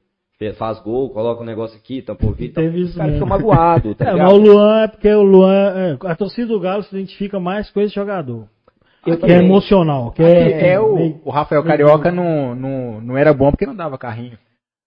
[0.59, 2.65] Faz gol, coloca um negócio aqui, tampa o ouvido, e tal.
[2.65, 3.15] Teve o cara mesmo.
[3.25, 4.27] fica magoado, tá É, ligado?
[4.27, 5.73] mas o Luan é porque o Luan.
[5.75, 8.47] é, a torcida do Galo se identifica mais com esse jogador.
[9.07, 10.11] Eu que é emocional.
[10.13, 13.65] Que É, é, é o, meio- o Rafael Carioca não, não, não era bom porque
[13.65, 14.37] não dava carrinho.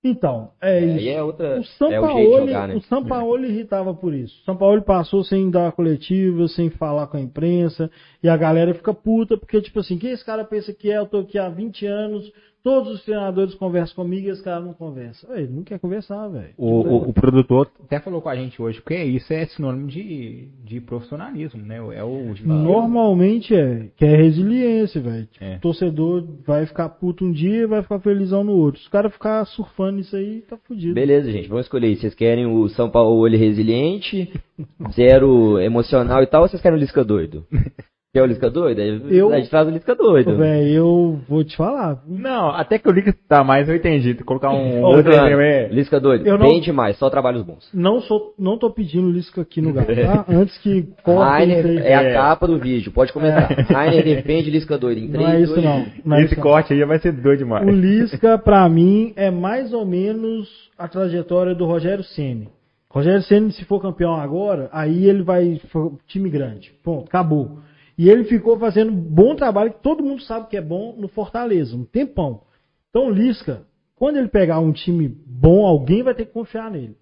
[0.04, 1.10] Então, é isso.
[1.10, 2.76] é outra, O São é o jogar, né?
[2.76, 4.41] o São Paulo irritava por isso.
[4.41, 7.89] O São Paulo passou sem dar coletiva, sem falar com a imprensa,
[8.22, 10.98] e a galera fica puta, porque, tipo assim, quem esse cara pensa que é?
[10.98, 12.32] Eu tô aqui há 20 anos,
[12.68, 15.26] todos os treinadores conversam comigo e esse cara não conversa.
[15.30, 16.49] Ué, Ele não quer conversar, velho.
[16.57, 20.49] O, o, o produtor até falou com a gente hoje, porque isso é sinônimo de,
[20.65, 21.78] de profissionalismo, né?
[21.78, 25.28] É o Normalmente é, que é resiliência, velho.
[25.28, 25.55] Tipo, É.
[25.55, 28.82] O torcedor vai ficar puto um dia e vai ficar felizão no outro.
[28.82, 30.93] Se o cara ficar surfando isso aí, tá fudido.
[30.93, 31.88] Beleza, gente, vamos escolher.
[31.88, 31.95] aí.
[31.95, 34.30] Vocês querem o São Paulo olho resiliente,
[34.91, 37.45] zero emocional e tal, ou vocês querem o Lisca doido?
[38.14, 38.80] Quer o Lisca doido?
[39.12, 40.38] Eu- A gente traz o Lisca doido.
[40.38, 42.01] Velho, eu vou te falar.
[42.08, 44.14] Não, até que o Liga tá mais, eu entendi.
[44.24, 45.68] Colocar um outro é.
[45.68, 47.70] Lisca doido, Eu não- bem demais, só trabalhos bons.
[47.74, 50.26] Não sou, não tô pedindo Lisca aqui no Galo, tá?
[50.34, 51.78] Antes que Rainer aí.
[51.80, 53.49] é a capa do vídeo, pode começar.
[53.70, 55.86] Rainer defende Lisca doido em Não é 3, isso 2, não.
[56.05, 56.43] não é Esse isso não.
[56.49, 57.68] corte aí vai ser doido demais.
[57.68, 60.47] O Lisca, pra mim, é mais ou menos
[60.78, 62.47] a trajetória do Rogério Ceni.
[62.89, 65.60] Rogério Ceni, se for campeão agora, aí ele vai
[66.08, 66.72] time grande.
[66.84, 67.60] Ponto, acabou.
[67.98, 71.76] E ele ficou fazendo bom trabalho, que todo mundo sabe que é bom no Fortaleza,
[71.76, 72.41] um tempão.
[72.89, 76.95] Então Lisca, quando ele pegar um time bom, alguém vai ter que confiar nele.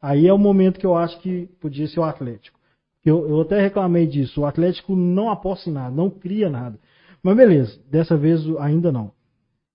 [0.00, 2.58] Aí é o momento que eu acho que podia ser o Atlético.
[3.04, 4.42] Eu, eu até reclamei disso.
[4.42, 6.78] O Atlético não aposta em nada, não cria nada.
[7.22, 9.12] Mas beleza, dessa vez ainda não.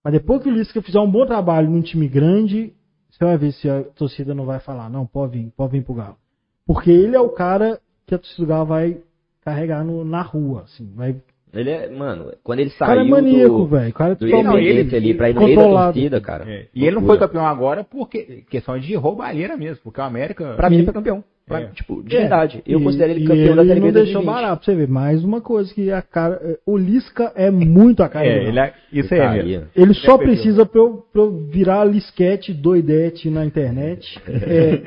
[0.03, 2.73] Mas depois que o Lisca fizer um bom trabalho num time grande,
[3.09, 5.95] você vai ver se a torcida não vai falar, não, pode vir, pode vir pro
[5.95, 6.17] Galo.
[6.65, 9.01] Porque ele é o cara que a torcida do Galo vai
[9.47, 10.89] carregar no- na rua, assim.
[10.95, 11.15] Vai...
[11.53, 13.89] Ele é, mano, quando ele O cara é saiu maníaco, do, velho.
[13.89, 15.93] O cara é do ele- ali pra ir no meio da controlado.
[15.93, 16.43] torcida, cara.
[16.45, 20.53] É, E ele não foi campeão agora porque questão de roubalheira mesmo, porque o América.
[20.55, 21.23] Pra mim E- ele foi campeão.
[21.47, 21.65] Pra- É.
[21.67, 22.61] Tipo, de É, verdade.
[22.67, 24.25] Eu e- considero ele e campeão da ele Série B não deixou 2020.
[24.25, 24.87] barato pra você ver.
[24.89, 26.35] Mais uma coisa que a cara...
[26.43, 28.47] é, O Lisca é muito a cara do É, Galo.
[28.49, 29.61] ele é, isso Ele é aí, ó.
[29.81, 34.83] Ele só é precisa pra eu, pra eu virar lisquete doidete na internet, é,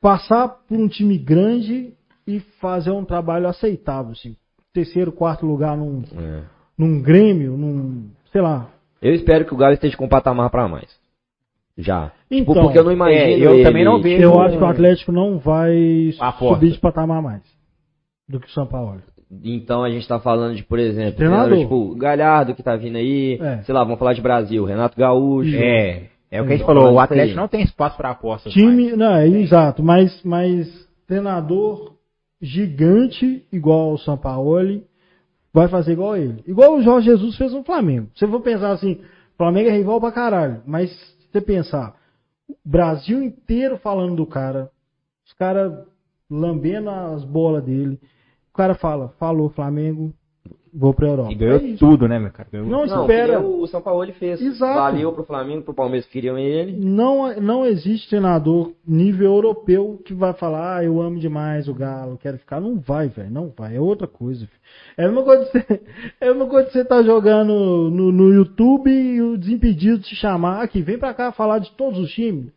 [0.00, 1.92] passar por um time grande
[2.26, 4.36] e fazer um trabalho aceitável, assim.
[4.72, 6.40] Terceiro, quarto lugar num, É.
[6.78, 8.68] num Grêmio, num, sei lá.
[9.00, 10.88] Eu espero que o Galo esteja com um patamar pra mais.
[11.76, 12.12] Já.
[12.30, 13.20] Então, Tipo, porque eu não imagino.
[13.20, 14.22] é, eu ele- também não vejo.
[14.22, 16.54] Eu acho que o Atlético não vai Aposta.
[16.54, 17.42] subir de patamar mais
[18.28, 19.00] do que o São Paulo.
[19.42, 21.48] Então a gente tá falando de, por exemplo, Treinador.
[21.48, 23.62] treinador, tipo, Galhardo que tá vindo aí, É.
[23.62, 25.56] sei lá, vamos falar de Brasil, Renato Gaúcho.
[25.56, 27.00] É, é o que a gente falou, o.
[27.00, 28.52] Atlético não tem espaço para apostas.
[28.52, 30.68] Time, não, é exato, mas, mas
[31.06, 31.94] treinador
[32.42, 34.82] gigante igual o São Paulo
[35.54, 36.42] vai fazer igual ele.
[36.46, 38.10] Igual o Jorge Jesus fez no Flamengo.
[38.16, 39.00] Se for pensar assim,
[39.36, 40.90] Flamengo é rival pra caralho, mas
[41.30, 41.94] você pensar,
[42.48, 44.70] o Brasil inteiro falando do cara,
[45.24, 45.86] os caras
[46.28, 48.00] lambendo as bolas dele,
[48.50, 50.12] o cara fala, falou Flamengo,
[50.72, 51.32] vou pra Europa.
[51.32, 52.48] E ganhou É tudo, né, meu cara?
[52.50, 53.38] Ganhou Não Não, espera.
[53.38, 54.40] que o São Paulo ele fez.
[54.40, 54.74] Exato.
[54.74, 56.72] Valeu pro Flamengo, pro Palmeiras que queriam ele.
[56.72, 62.18] Não, não existe treinador nível europeu que vai falar, ah, eu amo demais o Galo,
[62.18, 62.60] quero ficar.
[62.60, 63.76] Não vai, velho, não vai.
[63.76, 64.46] É outra coisa.
[64.46, 64.60] filho.
[64.96, 65.80] É a mesma coisa de você,
[66.20, 67.52] é a mesma coisa de você tá jogando
[67.90, 71.98] no, no YouTube e o Desimpedido te chamar aqui, vem pra cá falar de todos
[71.98, 72.50] os times.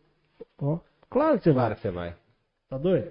[0.60, 0.78] Ó,
[1.10, 1.64] claro que você vai.
[1.66, 2.14] Claro que você vai.
[2.68, 3.10] Tá doido?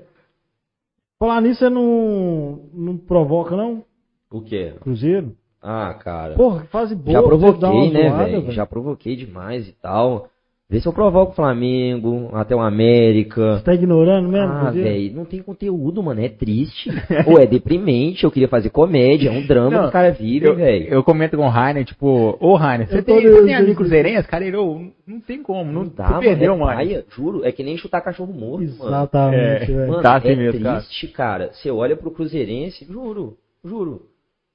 [1.17, 3.85] Falar nisso, você não, não provoca, não?
[4.31, 4.73] O quê?
[4.81, 5.33] Cruzeiro?
[5.61, 6.35] Ah, cara.
[6.35, 7.13] Porra, que fase boa.
[7.13, 8.51] já provoquei, né, velho?
[8.51, 10.27] Já provoquei demais e tal.
[10.67, 13.57] Vê se eu provoco o Flamengo, até o América.
[13.57, 14.51] Você tá ignorando mesmo?
[14.51, 16.19] Ah, velho, não tem conteúdo, mano.
[16.21, 16.89] É triste.
[17.27, 18.23] Ou é deprimente.
[18.23, 19.29] Eu queria fazer comédia.
[19.29, 20.87] É um drama Não, que o cara vive, velho.
[20.87, 24.27] eu comento com o Rainer, tipo, ô Rainer, você tem, você tem amigo eu- cruzeirense?
[24.27, 24.57] Cara, ele,
[25.05, 26.21] não tem como, não, Não dá, mano.
[26.21, 26.73] perdeu, é mano.
[26.77, 27.45] paia, juro.
[27.45, 28.89] É que nem chutar cachorro morto, mano.
[28.89, 29.75] Exatamente, É.
[29.75, 29.89] velho.
[29.91, 30.79] Mano, Tá assim é mesmo, cara.
[30.79, 31.49] triste, cara.
[31.53, 34.01] Você olha pro Cruzeirense, juro, juro,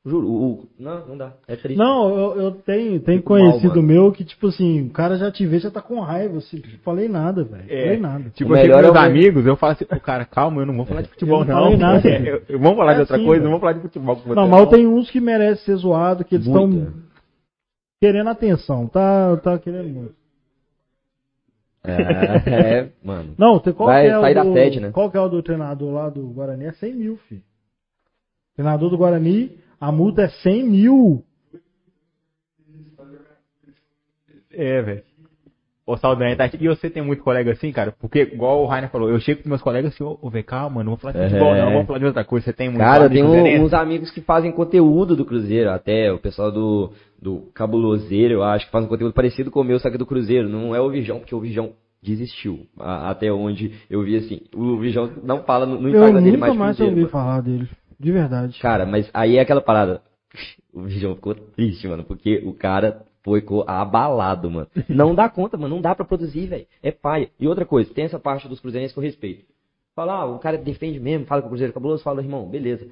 [0.05, 0.27] juro.
[0.29, 1.33] O, o- não, não dá.
[1.47, 1.79] É triste.
[1.79, 3.83] Não, eu, eu tenho, tenho mal, conhecido mano.
[3.83, 6.39] meu que, tipo assim, o cara já te vê, já tá com raiva.
[6.39, 7.65] Assim, falei nada, velho.
[7.69, 7.83] É.
[7.85, 8.31] Falei nada.
[8.31, 10.77] Tipo, O com meus é o- amigos, eu falo assim, pô, cara, calma, eu não
[10.77, 11.63] vou falar de futebol, Eu não não.
[11.63, 12.09] falei nada.
[12.09, 14.17] É, eu- eu- vamos falar É de outra assim, coisa, não vamos falar de futebol
[14.17, 14.35] com você.
[14.35, 16.93] Não, mas eu tenho uns que merecem ser zoado, que eles estão
[18.01, 18.87] querendo atenção.
[18.87, 20.21] Tá, tá querendo muito.
[21.83, 22.51] É,
[22.83, 23.35] é, mano.
[23.39, 24.91] Não, tem, qual Vai que é o sair da do, sede, né?
[24.91, 26.67] Qual que é o do treinador lá do Guarani?
[26.67, 27.43] É 100 mil, filho.
[28.55, 31.25] Treinador do Guarani, a multa é 100 mil.
[34.53, 35.03] É, velho.
[35.87, 36.57] Ô, Saldanha, tá aqui.
[36.61, 37.93] E você tem muito colega assim, cara?
[37.99, 40.91] Porque, igual o Rainer falou, eu chego com meus colegas assim, ô, vem cá, mano,
[40.91, 41.29] não vou falar de É.
[41.29, 42.45] futebol, não, vamos falar de outra coisa.
[42.45, 43.65] Você tem muito Cara, um- cruzeirense?
[43.65, 48.67] uns amigos que fazem conteúdo do Cruzeiro, até o pessoal do, do Cabuloseiro, eu acho,
[48.67, 50.49] que faz um conteúdo parecido com o meu, só que do Cruzeiro.
[50.49, 52.67] Não é o Vijão, porque o Vijão desistiu.
[52.79, 54.43] a- até onde eu vi assim.
[54.55, 57.01] O Vijão não fala no, no Eu Instagram dele nunca mais de mais Cruzeiro.
[57.01, 57.69] ouvi falar dele.
[58.01, 58.59] De verdade.
[58.59, 60.01] Cara, mas aí é aquela parada.
[60.73, 64.69] O Vijão ficou triste, mano, porque o cara foi abalado, mano.
[64.89, 66.67] Não dá conta, mano, não dá pra produzir, velho.
[66.83, 67.29] É paia.
[67.39, 69.45] E outra coisa, tem essa parte dos cruzeirenses que eu respeito.
[69.95, 72.89] Fala, ah, o cara defende mesmo, fala que o Cruzeiro é cabuloso, fala, irmão, beleza.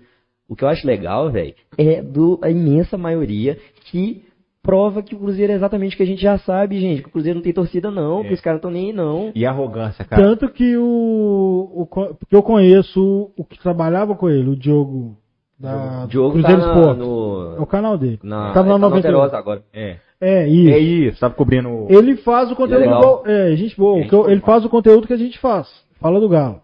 [0.46, 4.24] O que eu acho legal, velho, é do a imensa maioria que
[4.68, 7.00] prova que o Cruzeiro é exatamente o que a gente já sabe, gente.
[7.00, 9.32] Que o Cruzeiro não tem torcida, não, que os caras não estão nem aí, não.
[9.34, 10.22] E arrogância, cara.
[10.22, 11.86] Tanto que o, o.
[11.86, 15.16] Porque eu conheço o que trabalhava com ele, o Diogo.
[15.58, 17.00] Da O Diogo Cruzeiro tá na, Esporte.
[17.00, 18.20] É no, o canal dele.
[18.22, 18.96] na, na tá no 91.
[18.96, 19.62] Alterosa agora.
[19.72, 19.96] É.
[20.20, 20.70] É, isso.
[20.70, 21.86] É isso, tava cobrindo o...
[21.88, 23.00] Ele faz o conteúdo Legal.
[23.00, 23.22] igual.
[23.24, 23.98] É, gente boa.
[23.98, 25.68] Gente que eu- boa ele faz o conteúdo que a gente faz.
[26.00, 26.60] Fala do Galo.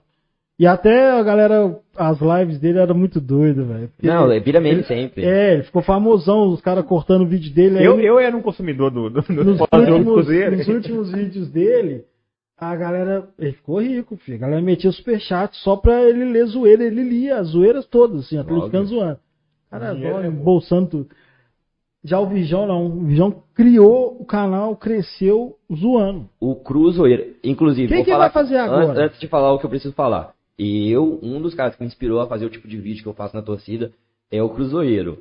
[0.65, 3.91] E até a galera, as lives dele eram muito doidas, velho.
[4.03, 5.23] Não, ele- vira meme sempre.
[5.23, 7.81] É, ele ficou famosão, os caras cortando o vídeo dele.
[7.81, 10.57] aí Eu, eu era um consumidor do, do, do nos, últimos, Cruzeiro.
[10.57, 12.05] nos últimos vídeos dele,
[12.59, 13.29] a galera.
[13.39, 14.39] Ele ficou rico, filho.
[14.39, 16.83] A galera metia superchat só pra ele ler zoeira.
[16.83, 19.19] Ele lia as zoeiras todas, assim, atleticano zoando.
[19.71, 21.09] Cara, adora, é bolsando tudo.
[22.03, 22.87] Já o Vijão não.
[22.87, 26.27] O Vijão criou o canal, cresceu zoando.
[26.41, 27.89] O Cruzeiro, inclusive.
[27.89, 29.05] Quem vou que falar vai fazer agora?
[29.05, 30.34] Antes de falar o que eu preciso falar.
[30.59, 33.15] Eu, um dos caras que me inspirou a fazer o tipo de vídeo que eu
[33.15, 33.93] faço na torcida
[34.31, 35.19] é o Cruzeiro.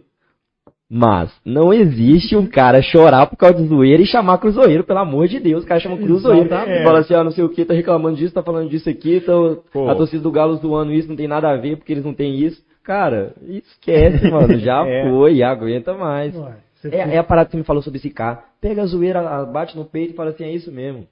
[0.89, 5.27] Mas não existe um cara chorar por causa de zoeira e chamar Cruzeiro, pelo amor
[5.27, 5.63] de Deus.
[5.63, 6.45] O cara chama Cruzeiro.
[6.45, 6.83] Exatamente.
[6.83, 9.31] Fala assim, ah, não sei o que, tá reclamando disso, tá falando disso aqui, tá,
[9.71, 9.89] Pô.
[9.89, 12.35] a torcida do Galo zoando isso, não tem nada a ver porque eles não têm
[12.39, 12.63] isso.
[12.83, 14.59] Cara, esquece, mano.
[14.59, 15.09] Já É.
[15.09, 16.35] foi, aguenta mais.
[16.35, 16.57] Ué,
[16.91, 18.43] É, é a parada que você me falou sobre esse cara.
[18.61, 21.07] Pega a zoeira, bate no peito e fala assim, é isso mesmo.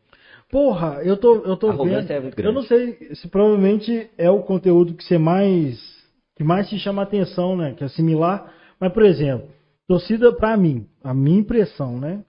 [0.51, 2.11] Porra, eu tô, eu tô vendo.
[2.11, 2.55] é muito eu grande.
[2.55, 5.79] não sei se provavelmente é o conteúdo que você mais
[6.35, 7.73] que mais te chama a atenção, né?
[7.73, 8.53] Que é similar.
[8.79, 9.47] Mas, por exemplo,
[9.87, 12.23] torcida pra mim, a minha impressão, né?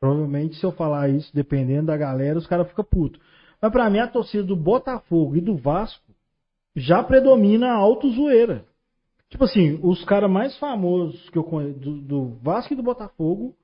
[0.00, 3.20] Provavelmente se eu falar isso, dependendo da galera, os caras ficam putos.
[3.60, 6.04] Mas pra mim a torcida do Botafogo e do Vasco
[6.74, 8.64] já predomina a auto-zoeira.
[9.28, 13.54] Tipo assim, os caras mais famosos que eu conheço do, do Vasco e do Botafogo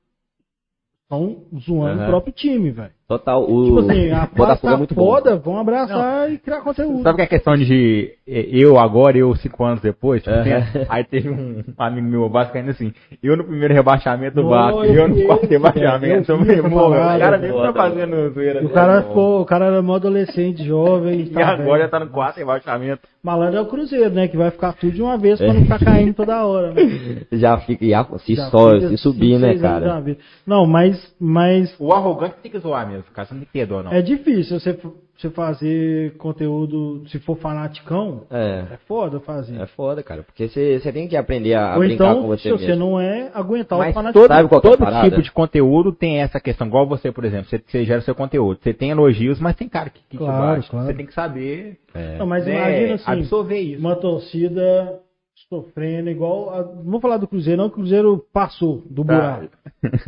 [1.03, 2.05] estão zoando Aham.
[2.05, 2.93] o próprio time, velho.
[3.09, 3.41] Total.
[3.41, 5.05] O Tipo assim, a Botafogo é muito bom.
[5.05, 7.03] foda, vão abraçar e criar conteúdo.
[7.05, 10.25] Sabe que é questão de eu agora, eu cinco anos depois?
[10.25, 10.43] Tipo, É.
[10.43, 12.93] tem- aí teve um amigo meu vascaíno assim,
[13.23, 16.59] eu no primeiro rebaixamento do Não, Vasco, eu no quarto rebaixamento, eu eu vi falei,
[16.59, 18.67] essa "Pô, parada, o cara nem tá fazendo zoeira.
[18.67, 21.21] O cara, não." pô, o cara era mó adolescente, jovem.
[21.21, 21.91] E tá agora já velho.
[21.91, 23.03] tá no quarto rebaixamento.
[23.23, 24.29] Malandro é o Cruzeiro, né?
[24.29, 26.83] Que vai ficar tudo de uma vez pra não ficar caindo toda hora, né?
[27.33, 30.03] Já fica, já, se Já só, fica se subir, né, cara?
[30.47, 33.93] Não, mas, mas O arrogante tem que zoar mesmo, você não tem que ter não.
[33.93, 34.79] é difícil você,
[35.17, 38.65] você fazer conteúdo, se for fanaticão, É.
[38.75, 39.61] é foda fazer.
[39.61, 40.23] É foda, cara.
[40.23, 42.85] Porque você você tem que aprender a, Ou brincar então, com você se você mesmo.
[42.91, 44.23] não é, aguentar Mas o fanatismo.
[44.23, 45.09] todo, Sabe qual é a todo parada?
[45.11, 48.59] tipo de conteúdo tem essa questão, igual você, por exemplo, você, você gera seu conteúdo,
[48.63, 50.71] você tem elogios, mas tem cara que, que Claro, te bate.
[50.71, 50.87] claro.
[50.87, 52.19] Você tem que saber É.
[52.19, 53.81] Não, mas né, imagina assim, absorver isso.
[53.81, 55.01] uma torcida
[55.49, 56.51] sofrendo igual.
[56.51, 59.15] A, não vou falar do Cruzeiro, não, que o Cruzeiro passou do Tá.
[59.15, 59.57] buraco.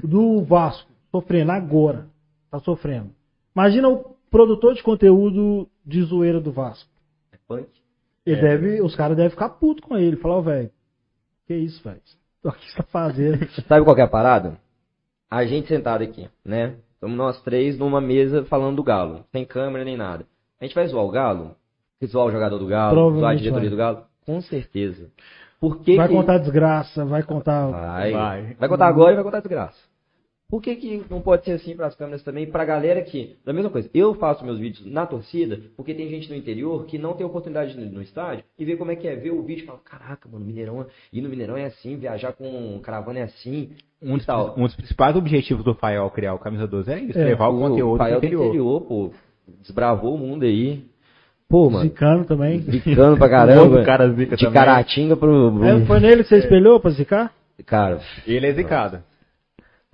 [0.02, 2.06] Do Vasco, sofrendo agora.
[2.50, 3.10] Tá sofrendo.
[3.54, 6.90] Imagina o produtor de conteúdo de zoeira do Vasco.
[7.46, 7.68] Punk.
[8.26, 10.16] Ele deve, os caras devem ficar puto com ele.
[10.16, 10.70] Falar, ó, velho,
[11.46, 12.00] que isso, velho?
[12.44, 13.50] O que você tá fazendo?
[13.66, 14.58] Sabe qual que é a parada?
[15.28, 16.76] A gente sentado aqui, né?
[16.94, 19.24] Estamos nós três numa mesa falando do Galo.
[19.32, 20.24] Sem câmera nem nada.
[20.60, 21.56] A gente vai zoar o Galo?
[22.06, 23.18] Zoar o jogador do Galo?
[23.18, 23.70] Zoar a diretoria vai.
[23.70, 24.06] do Galo?
[24.24, 25.10] Com certeza.
[25.60, 26.14] Por que vai que...
[26.14, 27.66] contar desgraça, vai contar.
[27.70, 28.12] Vai.
[28.12, 28.54] Vai.
[28.54, 29.88] Vai contar agora e vai contar desgraça.
[30.50, 32.46] Por que, que não pode ser assim para as câmeras também?
[32.46, 33.36] Pra galera que.
[33.44, 36.96] Da mesma coisa, eu faço meus vídeos na torcida, porque tem gente no interior que
[36.96, 39.42] não tem oportunidade de ir no estádio e ver como é que é ver o
[39.42, 43.22] vídeo e fala: caraca, mano, Mineirão, ir no Mineirão é assim, viajar com caravana é
[43.24, 43.72] assim.
[44.00, 44.54] Um dos, tal.
[44.56, 47.58] um dos principais objetivos do Fael criar o Camisa 12 é isso, É, levar o,
[47.58, 48.46] conteúdo Fael do do interior.
[48.46, 49.10] interior, pô.
[49.60, 50.84] Desbravou o mundo aí.
[51.46, 51.84] Pô, mano.
[51.84, 52.60] Zicano também.
[52.60, 53.84] Zicando pra caramba.
[53.84, 54.54] Cara zica de também.
[54.54, 55.62] Caratinga pro.
[55.64, 57.32] É, foi nele que você espelhou pra zicar?
[57.66, 59.02] Cara, Ele é zicado.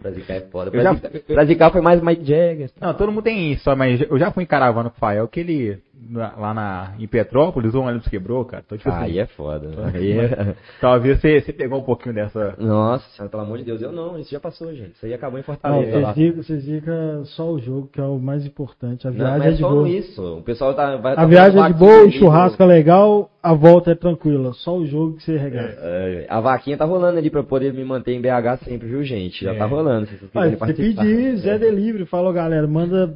[0.01, 0.71] Pra zicar é foda.
[0.71, 2.71] Pra, já- zicar, pra zicar foi mais Mike Jagger.
[2.81, 5.41] Não, todo mundo tem isso, mas eu já fui em caravana com o Fael, que
[5.41, 8.62] ele, lá na, em Petrópolis, o ônibus quebrou, cara.
[8.65, 9.69] Então, tipo assim, Aí é foda.
[9.93, 10.55] Aí é...
[10.81, 12.55] talvez você, você pegou um pouquinho dessa...
[12.59, 14.93] Nossa, pelo amor de Deus, eu não, isso já passou, gente.
[14.97, 15.99] Isso aí acabou em Não, Fortaleza.
[16.01, 16.12] lá.
[16.37, 19.07] vocês zicam só o jogo, que é o mais importante.
[19.07, 19.89] A Não, viagem mas é é de só boa.
[19.89, 20.37] isso.
[20.39, 20.97] O pessoal tá.
[20.97, 24.53] Vai, A tá viagem é de boa, o churrasco é legal, a volta é tranquila.
[24.55, 25.79] Só o jogo que você regaça.
[25.81, 29.43] é, a vaquinha tá rolando ali pra poder me manter em BH sempre, viu, gente?
[29.45, 29.59] Já É.
[29.59, 30.07] tá rolando.
[30.07, 33.15] Se vocês você pedir Zé Delivery, fala, ó, galera, manda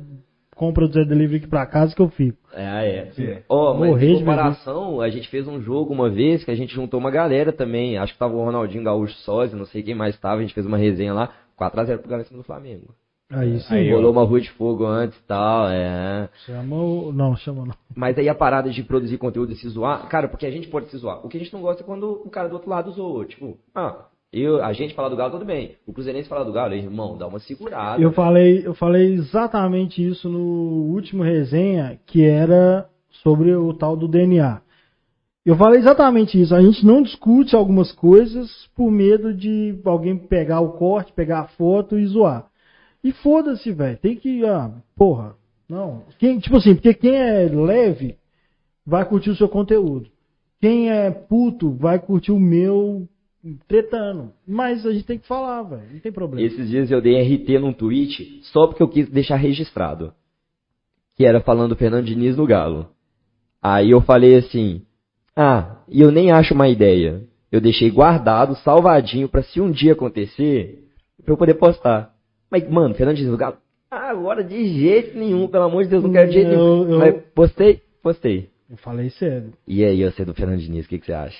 [0.58, 2.36] compra do Zé Delivery aqui pra casa que eu fico.
[2.52, 3.22] É, é.
[3.22, 3.42] É.
[3.48, 6.54] Ó, mas Morrer em de comparação, a gente fez um jogo uma vez que a
[6.56, 7.96] gente juntou uma galera também.
[7.96, 10.40] Acho que tava o Ronaldinho Gaúcho Sósia, não sei quem mais tava.
[10.40, 11.32] A gente fez uma resenha lá.
[11.58, 12.94] 4x0 pro Galera do Flamengo.
[13.30, 13.74] Aí sim.
[13.74, 13.96] Aí, ó.
[13.96, 16.28] Rolou uma rua de fogo antes e tal, é.
[16.46, 17.12] Chama o...
[17.12, 17.74] Não, chama não.
[17.94, 20.88] Mas aí a parada de produzir conteúdo e se zoar, cara, porque a gente pode
[20.88, 21.24] se zoar.
[21.24, 23.26] O que a gente não gosta é quando o cara do outro lado zoa.
[23.26, 25.76] Tipo, ah, eu, a gente falar do Galo, tudo bem.
[25.86, 28.02] O Cruzeirense falar do Galo, irmão, dá uma segurada.
[28.02, 32.88] Eu falei, eu falei exatamente isso no último resenha, que era
[33.22, 34.60] sobre o tal do DNA.
[35.46, 36.54] Eu falei exatamente isso.
[36.54, 41.48] A gente não discute algumas coisas por medo de alguém pegar o corte, pegar a
[41.48, 42.46] foto e zoar.
[43.02, 43.96] E foda-se, velho.
[43.96, 45.36] Tem que, ah, porra.
[45.66, 46.02] Não.
[46.18, 48.16] Quem, tipo assim, porque quem é leve
[48.84, 50.10] vai curtir o seu conteúdo.
[50.60, 53.08] Quem é puto vai curtir o meu
[53.66, 54.32] tretando.
[54.46, 55.82] Mas a gente tem que falar, velho.
[55.92, 56.46] Não tem problema.
[56.46, 60.12] Esses dias eu dei RT num tweet só porque eu quis deixar registrado.
[61.16, 62.88] Que era falando do Fernando Diniz no Galo.
[63.62, 64.82] Aí eu falei assim:
[65.34, 67.22] Ah, e eu nem acho uma ideia.
[67.50, 70.84] Eu deixei guardado, salvadinho, pra se um dia acontecer,
[71.24, 72.14] pra eu poder postar.
[72.50, 73.56] Mas, mano, Fernando Diniz no Galo.
[73.90, 76.92] Ah, agora de jeito nenhum, pelo amor de Deus, não quero de jeito nenhum.
[76.92, 78.50] eu- Mas postei, postei.
[78.70, 79.54] Eu falei sério.
[79.66, 81.38] E aí, você do Fernando Diniz, o que, que você acha?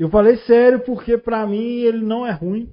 [0.00, 2.72] Eu falei sério porque pra mim ele não é ruim.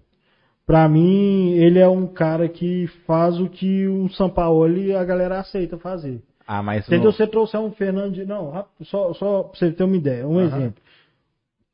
[0.66, 5.78] Pra mim ele é um cara que faz o que um Sampaoli a galera aceita
[5.78, 6.24] fazer.
[6.48, 6.86] Ah, mas...
[6.86, 10.26] Se você trouxer um Fernando, de- não, rápido, só, só pra você ter uma ideia,
[10.26, 10.46] um Aham.
[10.46, 10.82] exemplo.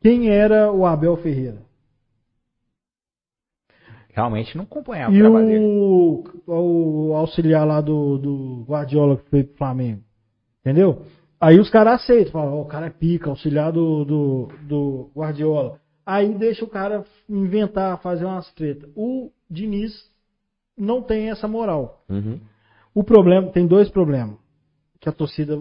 [0.02, 1.62] Quem era o Abel Ferreira?
[4.10, 5.66] Realmente não acompanhava o E trabalho dele.
[5.66, 10.02] o, o auxiliar lá do, do Guardiola que foi pro Flamengo.
[10.62, 11.04] Entendeu?
[11.44, 15.78] Aí os caras aceitam, falam, ó, o cara é pica, auxiliar do, do, do Guardiola.
[16.06, 18.90] Aí deixa o cara inventar, fazer umas tretas.
[18.96, 19.92] O Diniz
[20.78, 22.02] não tem essa moral.
[22.10, 22.40] Uhum.
[22.96, 24.38] O problema, tem dois problemas.
[25.02, 25.60] Que a torcida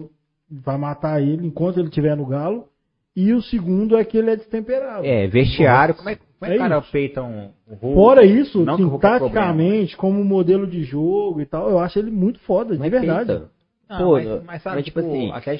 [0.49, 2.69] vai matar ele enquanto ele estiver no galo.
[3.13, 5.05] E o segundo é que ele é destemperado.
[5.05, 6.91] É, vestiário, como é, como é que É o cara isso.
[6.91, 7.93] feita um, um rolo?
[7.95, 11.99] Fora isso, Não assim, Hulk é taticamente, como modelo de jogo e tal, eu acho
[11.99, 13.27] ele muito foda, de Mas verdade.
[13.33, 13.51] pensa,
[13.89, 15.59] Ah, Pô, mas, mas sabe, mas, tipo assim, aquela-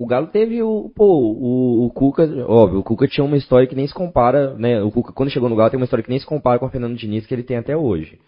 [0.00, 0.90] O Galo teve o.
[0.96, 4.82] Pô, o, o Cuca, óbvio, o Cuca tinha uma história que nem se compara, né?
[4.82, 6.70] O Cuca, quando chegou no Galo, tem uma história que nem se compara com o
[6.70, 8.18] Fernando Diniz que ele tem até hoje.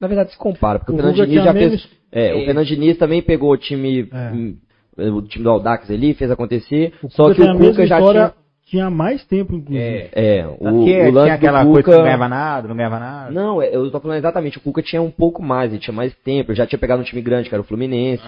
[0.00, 1.88] Na verdade, se compara, porque o, O Fernando Diniz já fez.
[2.10, 2.46] É, o.
[2.46, 4.08] Fernando Diniz também pegou o time.
[4.10, 5.10] É.
[5.10, 6.94] O time do Aldax ali, fez acontecer.
[7.02, 8.32] O só que o Cuca já tinha.
[8.68, 9.82] Tinha mais tempo, inclusive.
[10.12, 11.96] É, É, o, porque o lance tinha aquela do coisa que Cuca.
[11.96, 13.30] não ganhava nada, não ganhava nada.
[13.30, 16.14] Não, é, eu tô falando exatamente, o Cuca tinha um pouco mais, ele tinha mais
[16.16, 18.22] tempo, já tinha pegado um time grande, que era o Fluminense.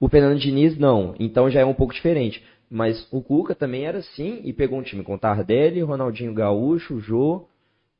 [0.00, 2.42] O Fernando Diniz não, então já é um pouco diferente.
[2.70, 7.44] Mas o Cuca também era assim e pegou um time com Tardelli, Ronaldinho Gaúcho, Jô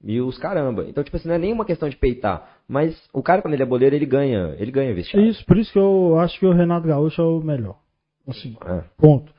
[0.05, 0.85] e os caramba.
[0.89, 2.51] Então, tipo assim, não é nenhuma questão de peitar.
[2.69, 5.29] Mas o cara, quando ele é boleiro, ele ganha, ele ganha É vestiário.
[5.31, 7.77] isso, por isso que eu acho que o Renato Gaúcho é o melhor.
[8.29, 8.83] Assim, É.
[8.99, 9.33] ponto.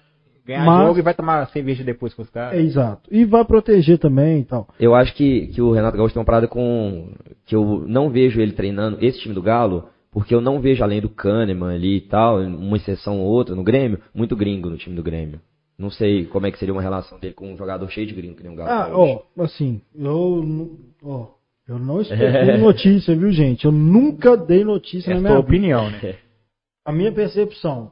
[0.48, 2.60] Ganhar Mas- jogo e vai tomar cerveja depois com os É caras.
[2.60, 3.10] exato.
[3.12, 4.68] E vai proteger também e tal.
[4.80, 7.10] Eu acho que, que o Renato Gaúcho tem uma parada com.
[7.46, 11.02] que eu não vejo ele treinando esse time do Galo, porque eu não vejo além
[11.02, 14.96] do Kahneman ali e tal, uma exceção ou outra no Grêmio, muito gringo no time
[14.96, 15.40] do Grêmio.
[15.78, 18.36] Não sei como é que seria uma relação dele com um jogador cheio de gringo
[18.36, 18.70] que nem o Galo.
[18.72, 19.22] Ah, Gaúcho.
[19.38, 20.72] ó, assim, eu,
[21.04, 21.28] ó,
[21.68, 23.66] eu não especulei notícia, viu, gente?
[23.66, 25.48] Eu nunca dei notícia É na a minha sua vida.
[25.50, 26.16] opinião, né?
[26.86, 27.92] A minha percepção,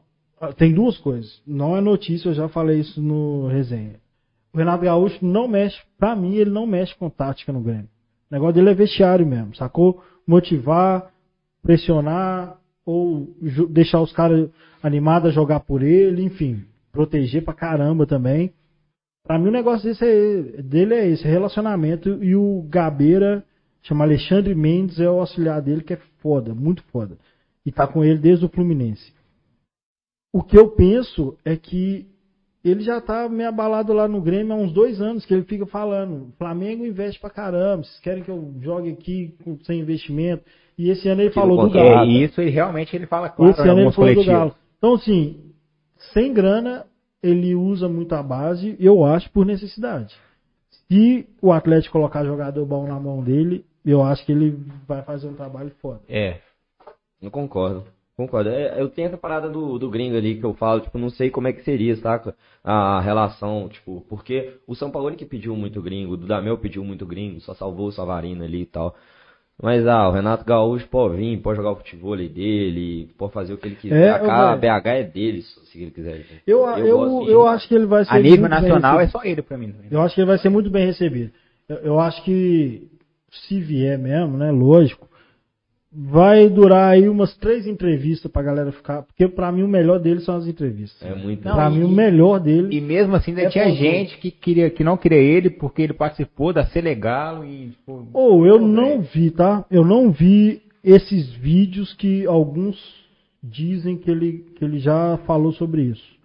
[0.57, 1.41] tem duas coisas.
[1.45, 3.95] Não é notícia, eu já falei isso no resenha.
[4.53, 7.89] O Renato Gaúcho não mexe, pra mim, ele não mexe com tática no Grêmio.
[8.31, 10.01] O negócio dele é vestiário mesmo, sacou?
[10.25, 11.11] Motivar,
[11.61, 13.35] pressionar, ou
[13.69, 14.49] deixar os caras
[14.81, 18.53] animados a jogar por ele, enfim, proteger pra caramba também.
[19.25, 23.43] Pra mim o negócio desse é, dele é esse, relacionamento, e o Gabeira,
[23.81, 27.17] chama Alexandre Mendes, é o auxiliar dele, que é foda, muito foda.
[27.65, 29.14] E tá com ele desde o Fluminense.
[30.35, 32.05] O que eu penso é que
[32.61, 35.65] ele já tá meio abalado lá no Grêmio há uns dois anos, que ele fica
[35.65, 39.33] falando, Flamengo investe pra caramba, vocês querem que eu jogue aqui
[39.63, 40.43] sem investimento.
[40.77, 41.73] E esse ano ele falou do.
[41.73, 41.87] Galo.
[41.87, 44.25] É, e isso ele realmente ele fala claro Esse ano ele falou do coletivos.
[44.25, 44.55] Galo.
[44.77, 45.53] Então, assim,
[46.11, 46.85] sem grana,
[47.23, 50.13] ele usa muito a base, eu acho, por necessidade.
[50.89, 55.29] Se o Atlético colocar jogador bom na mão dele, eu acho que ele vai fazer
[55.29, 56.01] um trabalho foda.
[56.09, 56.39] É.
[57.21, 57.94] Não concordo.
[58.17, 58.49] Concordo.
[58.49, 61.29] É, eu tenho essa parada do, do gringo ali que eu falo, tipo, não sei
[61.29, 62.33] como é que seria, saca?
[62.63, 67.05] A relação, tipo, porque o São Paulo que pediu muito gringo, o Dudamel pediu muito
[67.05, 68.95] gringo, só salvou o Savarino ali e tal.
[69.61, 73.57] Mas, ah, o Renato Gaúcho pode vir, pode jogar o futebol dele, pode fazer o
[73.57, 74.21] que ele quiser.
[74.21, 74.55] É, a.
[74.55, 76.25] BH é dele, se ele quiser.
[76.45, 78.11] Eu, Eu eu, eu, acho que ele vai ser.
[78.11, 79.73] A nível nacional é só ele pra mim.
[79.89, 81.31] Eu acho que ele vai ser muito bem recebido.
[81.69, 82.89] Eu, eu acho que,
[83.31, 85.07] se vier mesmo, né, lógico,
[85.97, 89.03] vai durar aí umas três entrevistas pra galera ficar.
[89.03, 91.01] Porque pra mim o melhor dele são as entrevistas.
[91.09, 91.41] É muito.
[91.41, 92.75] pra Não, mim e- o melhor dele.
[92.75, 95.93] E mesmo assim ainda É tinha gente que, queria, que não queria ele porque ele
[95.93, 99.65] participou da Selegalo e tipo, Ou eu não vi, tá?
[99.71, 102.77] Eu não vi esses vídeos que alguns
[103.41, 106.15] dizem que ele, que ele já falou sobre isso.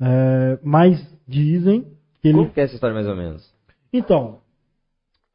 [0.00, 0.98] É, mas
[1.28, 1.82] dizem
[2.20, 2.38] que ele.
[2.38, 3.52] Como que é essa história mais ou menos?
[3.92, 4.38] Então,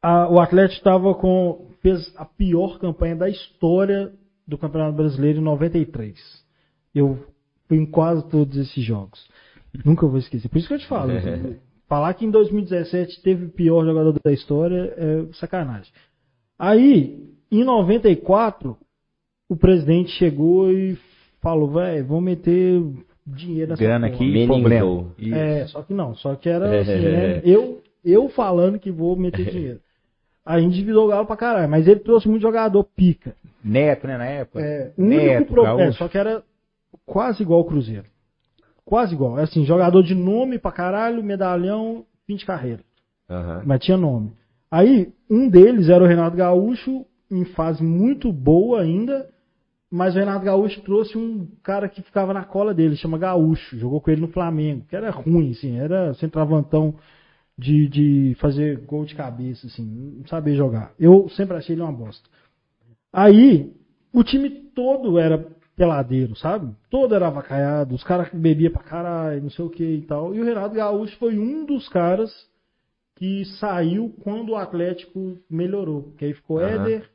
[0.02, 1.67] a- o Atlético estava com.
[1.88, 4.12] Fez a pior campanha da história
[4.46, 6.16] do Campeonato Brasileiro em 93.
[6.94, 7.18] Eu
[7.66, 9.26] fui em quase todos esses jogos.
[9.84, 10.48] Nunca vou esquecer.
[10.48, 11.12] Por isso que eu te falo.
[11.88, 15.92] falar que em 2017 teve o pior jogador da história é sacanagem.
[16.58, 18.76] Aí, em 94,
[19.48, 20.98] o presidente chegou e
[21.40, 22.82] falou, velho, vamos meter
[23.26, 24.58] dinheiro nessa grana porra." aqui, Meningou.
[24.58, 25.14] problema.
[25.18, 25.34] Isso.
[25.34, 27.42] É, só que não, só que era assim, né?
[27.44, 29.80] Eu, eu falando que vou meter dinheiro.
[30.48, 33.36] A gente o Galo pra caralho, mas ele trouxe muito jogador pica.
[33.62, 34.62] Neto, né, na época.
[34.62, 36.42] É, o Neto, único problema, é, só que era
[37.04, 38.06] quase igual o Cruzeiro.
[38.82, 39.38] Quase igual.
[39.38, 42.80] É assim, jogador de nome pra caralho, medalhão, fim de carreira.
[43.28, 43.62] Aham.
[43.66, 44.32] Mas tinha nome.
[44.70, 49.28] Aí, um deles era o Renato Gaúcho, em fase muito boa ainda,
[49.90, 54.00] mas o Renato Gaúcho trouxe um cara que ficava na cola dele, chama Gaúcho, jogou
[54.00, 56.94] com ele no Flamengo, que era ruim, assim, era centroavantão
[57.58, 59.84] de, de fazer gol de cabeça, assim,
[60.18, 60.92] não sabia jogar.
[60.98, 62.28] Eu sempre achei ele uma bosta.
[63.12, 63.72] Aí,
[64.12, 65.44] o time todo era
[65.74, 66.72] peladeiro, sabe?
[66.88, 70.34] Todo era avacaiado, os caras bebiam pra caralho, não sei o que e tal.
[70.34, 72.32] E o Renato Gaúcho foi um dos caras
[73.16, 76.02] que saiu quando o Atlético melhorou.
[76.02, 76.84] Porque aí ficou Aham.
[76.84, 77.10] Éder,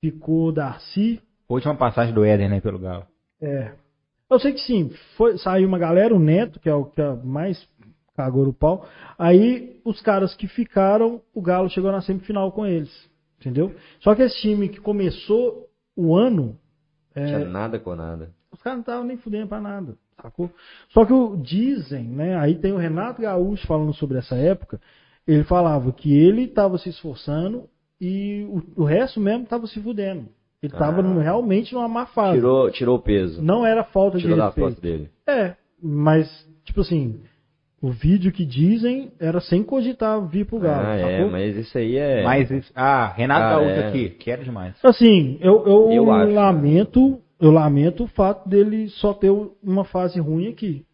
[0.00, 1.20] ficou Darcy.
[1.48, 3.06] Última passagem do Éder, né, pelo Galo.
[3.40, 3.72] É.
[4.30, 7.14] Eu sei que sim, foi, saiu uma galera, o Neto, que é o que é
[7.24, 7.66] mais
[8.18, 8.84] cagou pau.
[9.18, 12.90] Aí os caras que ficaram, o Galo chegou na semifinal com eles.
[13.40, 13.72] Entendeu?
[14.00, 16.58] Só que esse time que começou o ano.
[17.14, 18.30] é, Tinha nada com nada.
[18.52, 20.50] os caras não estavam nem fudendo pra nada, sacou?
[20.90, 22.36] Só que o, dizem, né?
[22.36, 24.80] Aí tem o Renato Gaúcho falando sobre essa época.
[25.26, 27.68] Ele falava que ele estava se esforçando
[28.00, 28.44] e
[28.76, 30.28] o, o resto mesmo estava se fudendo.
[30.60, 31.22] Ele estava Ah.
[31.22, 32.38] realmente numa má fase.
[32.38, 33.40] Tirou, tirou o peso.
[33.40, 34.64] Não era falta Tirou de respeito.
[34.66, 35.10] costas dele.
[35.28, 36.26] É, mas,
[36.64, 37.20] tipo assim,
[37.80, 40.86] O vídeo que dizem era sem cogitar vir pro Galo.
[40.88, 41.30] Ah, é, sacou?
[41.30, 42.24] mas isso aí é.
[42.24, 43.88] Mas, isso- ah, Renato Ah, Gaúcho é.
[43.88, 44.74] aqui, quero demais.
[44.82, 46.32] Assim, eu, eu, Eu acho.
[46.32, 49.30] lamento, eu lamento o fato dele só ter
[49.62, 50.84] uma fase ruim aqui.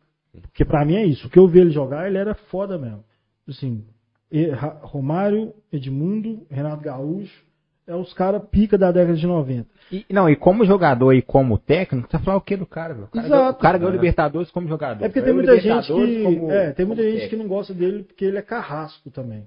[0.42, 1.26] Porque pra mim é isso.
[1.26, 3.02] O que eu vi ele jogar, ele era foda mesmo.
[3.48, 3.82] Assim,
[4.30, 4.50] e-
[4.82, 7.44] Romário, Edmundo, Renato Gaúcho,
[7.86, 9.68] é os caras pica da década de 90.
[9.92, 12.94] E, não, e como jogador e como técnico, você vai falar o que do cara,
[12.94, 13.06] velho?
[13.06, 13.40] O cara, Exato.
[13.42, 13.96] ganhou- o cara ganhou É.
[13.96, 15.04] Libertadores como jogador.
[15.04, 16.22] É porque tem muita gente que.
[16.22, 17.42] como- é, tem muita gente que técnico.
[17.42, 19.44] não gosta dele porque ele é carrasco também.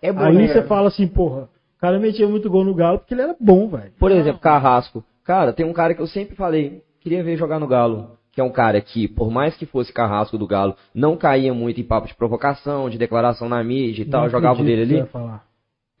[0.00, 0.48] É bom, Aí né?
[0.48, 3.68] você fala assim, porra, o cara metia muito gol no Galo porque ele era bom,
[3.68, 3.92] velho.
[3.98, 5.04] Por exemplo, Carrasco.
[5.24, 8.10] Cara, tem um cara que eu sempre falei, queria ver jogar no Galo.
[8.32, 11.80] Que é um cara que, por mais que fosse Carrasco do Galo, não caía muito
[11.80, 14.22] em papo de provocação, de declaração na mídia e tal.
[14.22, 15.40] Não Jogava o acredito dele que ali.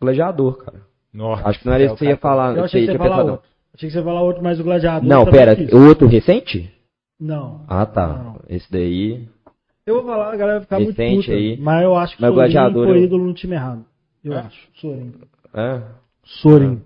[0.00, 0.80] Gladiador, cara.
[1.14, 2.50] Nossa, Acho que não era isso que você ia falar.
[2.50, 3.42] Eu não achei que você ia falar outro.
[3.74, 5.08] Achei que você ia falar outro, mas o Gladiador.
[5.08, 5.72] Não, pera, quis.
[5.72, 6.70] o outro recente?
[7.20, 7.60] Não.
[7.68, 8.06] Ah, tá.
[8.08, 8.40] Não.
[8.48, 9.28] Esse daí.
[9.86, 11.32] Eu vou falar, a galera vai ficar muito Recente puta.
[11.36, 11.56] aí.
[11.60, 13.84] Mas eu acho que Mas o Gladiador, foi eu- ídolo no time errado.
[14.24, 14.38] Eu É?
[14.38, 14.68] acho.
[14.80, 15.12] Sorin.
[15.54, 15.80] É.
[16.24, 16.82] Sorin.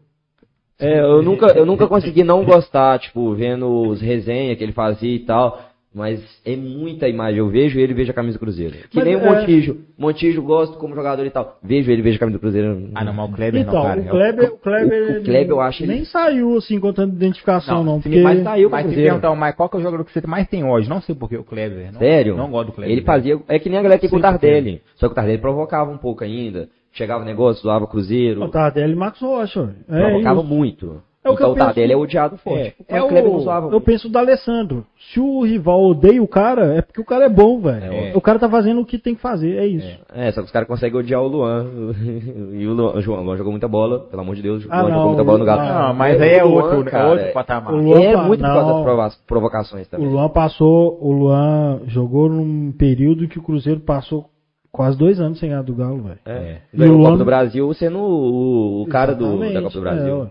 [0.81, 5.15] É, eu nunca, eu nunca consegui não gostar, tipo, vendo os resenhas que ele fazia
[5.15, 5.61] e tal.
[5.99, 7.39] Mas é muita imagem.
[7.41, 8.75] Eu vejo ele e vejo a camisa do Cruzeiro.
[8.89, 9.77] Que Mas nem o é- Montijo.
[9.99, 11.59] Montijo gosto como jogador e tal.
[11.63, 12.89] Vejo ele e vejo a camisa do Cruzeiro.
[12.95, 14.01] Ah, não, mas o Kleber Então, não, cara.
[14.01, 17.95] o Kleber, o Kleber, o Kleber, eu acho nem ele- saiu assim contando identificação, não.
[17.95, 20.05] Não, porque mas saiu o Mas se perguntar o Mike, qual que é o jogador
[20.05, 20.89] que você mais tem hoje?
[20.89, 21.93] Não sei porque o Kleber.
[21.93, 22.37] Não, Sério?
[22.37, 22.93] Não gosto do Kleber.
[22.97, 23.39] Ele fazia.
[23.49, 24.81] É que nem a galera tem com o Tardelli.
[24.95, 26.69] Só que o Tardelli provocava um pouco ainda.
[26.93, 28.43] Chegava o negócio, zoava o Cruzeiro.
[28.43, 29.75] o Tardelli e Marcos Rocha.
[29.89, 30.49] É provocava isso.
[30.49, 31.03] muito.
[31.25, 32.75] É o que então eu o Tardelli penso- é odiado forte.
[32.89, 34.87] É, é o o- não zoava Eu penso do Alessandro.
[35.13, 37.93] Se o rival odeia o cara, é porque o cara é bom, velho.
[37.93, 38.13] É.
[38.15, 39.99] O cara tá fazendo o que tem que fazer, é isso.
[40.15, 41.67] É, só que os caras conseguem odiar o Luan.
[42.55, 44.65] e o Luan, o João, o Luan jogou muita bola, pelo amor de Deus.
[44.65, 45.61] O Ah, Luan não, jogou muita bola no Galo.
[45.61, 47.75] ah, Não, mas O aí é Luan, outro, é cara, outro patamar.
[47.75, 48.97] o Luan- É muito por causa não.
[48.97, 50.09] das provocações O também.
[50.09, 54.27] Luan passou, o Luan jogou num período que o Cruzeiro passou
[54.71, 56.19] quase dois anos sem ganhar do Galo, velho.
[56.27, 56.59] É.
[56.73, 59.73] E Ganhou o a Copa Luan- do Brasil sendo o, o cara do, da Copa
[59.73, 60.29] do é, Brasil.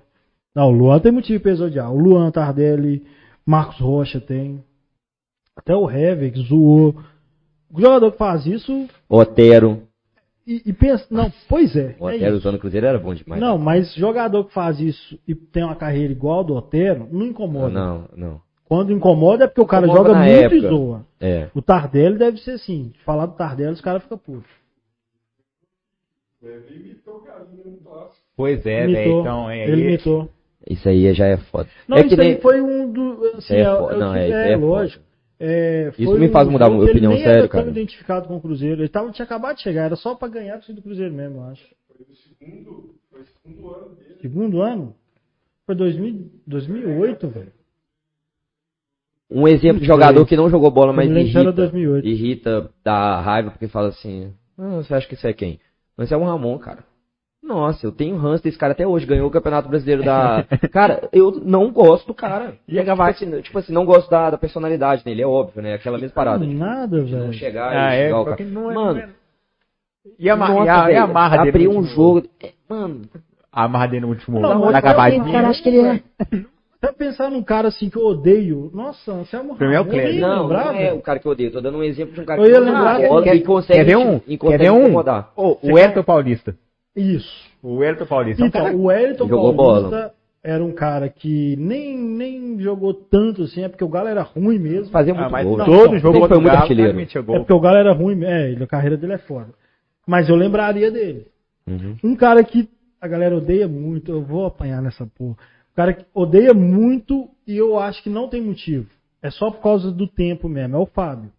[0.57, 1.93] Não, o Luan tem motivo pra odiar.
[1.93, 3.05] O Luan, Tardelli,
[3.45, 4.63] Marcos Rocha tem.
[5.55, 6.95] Até o Hever que zoou.
[7.71, 9.84] O jogador que faz isso Otero.
[10.47, 11.05] e, e pensa.
[11.11, 11.95] Não, pois é.
[11.99, 12.38] O é Otero isso.
[12.38, 13.39] usando o Cruzeiro era bom demais.
[13.39, 17.27] não, mas jogador que faz isso e tem uma carreira igual a do Otero, não
[17.27, 17.69] incomoda.
[17.69, 18.41] Não, não.
[18.65, 20.55] Quando incomoda é porque o cara Incomoda joga muito época.
[20.55, 21.05] e zoa.
[21.21, 21.49] É.
[21.53, 22.93] O Tardelli deve ser assim.
[23.05, 24.49] Falar do Tardelli, os caras ficam putos.
[28.35, 28.91] Pois é, velho.
[28.97, 29.21] Imitou.
[29.21, 30.29] Então, é ele imitou.
[30.69, 31.69] Isso aí já é foda.
[31.88, 32.34] Não, é isso que nem...
[32.34, 33.31] aí foi um do.
[33.38, 33.94] Assim, É é, foda.
[33.94, 35.07] é o Não, é, isso é, é lógico.
[35.39, 37.69] É, Isso foi me faz um mudar jogo minha ele opinião, nem sério, cara.
[37.69, 38.81] identificado com o Cruzeiro.
[38.81, 41.64] Ele tava, tinha acabado de chegar, era só pra ganhar do Cruzeiro mesmo, eu acho.
[44.19, 44.95] Segundo ano?
[45.65, 47.52] Foi 2000, 2008, velho.
[49.30, 51.52] Um exemplo de jogador que não jogou bola, mas irrita.
[51.52, 52.07] 2008.
[52.07, 55.60] Irrita, dá raiva, porque fala assim, ah, você acha que isso é quem?
[55.95, 56.84] Mas é o Ramon, cara.
[57.48, 60.44] Nossa, eu tenho ranço desse cara até hoje, ganhou o Campeonato Brasileiro da...
[60.72, 62.56] cara, eu não gosto do cara.
[62.68, 63.24] E a tipo, Gavate?
[63.24, 65.74] assim, tipo assim, não gosto da, da personalidade dele, é óbvio, né?
[65.76, 66.45] Aquela mesma parada.
[66.45, 67.34] de Nada, não velho.
[67.34, 68.44] chegar Ah, e é, xingar o cara.
[68.44, 69.03] não é- Mano,
[70.19, 72.28] E a, nossa, e a, e a velho, marra dele abriu no um último- jogo...
[72.44, 73.02] é, Mano,
[73.52, 75.32] A amarra dele no último Não, na mas- acabadinha.
[75.32, 76.02] Cara, acho que ele é...
[76.80, 78.69] Tá pensar num cara assim que eu odeio.
[78.72, 79.72] Nossa, você é um é o eu
[80.11, 80.98] ia Não, lembrar, não é velho.
[80.98, 81.52] o cara que eu odeio.
[81.52, 83.84] Tô dando um exemplo de um cara Eu que não joga bola quer- consegue, quer
[83.86, 84.19] ver um?
[84.19, 84.95] Quer ver um?
[85.64, 86.56] o Elton Paulista.
[86.98, 87.48] Isso.
[87.61, 88.45] O Elton Paulista.
[88.45, 90.14] Então, o Wellington Jogou Paulista
[90.44, 94.57] era um cara que nem, nem jogou tanto assim, é porque o Galo era ruim
[94.57, 94.91] mesmo.
[94.91, 95.57] Fazia Ah, muito mas gol.
[95.57, 95.65] né?
[95.65, 96.99] todo Não, jogo foi muito Galo, artilheiro.
[96.99, 99.49] É porque o Galo era ruim, é, a carreira dele é foda.
[100.07, 101.28] Mas eu lembraria dele.
[101.68, 101.98] Uhum.
[102.03, 102.69] Um cara que
[103.02, 105.34] a galera odeia muito, eu vou apanhar nessa porra.
[105.34, 108.88] Um cara que odeia muito e eu acho que não tem motivo.
[109.22, 111.32] É só por causa do tempo mesmo, é o Fábio.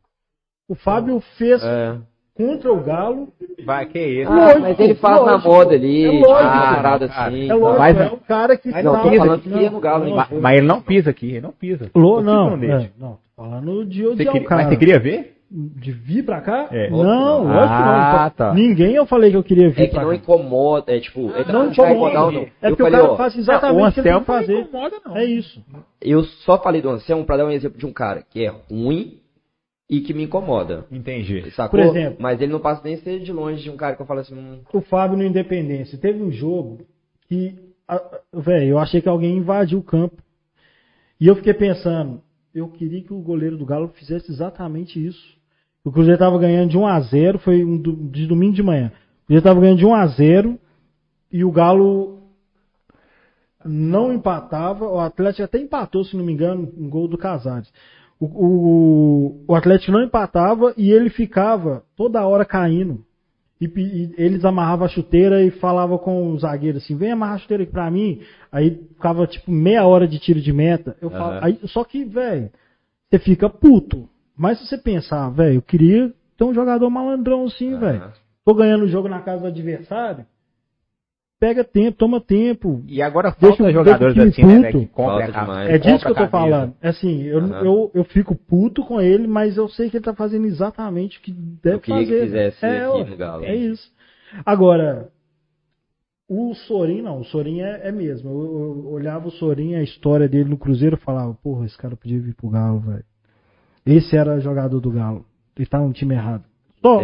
[0.68, 1.96] O Fábio fez É.
[2.38, 3.28] contra o Galo,
[3.66, 4.30] Vai, que isso.
[4.30, 5.48] Ah, Lógico, mas ele faz na lógico.
[5.50, 6.76] moda ali, É lógico, uma cara.
[6.76, 7.50] parada assim.
[7.50, 10.14] é lógico, Mas- é um cara que Mas não, que ia no Galo, hein?
[10.14, 11.90] Ma- Mas, ele não pisa aqui, ele não pisa.
[11.94, 12.72] Lô, não, nele.
[12.72, 14.62] é, não, tô falando de odiar queria- o cara.
[14.62, 15.34] Mas você queria ver?
[15.50, 16.68] De vir pra cá?
[16.70, 16.90] É.
[16.90, 16.98] Não,
[17.44, 17.88] lógico que não.
[17.90, 18.52] Ah, tá.
[18.52, 20.16] Ninguém eu falei que eu queria vir É que pra não cá.
[20.16, 22.14] incomoda, é tipo, é Não não incomoda.
[22.14, 22.30] não.
[22.30, 24.20] É Eu porque o falei, cara ó, faz Não, exatamente o que ele tem Anselmo
[24.20, 24.52] que fazer.
[24.52, 25.16] não incomoda, não.
[25.16, 25.64] É isso.
[26.02, 29.14] eu só falei do Anselmo pra dar um exemplo de um cara que é ruim
[29.88, 30.84] e que me incomoda.
[30.90, 31.50] Entendi.
[31.52, 31.80] Sacou?
[31.80, 32.18] Por exemplo.
[32.20, 34.34] Mas ele não passa nem ser de longe de um cara que eu falo assim,
[34.34, 35.96] hum, O Fábio no Independência.
[35.98, 36.80] Teve um jogo
[37.26, 37.54] que,
[38.32, 40.22] velho, eu achei que alguém invadiu o campo.
[41.20, 42.20] E eu fiquei pensando,
[42.54, 45.36] eu queria que o goleiro do Galo fizesse exatamente isso.
[45.84, 48.92] O Cruzeiro estava ganhando de 1 a 0 foi um do- de domingo de manhã.
[49.22, 50.58] O Cruzeiro estava ganhando de 1 a 0
[51.32, 52.18] e o Galo
[53.64, 54.86] não empatava.
[54.86, 57.72] O Atlético até empatou, se não me engano, um gol do Casares.
[58.20, 63.04] O, o, o Atlético não empatava e ele ficava toda hora caindo.
[63.60, 67.38] E, e eles amarravam a chuteira e falavam com o zagueiro assim, vem amarrar a
[67.38, 68.20] chuteira aqui pra mim.
[68.50, 70.96] Aí ficava tipo meia hora de tiro de meta.
[71.00, 72.50] Eu falo, aí, só que, velho,
[73.10, 74.08] você fica puto.
[74.36, 77.80] Mas se você pensar, velho, eu queria ter um jogador malandrão assim, Aham.
[77.80, 78.12] velho.
[78.44, 80.24] Tô ganhando o jogo na casa do adversário.
[81.40, 82.82] Pega tempo, toma tempo.
[82.88, 84.92] E agora Deixa falta o- jogadores deixa o assim, né, time velho, que puto.
[84.92, 85.70] compra a- demais.
[85.70, 86.74] É disso que eu tô falando.
[86.82, 87.64] Assim, eu, Aham.
[87.64, 91.22] eu, eu fico puto com ele, mas eu sei que ele tá fazendo exatamente o
[91.22, 92.22] que deve Eu queria que fazer.
[92.24, 93.44] fizesse é, aqui no Galo.
[93.44, 93.88] É isso.
[94.44, 95.10] Agora,
[96.28, 98.28] o Sorin não, o Sorin é, é mesmo.
[98.30, 98.42] Eu,
[98.84, 102.20] eu olhava o Sorin, a história dele no Cruzeiro, e falava, porra, esse cara podia
[102.20, 103.04] vir pro Galo, velho.
[103.86, 105.24] Esse era jogador do Galo.
[105.56, 106.42] Ele tá no time errado.
[106.82, 107.00] Só.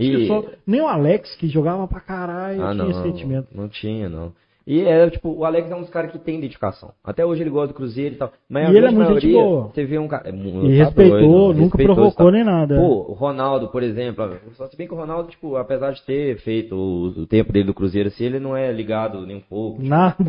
[0.00, 0.26] E...
[0.26, 3.48] só- nem o Alex, que jogava pra caralho, Ah, tinha não, esse sentimento.
[3.54, 4.32] não tinha, não.
[4.66, 6.90] E é, tipo, o Alex é um dos caras que tem identificação.
[7.02, 8.30] Até hoje ele gosta do Cruzeiro e tal.
[8.48, 9.62] Mas a E ele é muito maioria, boa.
[9.68, 10.28] Você vê um cara.
[10.28, 10.32] é E
[10.78, 12.32] tá respeitou, doido, nunca respeitou provocou tal.
[12.32, 12.76] nem nada.
[12.76, 16.36] Pô, o Ronaldo, por exemplo, só se bem que o Ronaldo, tipo, apesar de ter
[16.38, 19.78] feito o, o tempo dele do Cruzeiro, assim, ele não é ligado nem um pouco.
[19.78, 20.24] tipo, Nada,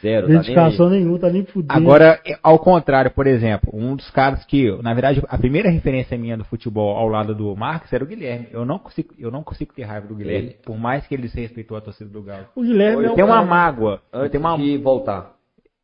[0.00, 0.40] zero, tá nem.
[0.42, 1.72] Dedicação nenhuma, tá nem fudendo.
[1.72, 6.16] Agora, é, ao contrário, por exemplo, um dos caras que, na verdade, a primeira referência
[6.16, 8.46] minha do futebol ao lado do Marcos era o Guilherme.
[8.52, 11.28] Eu não consigo, eu não consigo ter raiva do Guilherme, Ele- por mais que ele
[11.28, 12.44] se respeitou a torcida do Galo.
[12.54, 13.16] o Guilherme é Ele um
[13.48, 14.00] mágoa.
[14.12, 14.56] Antes tem uma...
[14.56, 15.38] de voltar.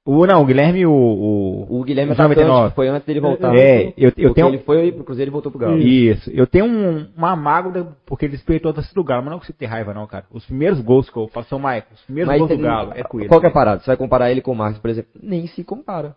[0.06, 2.74] O, não, o Guilherme o, o, O Guilherme o atacante 99.
[2.74, 3.56] foi antes dele voltar.
[3.56, 4.48] É, eu, eu Porque tenho.
[4.48, 5.78] ele foi pro Cruzeiro e voltou pro Galo.
[5.78, 9.38] Isso, eu tenho um, uma mágoa porque ele respeitou a torcida do Galo, mas não
[9.38, 10.26] consigo ter raiva, não, cara.
[10.30, 13.18] Os primeiros gols que eu faço, Michael, os primeiros Mas gols do Galo é com
[13.18, 13.28] ele.
[13.28, 13.80] Qual que é a parada?
[13.80, 15.10] Você vai comparar ele com o Marcos, por exemplo?
[15.22, 16.14] Nem se compara.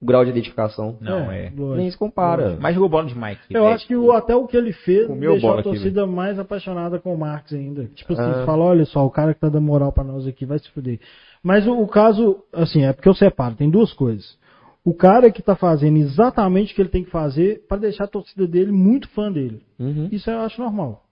[0.00, 0.96] O grau de identificação.
[1.00, 1.52] Não, é.
[1.56, 1.74] lógico.
[1.74, 2.56] Nem se compara.
[2.60, 3.36] Mas jogou bola demais.
[3.50, 3.72] Eu é.
[3.72, 7.00] acho que o, até o que ele fez Comeu deixou a aqui, torcida mais apaixonada
[7.00, 7.86] com o Marcos ainda.
[7.86, 8.46] Tipo assim, Ah.
[8.46, 11.00] fala, olha só, o cara que tá dando moral pra nós aqui vai se fuder.
[11.42, 14.38] Mas o, o caso, assim, é porque eu separo, tem duas coisas.
[14.84, 18.08] O cara que tá fazendo exatamente o que ele tem que fazer pra deixar a
[18.08, 19.62] torcida dele muito fã dele.
[19.80, 20.08] Uhum.
[20.12, 21.02] Isso eu acho normal.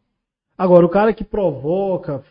[0.57, 2.23] Agora, o cara que provoca,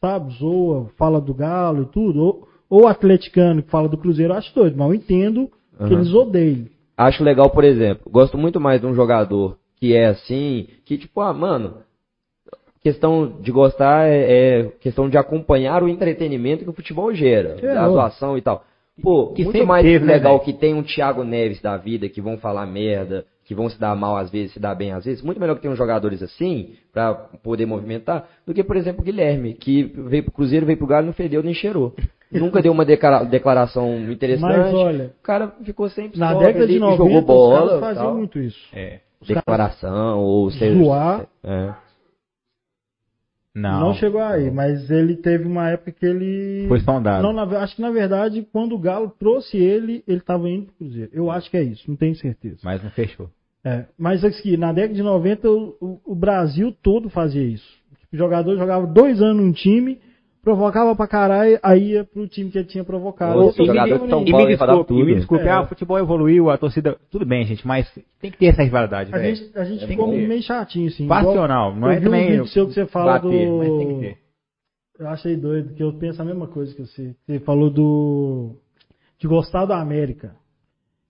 [0.00, 4.32] sabe, zoa, fala do Galo e tudo, ou, ou o atleticano que fala do Cruzeiro,
[4.32, 5.92] eu acho doido, mas eu entendo que Aham.
[5.94, 6.66] eles odeiam.
[6.96, 11.20] Acho legal, por exemplo, gosto muito mais de um jogador que é assim, que tipo,
[11.20, 11.78] ah, mano,
[12.82, 17.76] questão de gostar é, é questão de acompanhar o entretenimento que o futebol gera, É,
[17.76, 17.92] a ó.
[17.92, 18.64] zoação e tal.
[19.02, 20.44] Pô, Que muito mais teve, né, legal velho?
[20.44, 23.96] que tem um Thiago Neves da vida, que vão falar merda, que vão se dar
[23.96, 25.20] mal às vezes, se dar bem às vezes.
[25.20, 29.54] Muito melhor que uns jogadores assim, pra poder movimentar, do que, por exemplo, o Guilherme,
[29.54, 31.92] que veio pro Cruzeiro, veio pro Galo, não fedeu nem cheirou.
[32.40, 34.50] Nunca deu uma declara- declaração interessante.
[34.56, 37.80] Mas olha, O cara ficou sempre na só década de 90, jogou os bola, caras
[37.80, 38.14] faziam tal.
[38.16, 38.58] muito isso.
[38.72, 39.00] É.
[39.20, 41.74] Os declaração ou seja, zoar, é.
[43.54, 43.80] Não.
[43.80, 43.94] não.
[43.94, 46.66] chegou aí, mas ele teve uma época que ele.
[46.66, 47.22] Foi sondado.
[47.22, 50.74] Não, na- acho que na verdade, quando o Galo trouxe ele, ele estava indo pro
[50.74, 51.10] Cruzeiro.
[51.12, 52.58] Eu acho que é isso, não tenho certeza.
[52.64, 53.30] Mas não fechou.
[53.64, 57.66] É, mas aqui, na década de 90, o, o- o Brasil todo fazia isso.
[58.12, 60.00] O jogador jogava dois anos num time,
[60.44, 63.38] provocava pra caralho, aí ia pro time que ele tinha provocado.
[63.40, 65.14] Ô, Esse o time jogador não de São E me desculpe, e me tudo.
[65.16, 65.50] desculpe, É.
[65.50, 66.96] ah, o futebol evoluiu, a torcida.
[67.10, 67.90] Tudo bem, gente, mas
[68.20, 69.34] tem que ter essa rivalidade, A velho.
[69.34, 71.08] gente, a gente Tem ficou meio chatinho, assim.
[71.08, 72.26] Passional, não é um também.
[72.30, 74.18] vídeo seu que você fala bater, do- mas tem que ter.
[75.00, 77.16] Eu achei doido, que eu penso a mesma coisa que você.
[77.26, 78.56] Você falou do.
[79.18, 80.36] de gostar do América.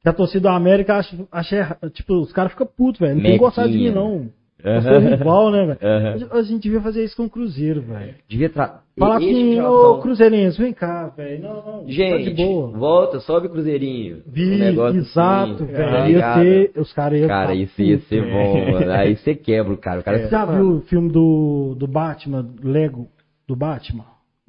[0.02, 1.16] Que a torcida do América acha.
[1.32, 3.16] acha tipo, os caras ficam putos, velho.
[3.16, 4.30] Não tem que gostar de mim, não.
[4.64, 5.78] Eu sou rival, né, velho?
[5.82, 6.28] Aham.
[6.38, 8.14] A gente devia fazer isso com o Cruzeiro, velho.
[8.26, 8.80] Devia tra...
[8.98, 11.42] Falar assim, relação- ô Cruzeirense, vem cá, velho.
[11.42, 12.68] Não, não, Gente, tá de boa.
[12.78, 14.22] volta, sobe o Cruzeirinho.
[14.26, 15.90] Vi, Um negócio exato, assim, velho.
[15.90, 18.92] tá ia ter, os caras iam Cara, isso ia ser bom, mano.
[18.92, 20.00] Aí você quebra o cara.
[20.00, 23.08] O cara Você já viu o filme do, do Batman, Lego
[23.46, 24.04] do Batman?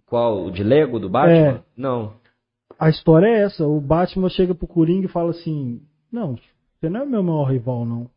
[0.06, 0.46] Qual?
[0.46, 1.36] O de Lego do Batman?
[1.36, 1.60] É.
[1.76, 2.14] Não.
[2.80, 5.82] A história é essa, o Batman chega pro Coringa e fala assim,
[6.12, 6.36] não,
[6.80, 8.08] você não é meu maior rival, não.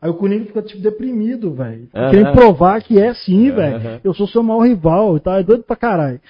[0.00, 1.88] Aí o Coringa fica, tipo, deprimido, velho.
[1.94, 2.10] Aham.
[2.10, 3.56] Querendo provar que é sim, Aham.
[3.78, 4.00] velho.
[4.04, 6.20] Eu sou seu maior rival e tal, é doido pra caralho.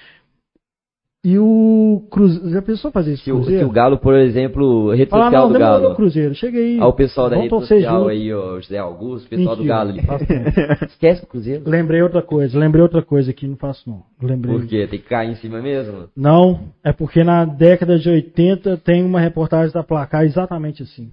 [1.25, 3.67] E o Cruzeiro, já pensou fazer isso Se com o o, se Cruzeiro?
[3.67, 5.91] o Galo, por exemplo, rede Falar, social não, do Galo.
[5.91, 6.79] o Cruzeiro, chega aí.
[6.79, 10.01] Ao pessoal da rede social aí, ó, José Augusto, o pessoal do Mentira, Galo ali.
[10.03, 10.87] faço não.
[10.87, 11.63] Esquece o Cruzeiro.
[11.69, 14.03] Lembrei outra coisa, lembrei outra coisa aqui, não faço não.
[14.21, 14.55] Lembrei.
[14.57, 14.87] Por quê?
[14.89, 16.07] Tem que cair em cima mesmo?
[16.15, 21.11] Não, é porque na década de 80 tem uma reportagem da Placar exatamente assim.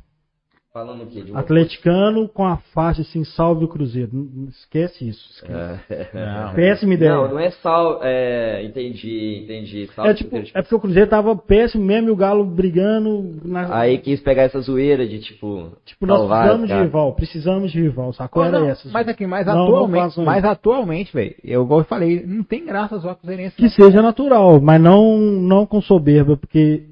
[0.75, 1.23] Falando o quê?
[1.23, 4.11] De uma- Atleticano com a faixa assim, salve o Cruzeiro.
[4.13, 5.31] Não- não Esquece isso.
[5.31, 6.09] esquece.
[6.13, 6.53] Não.
[6.53, 7.15] Péssima ideia.
[7.15, 8.01] Não, não é sal.
[8.03, 9.89] É, entendi, entendi.
[9.95, 13.41] Salve É tipo, Cruzeiro, é porque o Cruzeiro tava péssimo mesmo e o Galo brigando.
[13.45, 15.69] Na, Aí quis pegar essa zoeira de tipo.
[15.85, 16.85] tipo, nós salvar, precisamos de cara.
[16.85, 18.43] rival, precisamos de rival, sacou?
[18.45, 18.89] Era não, essa.
[18.91, 22.43] mas aqui, mas Não, não atualmente, façam mas atualmente, velho, eu igual eu falei, não
[22.43, 23.55] tem graça zoar cruzeirense.
[23.55, 23.71] Que não.
[23.71, 26.83] seja natural, mas não, não com soberba, porque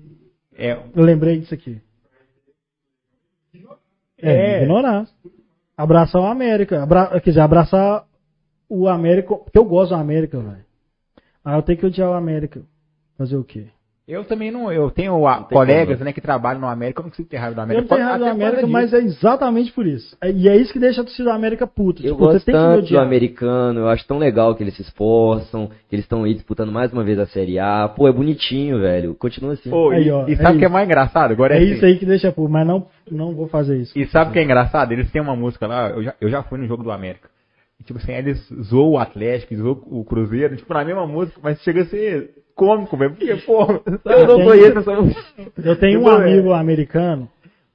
[0.57, 1.79] É, eu lembrei disso aqui.
[4.23, 4.63] É, É.
[4.63, 5.07] ignorar.
[5.77, 6.83] Abraçar o América.
[6.83, 7.21] Abra...
[7.21, 8.05] Quer dizer, abraçar
[8.69, 9.35] o América.
[9.35, 10.65] Porque eu gosto do América, velho.
[11.45, 12.63] Ah, eu tenho que odiar o América.
[13.19, 13.67] Fazer o quê?
[14.07, 14.71] Eu também não.
[14.73, 15.13] Eu tenho
[15.49, 16.05] tem colegas como.
[16.05, 17.83] né, que trabalham no América, eu não consigo ter raiva do Eu América.
[17.83, 20.17] não tenho raiva do América, mas é exatamente por isso.
[20.21, 22.03] É- E é isso que deixa a torcida da América puta.
[22.03, 24.63] Eu Tipo, você gosto tem que me tanto do americano, eu acho tão legal que
[24.65, 27.89] eles se esforçam, que eles estão aí disputando mais uma vez a Série A.
[27.89, 29.15] Pô, é bonitinho, velho.
[29.15, 29.71] Continua assim.
[29.71, 31.31] Pô, Aí, e, ó, e é sabe o que é mais engraçado?
[31.31, 33.97] Agora É assim, isso aí que deixa puto, mas não, não vou fazer isso.
[33.97, 34.91] E sabe o que é engraçado?
[34.93, 37.31] Eles têm uma música lá, eu já, eu já fui no jogo do América.
[37.81, 41.61] E, tipo assim, eles zoam o Atlético, zoam o Cruzeiro, tipo, na mesma música, mas
[41.63, 43.11] chega a ser cômico, velho.
[43.13, 43.63] Porque, pô,
[44.05, 45.21] eu não tem- conheço essa música.
[45.65, 47.29] Eu tenho um amigo americano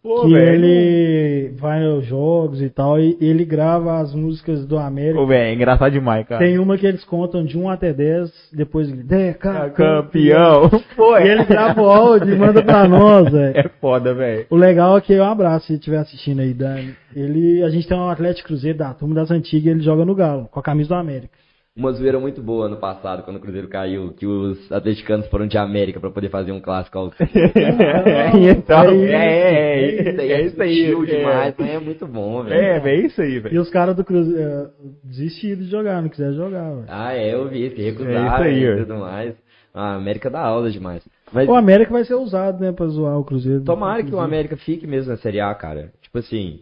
[0.03, 0.63] Pô, que velho.
[0.65, 5.19] ele vai aos jogos e tal, e ele grava as músicas do América.
[5.19, 6.39] Pô, velho, é engraçado demais, cara.
[6.45, 10.69] Tem uma que eles contam de 1 até 10, depois ele, Deca, Ah, campeão.
[10.95, 13.57] Pô, E ele grava o áudio e manda pra nós, velho.
[13.57, 14.45] É foda, velho.
[14.49, 16.93] O legal é que um abraço se estiver assistindo aí, Dani.
[17.15, 20.47] Ele, a gente tem um Atlético Cruzeiro da turma das antigas, ele joga no Galo,
[20.49, 21.33] com a camisa do América.
[21.77, 25.57] Uma zoeira muito boa ano passado, quando o Cruzeiro caiu, que os atleticanos foram de
[25.59, 30.41] América pra poder fazer um clássico ao É, então, É é, é, Isso aí é
[30.41, 30.91] isso aí.
[30.91, 31.05] é.
[31.05, 32.55] demais, mas é muito bom, velho.
[32.55, 33.61] É, é isso aí, E velho.
[33.61, 34.67] os caras do Cruzeiro é,
[35.03, 36.85] desistiram de jogar, não quiseram jogar, velho.
[36.87, 39.35] Ah, é, eu vi, se É recusaram aí, e tudo mais.
[39.73, 41.07] A América dá aula demais.
[41.31, 43.63] Mas O América vai ser usado, né, pra zoar o Cruzeiro.
[43.63, 45.91] tomara que o América fique mesmo na Série A, cara.
[46.01, 46.61] Tipo assim,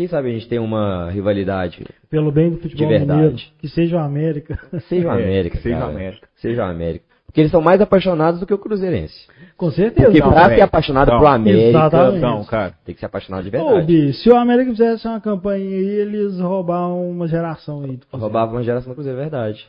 [0.00, 1.84] quem sabe a gente tem uma rivalidade.
[2.08, 3.20] Pelo bem do futebol De verdade.
[3.20, 3.36] mineiro.
[3.58, 4.58] Que seja o América.
[4.88, 5.82] Seja o É, América, seja o.
[5.90, 6.28] América.
[6.36, 7.04] Seja o América.
[7.26, 9.28] Porque eles são mais apaixonados do que o Cruzeirense.
[9.58, 10.06] Com certeza.
[10.06, 11.18] Porque Não, pra ser apaixonado Não.
[11.18, 12.16] pro América, Exatamente.
[12.16, 12.72] Então, cara.
[12.82, 13.86] tem que ser apaixonado de Ô, verdade.
[13.86, 17.96] Bi, se o América fizesse uma campanha aí, eles roubavam uma geração aí.
[17.98, 18.18] do Cruzeiro.
[18.22, 19.68] Roubava uma geração do Cruzeiro, é verdade.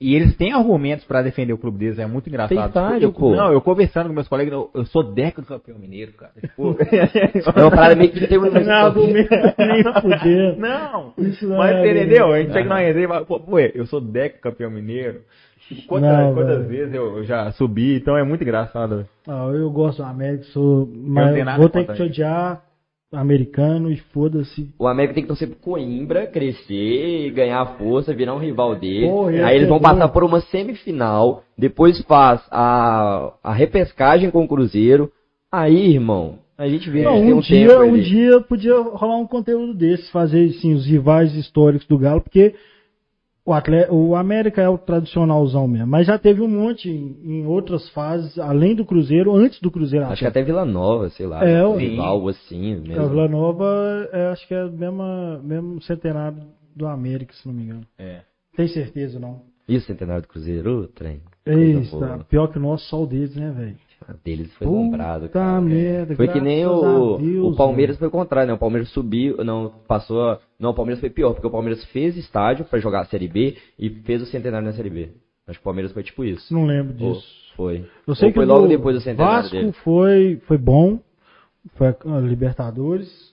[0.00, 2.48] E eles têm argumentos pra defender o clube deles, é muito engraçado.
[2.56, 3.36] Tem estádio, eu, pô.
[3.36, 6.32] Não, eu conversando com meus colegas, eu, eu sou década campeão mineiro, cara.
[6.40, 6.74] Tipo,
[7.54, 8.50] É uma parada meio que tem um...
[8.50, 10.56] Não, nem fuder.
[10.58, 12.32] não, Isso não mas é entendeu?
[12.32, 12.54] A gente Não.
[12.54, 15.20] chega numa resenha e fala, pô, pô, eu sou década campeão mineiro.
[15.68, 19.06] Tipo, Quantas, Não, quantas vezes eu, eu já subi, então é muito engraçado.
[19.28, 22.10] Ah, eu gosto do América, sou, mas nada vou ter que te ele.
[22.10, 22.62] odiar
[23.12, 24.72] americano e foda-se.
[24.78, 29.08] O América tem que torcer pro Coimbra crescer, ganhar força, virar um rival dele.
[29.08, 29.82] Pô, ia Aí eles vão bom.
[29.82, 35.10] passar por uma semifinal, depois faz a, a repescagem com o Cruzeiro.
[35.50, 39.26] Aí, irmão, a gente vê Não, um, um dia, tempo um dia podia rolar um
[39.26, 42.54] conteúdo desse, fazer assim, os rivais históricos do Galo, porque
[43.44, 47.46] o, atle- o América é o tradicionalzão mesmo, mas já teve um monte em, em
[47.46, 50.06] outras fases, além do Cruzeiro, antes do Cruzeiro.
[50.06, 53.08] Acho que até Vila Nova, sei lá, É, um o- rival assim mesmo.
[53.08, 55.02] Vila Nova, é, acho que é o mesmo,
[55.42, 56.38] mesmo centenário
[56.76, 57.86] do América, se não me engano.
[57.98, 58.20] É.
[58.56, 59.42] Tem certeza, não?
[59.68, 61.20] E o centenário do Cruzeiro, o trem.
[61.46, 62.18] Eita, boa.
[62.28, 63.76] pior que o nosso, só o deles, né, velho?
[64.24, 65.60] Deles foi lombrado, Puta cara.
[65.60, 68.54] merda, Foi que nem o, Deus, o Palmeiras foi o contrário, né?
[68.54, 70.22] O Palmeiras subiu, não, passou.
[70.30, 73.28] a- Não, o Palmeiras foi pior, porque o Palmeiras fez estádio pra jogar a Série
[73.28, 75.10] B e fez o centenário na Série B.
[75.46, 76.52] Acho que o Palmeiras foi tipo isso.
[76.52, 77.26] Não lembro Ou disso.
[77.56, 77.84] foi.
[78.06, 79.72] Eu sei Ou que foi o logo do depois do centenário Vasco dele.
[79.84, 80.98] foi, foi bom,
[81.74, 83.30] foi a Libertadores.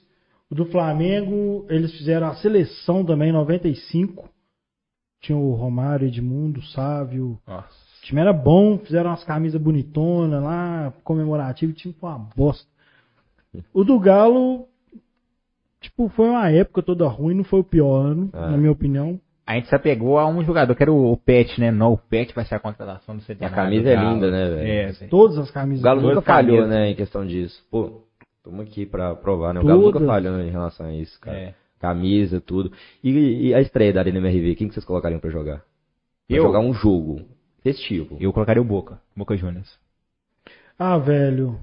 [0.49, 4.29] O do Flamengo, eles fizeram a seleção também em 95.
[5.21, 7.37] Tinha o Romário, Edmundo, Sávio.
[7.47, 7.86] Nossa.
[8.07, 12.65] O time era bom, fizeram umas camisas bonitonas lá, comemorativo, o time foi uma bosta.
[13.73, 14.65] O do Galo,
[15.81, 18.51] tipo, foi uma época toda ruim, não foi o pior ano, Ah.
[18.51, 19.19] na minha opinião.
[19.45, 21.69] A gente se apegou a um jogador, que era o, Pet, né?
[21.69, 23.55] Não, o Pet vai ser a contratação do A centenário.
[23.57, 24.67] camisa é linda, né, velho?
[24.69, 25.09] É, velho.
[25.11, 25.81] Todas as camisas.
[25.81, 26.69] O Galo nunca falhou, camisas.
[26.69, 27.61] né, em questão disso.
[27.69, 28.03] Pô,
[28.37, 29.59] estamos aqui pra provar, né?
[29.59, 31.37] O Galo nunca falhou em relação a isso, cara.
[31.37, 31.53] É.
[31.77, 32.71] Camisa, tudo.
[33.03, 35.57] E, e a estreia da Arena MRV, quem que vocês colocariam pra jogar?
[36.25, 36.43] Pra Eu?
[36.43, 37.21] jogar um jogo
[37.61, 38.17] festivo.
[38.19, 39.01] Eu colocaria o Boca.
[39.15, 39.79] Boca Juniors.
[40.77, 41.59] Ah, velho.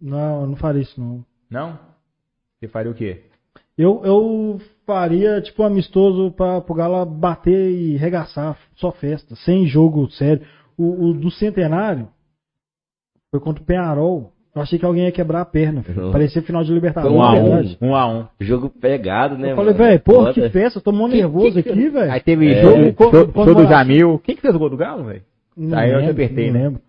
[0.00, 1.24] Não, eu não faria isso não.
[1.50, 1.78] Não?
[2.58, 3.24] Você faria o quê?
[3.76, 10.10] Eu, eu faria, tipo, amistoso pra, pro Galo bater e regaçar, só festa, sem jogo
[10.10, 10.46] sério.
[10.76, 12.08] O, o do Centenário
[13.30, 14.32] foi contra o Penharol.
[14.56, 15.84] Eu achei que alguém ia quebrar a perna.
[15.94, 16.10] Não.
[16.10, 17.14] Parecia final de Libertadores.
[17.14, 17.44] Um a é um.
[17.44, 17.78] verdade.
[17.78, 18.24] Um a um.
[18.40, 22.10] Jogo pegado, né, Eu falei, velho, porra, que festa, tô mó nervoso aqui, velho.
[22.10, 22.62] Aí teve É.
[22.62, 23.66] jogo, show do.
[23.66, 24.18] Jamil.
[24.24, 25.20] Quem que fez o gol do Galo, velho?
[25.72, 26.64] Aí eu te lembro, apertei, não né?
[26.64, 26.80] lembro.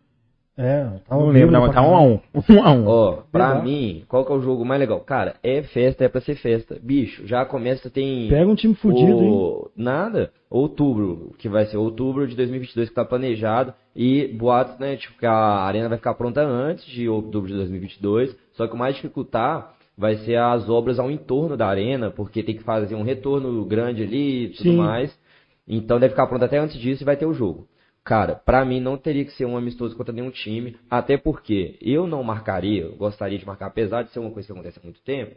[0.57, 2.19] É, tava Não lembro, não, mas tá um a um.
[2.49, 2.87] Um a um.
[2.87, 3.63] Ó, pra Exato.
[3.63, 4.99] mim, qual que é o jogo mais legal?
[5.01, 6.79] Cara, é festa, é pra ser festa.
[6.81, 8.27] Bicho, já começa, tem...
[8.27, 9.29] Pega um time fudido, hein?
[9.29, 9.69] o...
[9.75, 10.31] Nada.
[10.49, 13.73] Outubro, que vai ser outubro de 2022 que tá planejado.
[13.95, 18.35] E boatos, né, tipo, que a arena vai ficar pronta antes de outubro de 2022.
[18.53, 22.55] Só que o mais dificultar vai ser as obras ao entorno da arena, porque tem
[22.55, 24.77] que fazer um retorno grande ali e tudo Sim.
[24.77, 25.19] mais.
[25.67, 27.67] Então deve ficar pronto até antes disso e vai ter o jogo.
[28.07, 32.07] Cara, pra mim não teria que ser um amistoso contra nenhum time, até porque eu
[32.07, 35.01] não marcaria, eu gostaria de marcar, apesar de ser uma coisa que acontece há muito
[35.01, 35.35] tempo,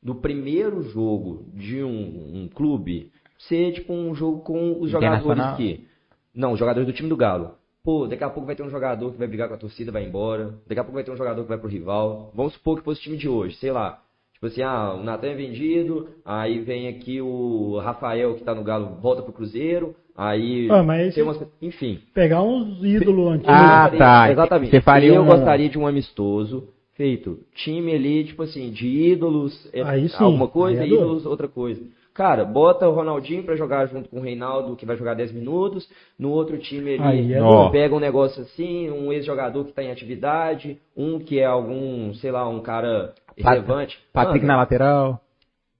[0.00, 5.84] do primeiro jogo de um, um clube ser tipo um jogo com os jogadores que.
[6.32, 7.56] Não, os jogadores do time do Galo.
[7.82, 10.04] Pô, daqui a pouco vai ter um jogador que vai brigar com a torcida, vai
[10.04, 10.54] embora.
[10.68, 12.30] Daqui a pouco vai ter um jogador que vai pro rival.
[12.36, 14.00] Vamos supor que fosse o time de hoje, sei lá.
[14.42, 18.64] Tipo assim, ah, o Natan é vendido, aí vem aqui o Rafael que tá no
[18.64, 21.40] Galo, volta pro Cruzeiro, aí Ah, mas tem umas...
[21.62, 22.00] Enfim.
[22.12, 23.54] pegar uns ídolos antigos.
[23.54, 24.32] Ah, tá.
[24.32, 24.72] Exatamente.
[24.72, 26.64] Você faria eu um- gostaria de um amistoso
[26.94, 27.38] feito.
[27.54, 31.46] Time ali, tipo assim, de ídolos, é, Aí sim, alguma coisa, aí é ídolos, outra
[31.46, 31.80] coisa.
[32.12, 35.88] Cara, bota o Ronaldinho pra jogar junto com o Reinaldo, que vai jogar 10 minutos.
[36.18, 39.90] No outro time Aí ele é pega um negócio assim, um ex-jogador que tá em
[39.90, 43.98] atividade, um que é algum, sei lá, um cara relevante.
[44.12, 45.20] Patrick na lateral.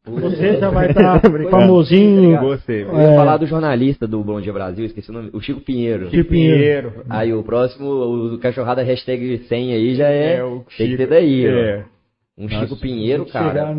[0.04, 1.50] Você já vai estar Brincando.
[1.50, 2.40] famosinho.
[2.40, 2.82] Gostei.
[2.82, 3.16] Eu ia É.
[3.16, 6.10] falar do jornalista do Bom Dia Brasil, esqueci o nome, o Chico Pinheiro.
[6.10, 7.04] Chico Pinheiro.
[7.08, 7.88] Aí o próximo,
[8.34, 10.36] o cachorrada hashtag 100 aí já é.
[10.38, 10.96] É, o tem que Chico.
[10.96, 11.84] ser daí, É.
[12.36, 13.72] Um Chico Pinheiro, cara.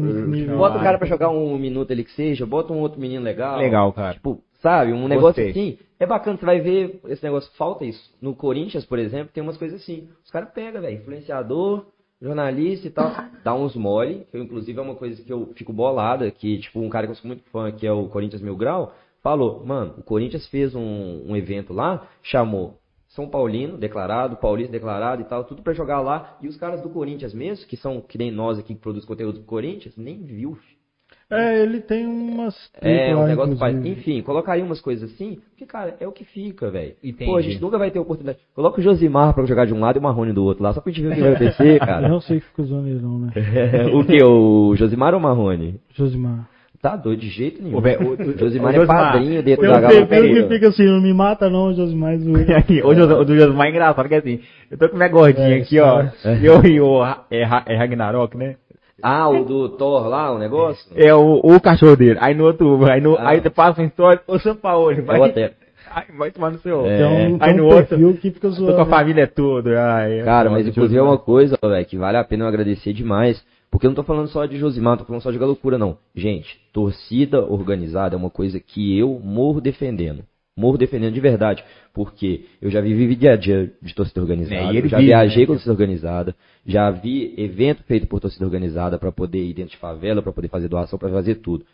[0.57, 3.57] Bota o cara pra jogar um minuto ali que seja, bota um outro menino legal.
[3.57, 4.13] Legal, cara.
[4.13, 5.49] Tipo, sabe, um negócio Gostei.
[5.49, 5.77] assim.
[5.99, 7.99] É bacana, você vai ver esse negócio, falta isso.
[8.21, 10.07] No Corinthians, por exemplo, tem umas coisas assim.
[10.23, 11.85] Os caras pegam, velho, influenciador,
[12.23, 13.11] jornalista e tal,
[13.43, 16.79] dá uns mole, que eu, inclusive é uma coisa que eu fico bolada, que tipo,
[16.79, 19.95] um cara que eu sou muito fã, que é o Corinthians Mil Grau, falou, mano,
[19.97, 22.79] o Corinthians fez um, um evento lá, chamou
[23.09, 26.89] São Paulino, declarado, Paulista declarado e tal, tudo pra jogar lá, e os caras do
[26.89, 30.55] Corinthians mesmo, que são, que nem nós aqui que produz conteúdo do Corinthians, nem viu,
[30.55, 30.82] filho.
[31.31, 32.55] É, ele tem umas.
[32.81, 33.85] É, um lá, negócio que faz.
[33.85, 36.93] Enfim, colocaria umas coisas assim, porque, cara, é o que fica, velho.
[37.25, 38.39] Pô, a gente nunca vai ter oportunidade.
[38.53, 40.81] Coloca o Josimar pra jogar de um lado e o Marrone do outro lá, só
[40.81, 42.07] pra gente ver o que vai acontecer, Eu cara.
[42.07, 43.31] não sei que fica usando ele, não, né?
[43.93, 44.23] o que?
[44.23, 45.79] O Josimar ou o Marrone?
[45.95, 46.47] Josimar.
[46.81, 47.77] Tá doido de jeito nenhum.
[47.77, 50.83] O ve- o- o- Josimar o é padrinho dentro da Galo perfil que fica assim,
[50.85, 52.15] não me mata não, Josimar.
[52.57, 55.47] Aqui, o, Jos- o do Josmar é engraçado, que assim, eu tô com minha gordinha
[55.59, 56.01] É, aqui, ó.
[56.01, 56.11] é.
[56.43, 58.57] Eu e o Ra- é, Ra- é Ragnarok, né?
[59.03, 60.89] Ah, o do Thor lá, o negócio?
[60.95, 62.17] É o, o cachorro dele.
[62.21, 63.29] Aí no outro, aí, no, Ah.
[63.29, 65.53] aí passa uma história, ô São Paulo, vai, É Otero.
[65.91, 66.85] ai, vai tomar no seu.
[66.85, 66.95] É.
[66.95, 68.75] Então, Aí tem no um outro, que fica tô zoando.
[68.75, 69.93] com a família toda.
[69.95, 72.93] Ai, é Cara, mas inclusive é uma coisa, velho, que vale a pena eu agradecer
[72.93, 73.43] demais.
[73.69, 75.97] Porque eu não tô falando só de Josimar, não tô falando só de loucura, não.
[76.15, 80.23] Gente, torcida organizada é uma coisa que eu morro defendendo.
[80.55, 81.63] Morro defendendo de verdade.
[81.93, 84.55] Porque eu já vivi dia a dia de torcida organizada.
[84.55, 85.47] É, já vive, viajei né?
[85.47, 86.35] com torcida organizada.
[86.65, 90.49] Já vi evento feito por torcida organizada pra poder ir dentro de favela, pra poder
[90.49, 91.65] fazer doação, pra fazer tudo.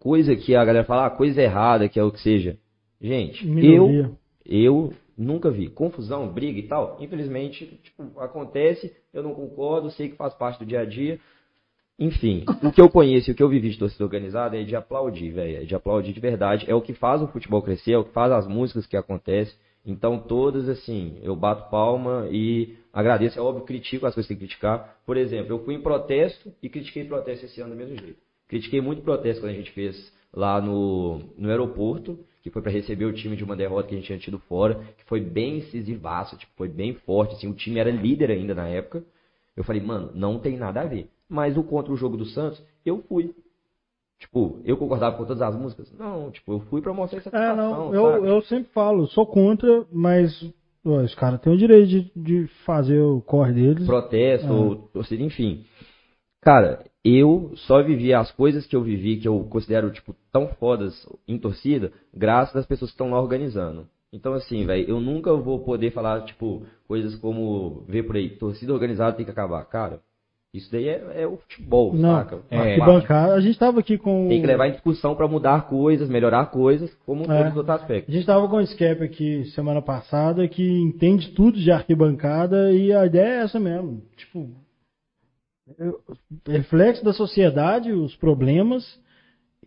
[0.00, 2.56] Coisa que a galera fala, ah, coisa errada, que é o que seja.
[3.00, 4.16] Gente, eu
[4.48, 5.68] eu nunca vi.
[5.68, 6.96] Confusão, briga e tal.
[7.00, 11.18] Infelizmente, tipo, acontece, eu não concordo, sei que faz parte do dia a dia.
[11.98, 14.76] Enfim, o que eu conheço e o que eu vivi de torcida organizada é de
[14.76, 15.62] aplaudir, velho.
[15.62, 16.66] É de aplaudir de verdade.
[16.68, 19.54] É o que faz o futebol crescer, é o que faz as músicas que acontecem.
[19.84, 23.38] Então, todas, assim, eu bato palma e agradeço.
[23.38, 24.98] É óbvio, critico as coisas que tem que criticar.
[25.06, 28.18] Por exemplo, eu fui em protesto e critiquei protesto esse ano do mesmo jeito.
[28.48, 33.06] Critiquei muito protesto quando a gente fez lá no, no aeroporto, que foi para receber
[33.06, 36.36] o time de uma derrota que a gente tinha tido fora, que foi bem incisivaço,
[36.36, 39.02] tipo, foi bem forte, assim, o time era líder ainda na época.
[39.56, 41.08] Eu falei, mano, não tem nada a ver.
[41.28, 43.34] Mas o contra o jogo do Santos, eu fui.
[44.18, 45.92] Tipo, eu concordava com todas as músicas?
[45.92, 48.28] Não, tipo, eu fui pra mostrar essa É, satisfação, não, eu, sabe?
[48.28, 50.32] eu sempre falo, sou contra, mas
[50.84, 53.84] ó, os caras têm o direito de, de fazer o corre deles.
[53.86, 54.52] protesto, Ah.
[54.52, 55.64] ou torcida, enfim.
[56.40, 60.94] Cara, eu só vivi as coisas que eu vivi, que eu considero, tipo, tão fodas
[61.26, 63.86] em torcida, graças às pessoas que estão lá organizando.
[64.12, 68.72] Então, assim, velho, eu nunca vou poder falar, tipo, coisas como, ver por aí, torcida
[68.72, 69.64] organizada tem que acabar.
[69.66, 70.00] Cara,
[70.56, 72.38] isso daí é, é o futebol, Não, saca?
[72.50, 72.58] É.
[72.72, 73.34] Arquibancada.
[73.34, 74.28] A gente tava aqui com.
[74.28, 77.26] Tem que levar em discussão pra mudar coisas, melhorar coisas, como É.
[77.26, 78.14] todos os outros A aspectos.
[78.14, 83.04] gente tava com o Scap aqui semana passada que entende tudo de arquibancada e a
[83.06, 84.02] ideia é essa mesmo.
[84.16, 84.48] Tipo,
[86.46, 88.84] reflexo da sociedade, os problemas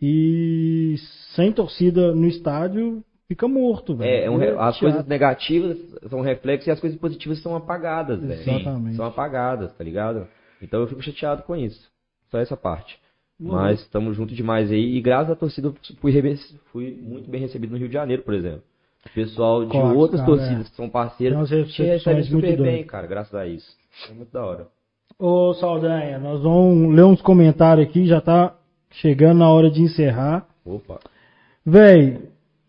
[0.00, 0.94] e
[1.34, 4.10] sem torcida no estádio fica morto, velho.
[4.10, 8.20] É, é um re- as coisas negativas são reflexos e as coisas positivas são apagadas,
[8.20, 8.40] velho.
[8.40, 8.96] Exatamente.
[8.96, 10.26] São apagadas, tá ligado?
[10.62, 11.90] Então eu fico chateado com isso.
[12.30, 12.98] Só essa parte.
[13.38, 13.52] Uhum.
[13.52, 14.96] Mas estamos juntos demais aí.
[14.96, 16.12] E graças à torcida fui,
[16.72, 18.62] fui muito bem recebido no Rio de Janeiro, por exemplo.
[19.06, 20.70] O pessoal de Claro, outras cara, torcidas é.
[20.70, 22.86] que são parceiras te muito super bem, doidas.
[22.86, 23.74] cara, graças a isso.
[24.10, 24.68] É muito da hora.
[25.18, 28.56] Ô, Saldanha, nós vamos ler uns comentários aqui, já tá
[28.90, 30.46] chegando na hora de encerrar.
[30.64, 31.00] Opa.
[31.64, 32.20] Véi,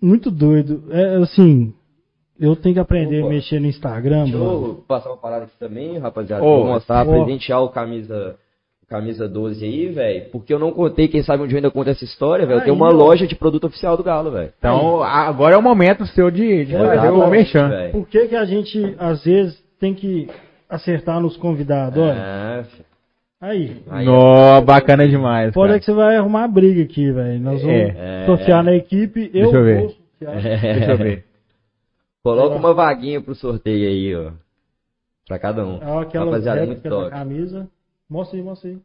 [0.02, 0.84] muito doido.
[0.90, 1.74] É assim,
[2.42, 3.28] eu tenho que aprender Opa.
[3.28, 4.52] a mexer no Instagram, Deixa mano.
[4.80, 6.44] eu passar uma parada aqui também, rapaziada.
[6.44, 7.24] Ô, Vou mostrar, ó.
[7.24, 8.36] presentear o camisa,
[8.90, 10.26] camisa 12 aí, velho.
[10.32, 12.60] Porque eu não contei, quem sabe onde eu ainda conto essa história, velho.
[12.60, 14.52] Eu tenho Aí, uma loja de produto oficial do Galo, velho.
[14.58, 17.70] Então, agora é o momento seu de, de fazer o Exatamente, mexão.
[17.70, 17.92] velho.
[17.94, 20.28] Por que, que a gente, às vezes, tem que
[20.70, 22.02] acertar nos convidados?
[22.02, 22.64] Olha, É.
[23.44, 23.78] Aí.
[23.90, 25.52] Aí Nó, bacana demais.
[25.52, 25.78] Pode cara.
[25.78, 27.40] é que você vai arrumar briga aqui, velho.
[27.40, 28.24] Nós vamos É.
[28.28, 29.32] sortear na equipe.
[29.34, 29.80] Eu Deixa eu ver.
[29.80, 30.42] vou sortear.
[30.44, 31.26] Deixa eu ver.
[32.24, 34.32] Coloca uma vaguinha pro sorteio aí, ó.
[35.28, 35.80] Pra cada um.
[35.84, 37.10] Ó, aquela Rapaziada, muito réplica da top.
[37.12, 37.70] camisa.
[38.10, 38.78] Mostra aí, mostra aí.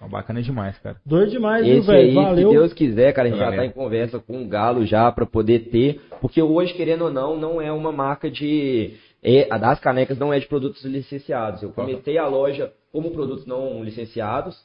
[0.00, 0.96] Ó, Bacana demais, cara.
[1.04, 2.10] Doido demais, viu, Esse aí, velho?
[2.10, 2.50] se Valeu.
[2.50, 3.60] Deus quiser, cara, a gente já Valeu.
[3.60, 7.36] tá em conversa com o Galo já pra poder ter, porque hoje, querendo ou não,
[7.36, 11.62] não é uma marca de é, a das canecas não é de produtos licenciados.
[11.62, 14.56] Eu comecei a loja como produtos não licenciados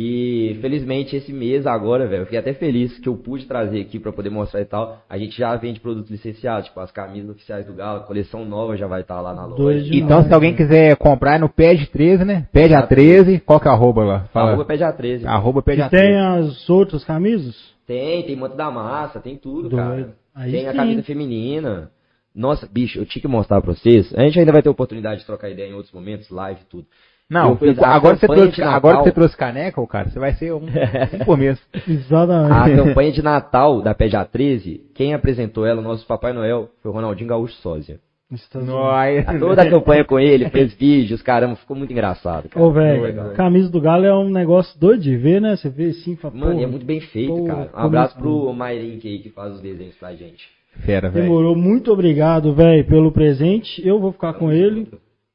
[0.00, 3.98] e felizmente esse mês agora, velho, eu fiquei até feliz que eu pude trazer aqui
[3.98, 5.02] pra poder mostrar e tal.
[5.10, 8.76] A gente já vende produtos licenciados, tipo as camisas oficiais do Galo, a coleção nova
[8.76, 9.90] já vai estar lá na loja.
[9.92, 12.46] Então, se alguém quiser comprar é no PED 13, né?
[12.52, 14.20] PED A13, qual que é a arroba lá?
[14.32, 14.50] Fala.
[14.50, 15.26] Arroba pede a 13.
[15.26, 15.90] Arroba PED E A13.
[15.90, 17.56] tem as outras camisas?
[17.84, 19.76] Tem, tem manto da massa, tem tudo, Doido.
[19.76, 20.14] cara.
[20.32, 20.76] Aí tem a sim.
[20.76, 21.90] camisa feminina.
[22.32, 24.14] Nossa, bicho, eu tinha que mostrar pra vocês.
[24.14, 26.86] A gente ainda vai ter oportunidade de trocar ideia em outros momentos, live e tudo.
[27.30, 28.74] Não, agora, você campanha trouxe, de Natal.
[28.76, 30.60] agora que você trouxe caneca, cara, você vai ser um,
[31.20, 31.60] um por mês.
[31.74, 32.82] A Exatamente.
[32.82, 36.94] campanha de Natal da PED A13, quem apresentou ela, o nosso Papai Noel, foi o
[36.94, 38.00] Ronaldinho Gaúcho Sósia.
[38.30, 42.48] A Toda a campanha com ele, fez vídeos, caramba, ficou muito engraçado.
[42.50, 42.64] Cara.
[42.64, 45.56] Ô, velho, camisa do Galo é um negócio doido de ver, né?
[45.56, 47.70] Você vê assim, fala, Mano, e é muito bem feito, Pô, cara.
[47.74, 48.20] Um abraço assim?
[48.20, 50.46] pro Mairink aí que faz os desenhos pra gente.
[50.84, 51.24] Fera, velho.
[51.24, 51.56] demorou.
[51.56, 53.86] Muito obrigado, velho, pelo presente.
[53.86, 54.88] Eu vou ficar com ele,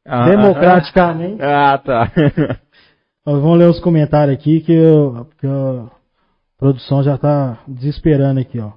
[0.05, 1.41] Ah, democraticamente.
[1.41, 2.11] Ah, tá.
[3.25, 5.85] Vamos ler os comentários aqui que, eu, que a
[6.57, 8.71] produção já tá desesperando aqui, ó.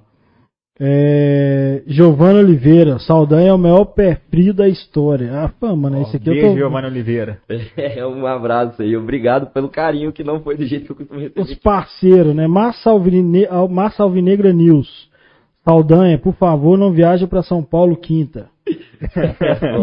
[0.79, 5.31] É, Giovana Oliveira, Saldanha é o maior pé frio da história.
[5.33, 6.57] Ah, pô, mano, esse aqui Beijo, eu tô...
[6.57, 7.39] Giovanni Oliveira.
[7.75, 8.95] É, um abraço aí.
[8.95, 11.61] Obrigado pelo carinho que não foi do jeito que eu costumo Os receber.
[11.61, 12.47] parceiros, né?
[12.47, 13.47] Massa, Alvine...
[13.69, 15.06] Massa Alvinegra News.
[15.71, 18.49] Saldanha, por favor, não viaja pra São Paulo quinta.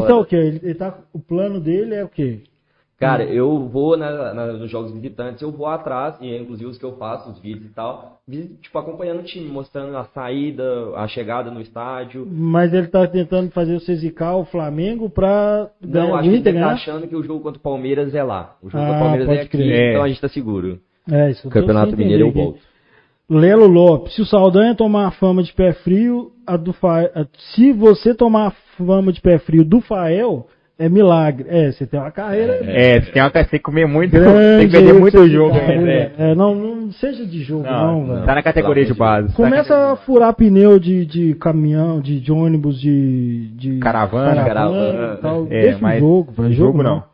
[0.02, 0.34] Então o que?
[0.36, 2.40] Ele, ele tá, o plano dele é o quê?
[2.98, 6.78] Cara, eu vou na- na- nos jogos visitantes, eu vou atrás, e é inclusive os
[6.78, 8.20] que eu faço, os vídeos e tal,
[8.62, 10.64] tipo, acompanhando o time, mostrando a saída,
[10.96, 12.26] a chegada no estádio.
[12.30, 16.34] Mas ele tá tentando fazer você zicar o Flamengo pra ganhar Não, o acho que
[16.36, 16.72] ele deve tá né?
[16.72, 18.56] achando que o jogo contra o Palmeiras é lá.
[18.62, 19.90] O jogo Ah, contra o Palmeiras pode é aqui, crer.
[19.90, 20.78] então a gente tá seguro.
[21.10, 22.58] É, isso Campeonato Mineiro eu volto.
[23.28, 27.08] Lelo Lopes, se o Saldanha tomar a fama de pé frio, a do Fa...
[27.54, 30.46] se você tomar a fama de pé frio do Fael,
[30.78, 31.46] é milagre.
[31.48, 34.58] É, você tem uma carreira É, você tem, uma, você tem que comer muito, grande.
[34.58, 35.56] tem que perder muito jogo.
[35.56, 38.26] é, é, não, não seja de jogo, não, Não, velho.
[38.26, 39.28] tá na categoria de base.
[39.28, 44.44] tá Começa a furar pneu de, de caminhão, de, de ônibus, de, de Caravana.
[44.44, 45.14] Caravana.
[45.14, 45.46] e tal.
[45.46, 46.52] É, Deixa o mas jogo, velho.
[46.52, 46.96] Jogo, jogo não.
[46.96, 47.13] não.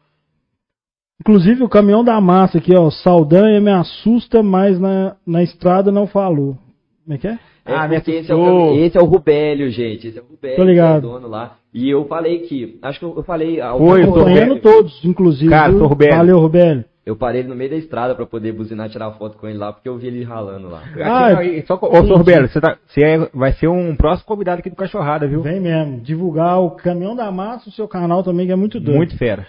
[1.20, 2.90] Inclusive o caminhão da massa aqui, ó.
[2.90, 6.56] Saldanha me assusta, mas na, na estrada não falou.
[7.04, 7.38] Como é que é?
[7.66, 10.08] É Ah, porque esse é, o, esse é o Rubélio, gente.
[10.08, 11.00] Esse é o Rubélio, Tô ligado.
[11.00, 11.56] que é o dono lá.
[11.74, 12.78] E eu falei que.
[12.82, 13.60] Acho que eu, eu falei.
[13.60, 14.62] ah, Foi, eu, Acompanhando Rubélio.
[14.62, 15.50] todos, inclusive.
[15.50, 16.16] Cara, sou Rubélio.
[16.16, 16.84] Valeu, Rubélio.
[17.04, 19.72] eu parei no meio da estrada pra poder buzinar e tirar foto com ele lá,
[19.74, 20.82] porque eu vi ele ralando lá.
[21.02, 22.16] Ah, Aqui, e só, ô, Sr.
[22.16, 25.42] Roberto, você, tá, você é- vai ser um próximo convidado aqui do Cachorrada, viu?
[25.42, 26.00] Vem mesmo.
[26.00, 28.96] Divulgar o caminhão da massa, o seu canal também, que é muito doido.
[28.96, 29.46] Muito fera.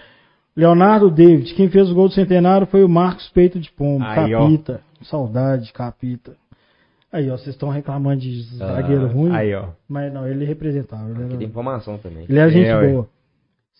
[0.56, 4.04] Leonardo David, quem fez o gol do centenário foi o Marcos Peito de Pombo.
[4.04, 4.40] Aí, ó.
[4.42, 4.80] capita.
[5.02, 6.32] Saudade, capita.
[7.12, 9.32] Aí, ó, vocês estão reclamando de zagueiro ruim.
[9.32, 9.66] Ah, Aí, ó.
[9.88, 11.10] Mas não, ele representava.
[11.10, 12.24] Ele, era- tem informação também.
[12.28, 13.08] ele é gente É, boa.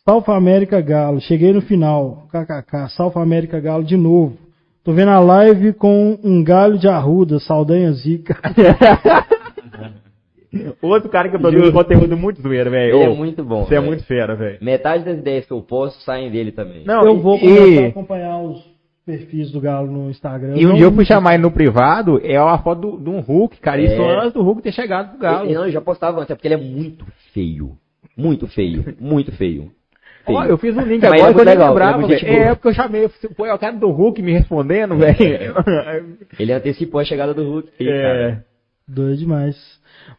[0.09, 2.27] South América Galo, cheguei no final.
[2.33, 4.37] KKK, South América Galo de novo.
[4.83, 8.37] Tô vendo a live com um galho de arruda, Saldanha Zica.
[10.83, 12.95] Outro cara que produz conteúdo muito zoeiro, velho.
[12.97, 13.65] Ele é muito bom.
[13.65, 14.59] Você é muito fera, velho.
[14.61, 16.85] Metade das ideias que eu posto saem dele também.
[16.85, 18.73] Não, eu e- vou e- começar a acompanhar os
[19.07, 20.55] perfis do Galo no Instagram.
[20.57, 23.21] E um dia eu fui chamar ele no privado, é uma foto do- de um
[23.21, 23.81] Hulk, cara.
[23.81, 24.19] Isso É.
[24.21, 25.47] antes do Hulk ter chegado pro Galo.
[25.47, 27.73] Ele, não, eu já postava antes, é porque ele é muito feio.
[28.17, 28.95] Muito feio.
[29.01, 29.71] Muito feio.
[30.27, 32.33] Ó, eu fiz um link Mas agora é que eu legal, lembrava, ele é velho.
[32.43, 35.17] É, porque eu chamei, eu falei, pô, é o cara do Hulk me respondendo, velho.
[36.39, 37.69] Ele antecipou a chegada do Hulk.
[37.81, 38.45] É, cara.
[38.87, 39.57] Doido demais.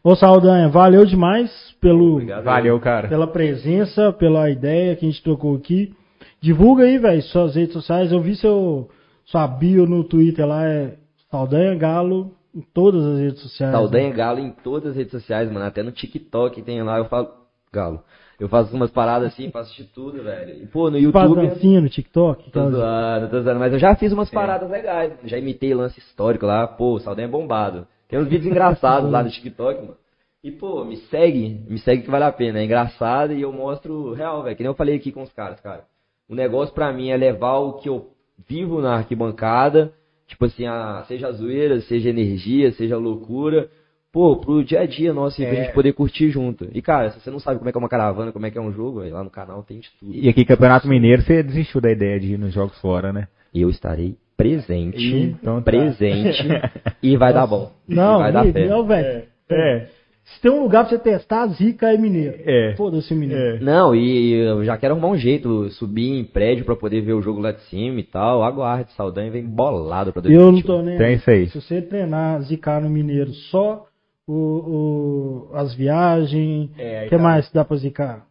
[0.02, 1.50] Ô Saldanha, valeu demais
[1.80, 2.44] pelo, Obrigado.
[2.44, 3.08] valeu, cara.
[3.08, 5.94] pela presença, pela ideia que a gente trocou aqui.
[6.40, 8.12] Divulga aí, velho, suas redes sociais.
[8.12, 8.90] Eu vi seu,
[9.24, 10.94] sua bio no Twitter lá, é
[11.30, 13.72] Saldanha Galo, em todas as redes sociais.
[13.72, 15.64] Saldanha Galo em todas as redes sociais, mano.
[15.64, 17.28] Até no TikTok tem lá, eu falo.
[17.72, 18.02] Galo.
[18.38, 20.62] Eu faço umas paradas assim, faço de tudo, velho.
[20.62, 21.48] E, pô, no Faz YouTube.
[21.48, 22.50] dancinha no TikTok?
[22.50, 23.60] Tô zoando, tô zoando.
[23.60, 25.12] Mas eu já fiz umas paradas legais.
[25.24, 26.66] Já imitei lance histórico lá.
[26.66, 27.86] Pô, o Saldanha é bombado.
[28.08, 29.96] Tem uns vídeos engraçados lá no TikTok, mano.
[30.42, 31.64] E, pô, me segue.
[31.68, 32.58] Me segue que vale a pena.
[32.58, 34.54] É engraçado e eu mostro real, velho.
[34.56, 35.84] Que nem eu falei aqui com os caras, cara.
[36.28, 38.10] O negócio pra mim é levar o que eu
[38.46, 39.92] vivo na arquibancada.
[40.26, 43.70] Tipo assim, a, seja zoeira, seja energia, seja loucura.
[44.12, 45.64] Pô, pro dia a dia nosso, e pra É.
[45.64, 46.68] gente poder curtir junto.
[46.72, 48.56] E, cara, se você não sabe como é que é uma caravana, como é que
[48.56, 50.14] é um jogo, velho, lá no canal tem de tudo.
[50.14, 53.28] E aqui, Campeonato Mineiro, você desistiu da ideia de ir nos jogos fora, né?
[53.52, 55.04] eu estarei presente,
[55.40, 55.62] Então tá.
[55.70, 56.42] presente,
[57.02, 57.70] e vai dar bom.
[57.88, 58.66] Não, vai dar fé.
[58.68, 59.24] não, velho.
[59.50, 59.86] É.
[60.24, 62.36] Se tem um lugar pra você testar, zica é mineiro.
[62.46, 62.74] É.
[62.78, 63.56] Foda-se o mineiro.
[63.56, 63.60] É.
[63.60, 67.20] Não, e eu já quero arrumar um jeito, subir em prédio pra poder ver o
[67.20, 68.42] jogo lá de cima e tal.
[68.42, 70.66] Aguarde, Saldanha vem bolado pra Eu não 2021.
[70.66, 70.96] tô nem.
[70.96, 71.46] Tem isso aí.
[71.50, 73.84] Se você treinar, zicar no mineiro só
[74.26, 77.22] o, o- as viagens, o É, que tá.
[77.22, 78.24] mais dá pra zicar?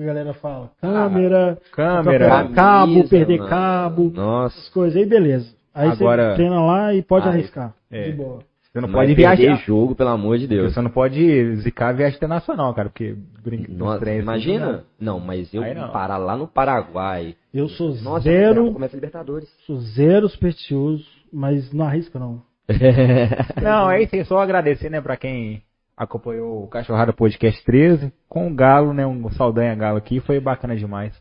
[0.00, 0.70] A galera fala?
[0.80, 2.18] Câmera, Câmera.
[2.26, 3.50] trocar cabo, Camisa, perder mano.
[3.50, 4.56] cabo, Nossa.
[4.58, 5.54] essas coisas aí, beleza.
[5.74, 7.74] Aí Agora- você treina lá e pode Ah, arriscar.
[7.90, 8.04] é.
[8.10, 8.38] De boa.
[8.72, 9.62] Você não Não pode perder viajar.
[9.64, 10.72] jogo, pelo amor de Deus.
[10.72, 14.84] Você não pode zicar viagem internacional, cara, porque brinca Nossa, trens, imagina?
[14.98, 15.88] Não, mas eu Aí não.
[15.90, 17.34] parar lá no Paraguai.
[17.52, 19.48] Eu sou Nossa, zero, começa a Libertadores.
[19.66, 22.42] sou zero supersticioso, mas não arrisca não.
[23.60, 25.60] Não, é isso aí, só agradecer, né, pra quem
[26.00, 30.74] acompanhou o Cachorrada Podcast 13, com o Galo, né, um Saldanha Galo aqui, foi bacana
[30.74, 31.14] demais.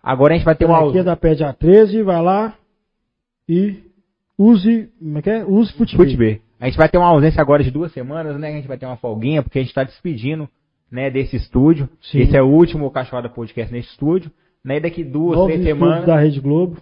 [0.00, 2.54] Agora a gente vai ter uma é da Pede A13, vai lá
[3.48, 3.82] e
[4.38, 5.44] use, como é que é?
[5.44, 6.06] Use futebol.
[6.06, 6.36] Futebol.
[6.60, 8.86] A gente vai ter uma ausência agora de duas semanas, né, a gente vai ter
[8.86, 10.48] uma folguinha, porque a gente tá despedindo,
[10.88, 11.88] né, desse estúdio.
[12.00, 12.20] Sim.
[12.20, 14.30] Esse é o último Cachorrada Podcast nesse estúdio,
[14.64, 16.80] né, e daqui duas, Novos três semanas, da Rede Globo.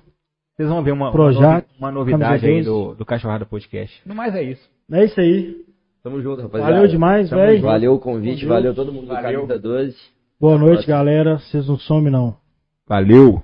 [0.54, 2.66] vocês vão ver uma, Projac, uma novidade aí 12.
[2.66, 4.02] do, do Cachorrada Podcast.
[4.04, 4.68] No mais é isso.
[4.92, 5.67] É isso aí.
[6.02, 6.72] Tamo junto, rapaziada.
[6.72, 7.62] Valeu demais, velho.
[7.62, 9.46] Valeu o convite, valeu todo mundo do Valeu.
[9.46, 9.96] Camisa 12.
[10.40, 11.38] Boa noite, galera.
[11.38, 12.36] Vocês não somem não.
[12.86, 13.42] Valeu!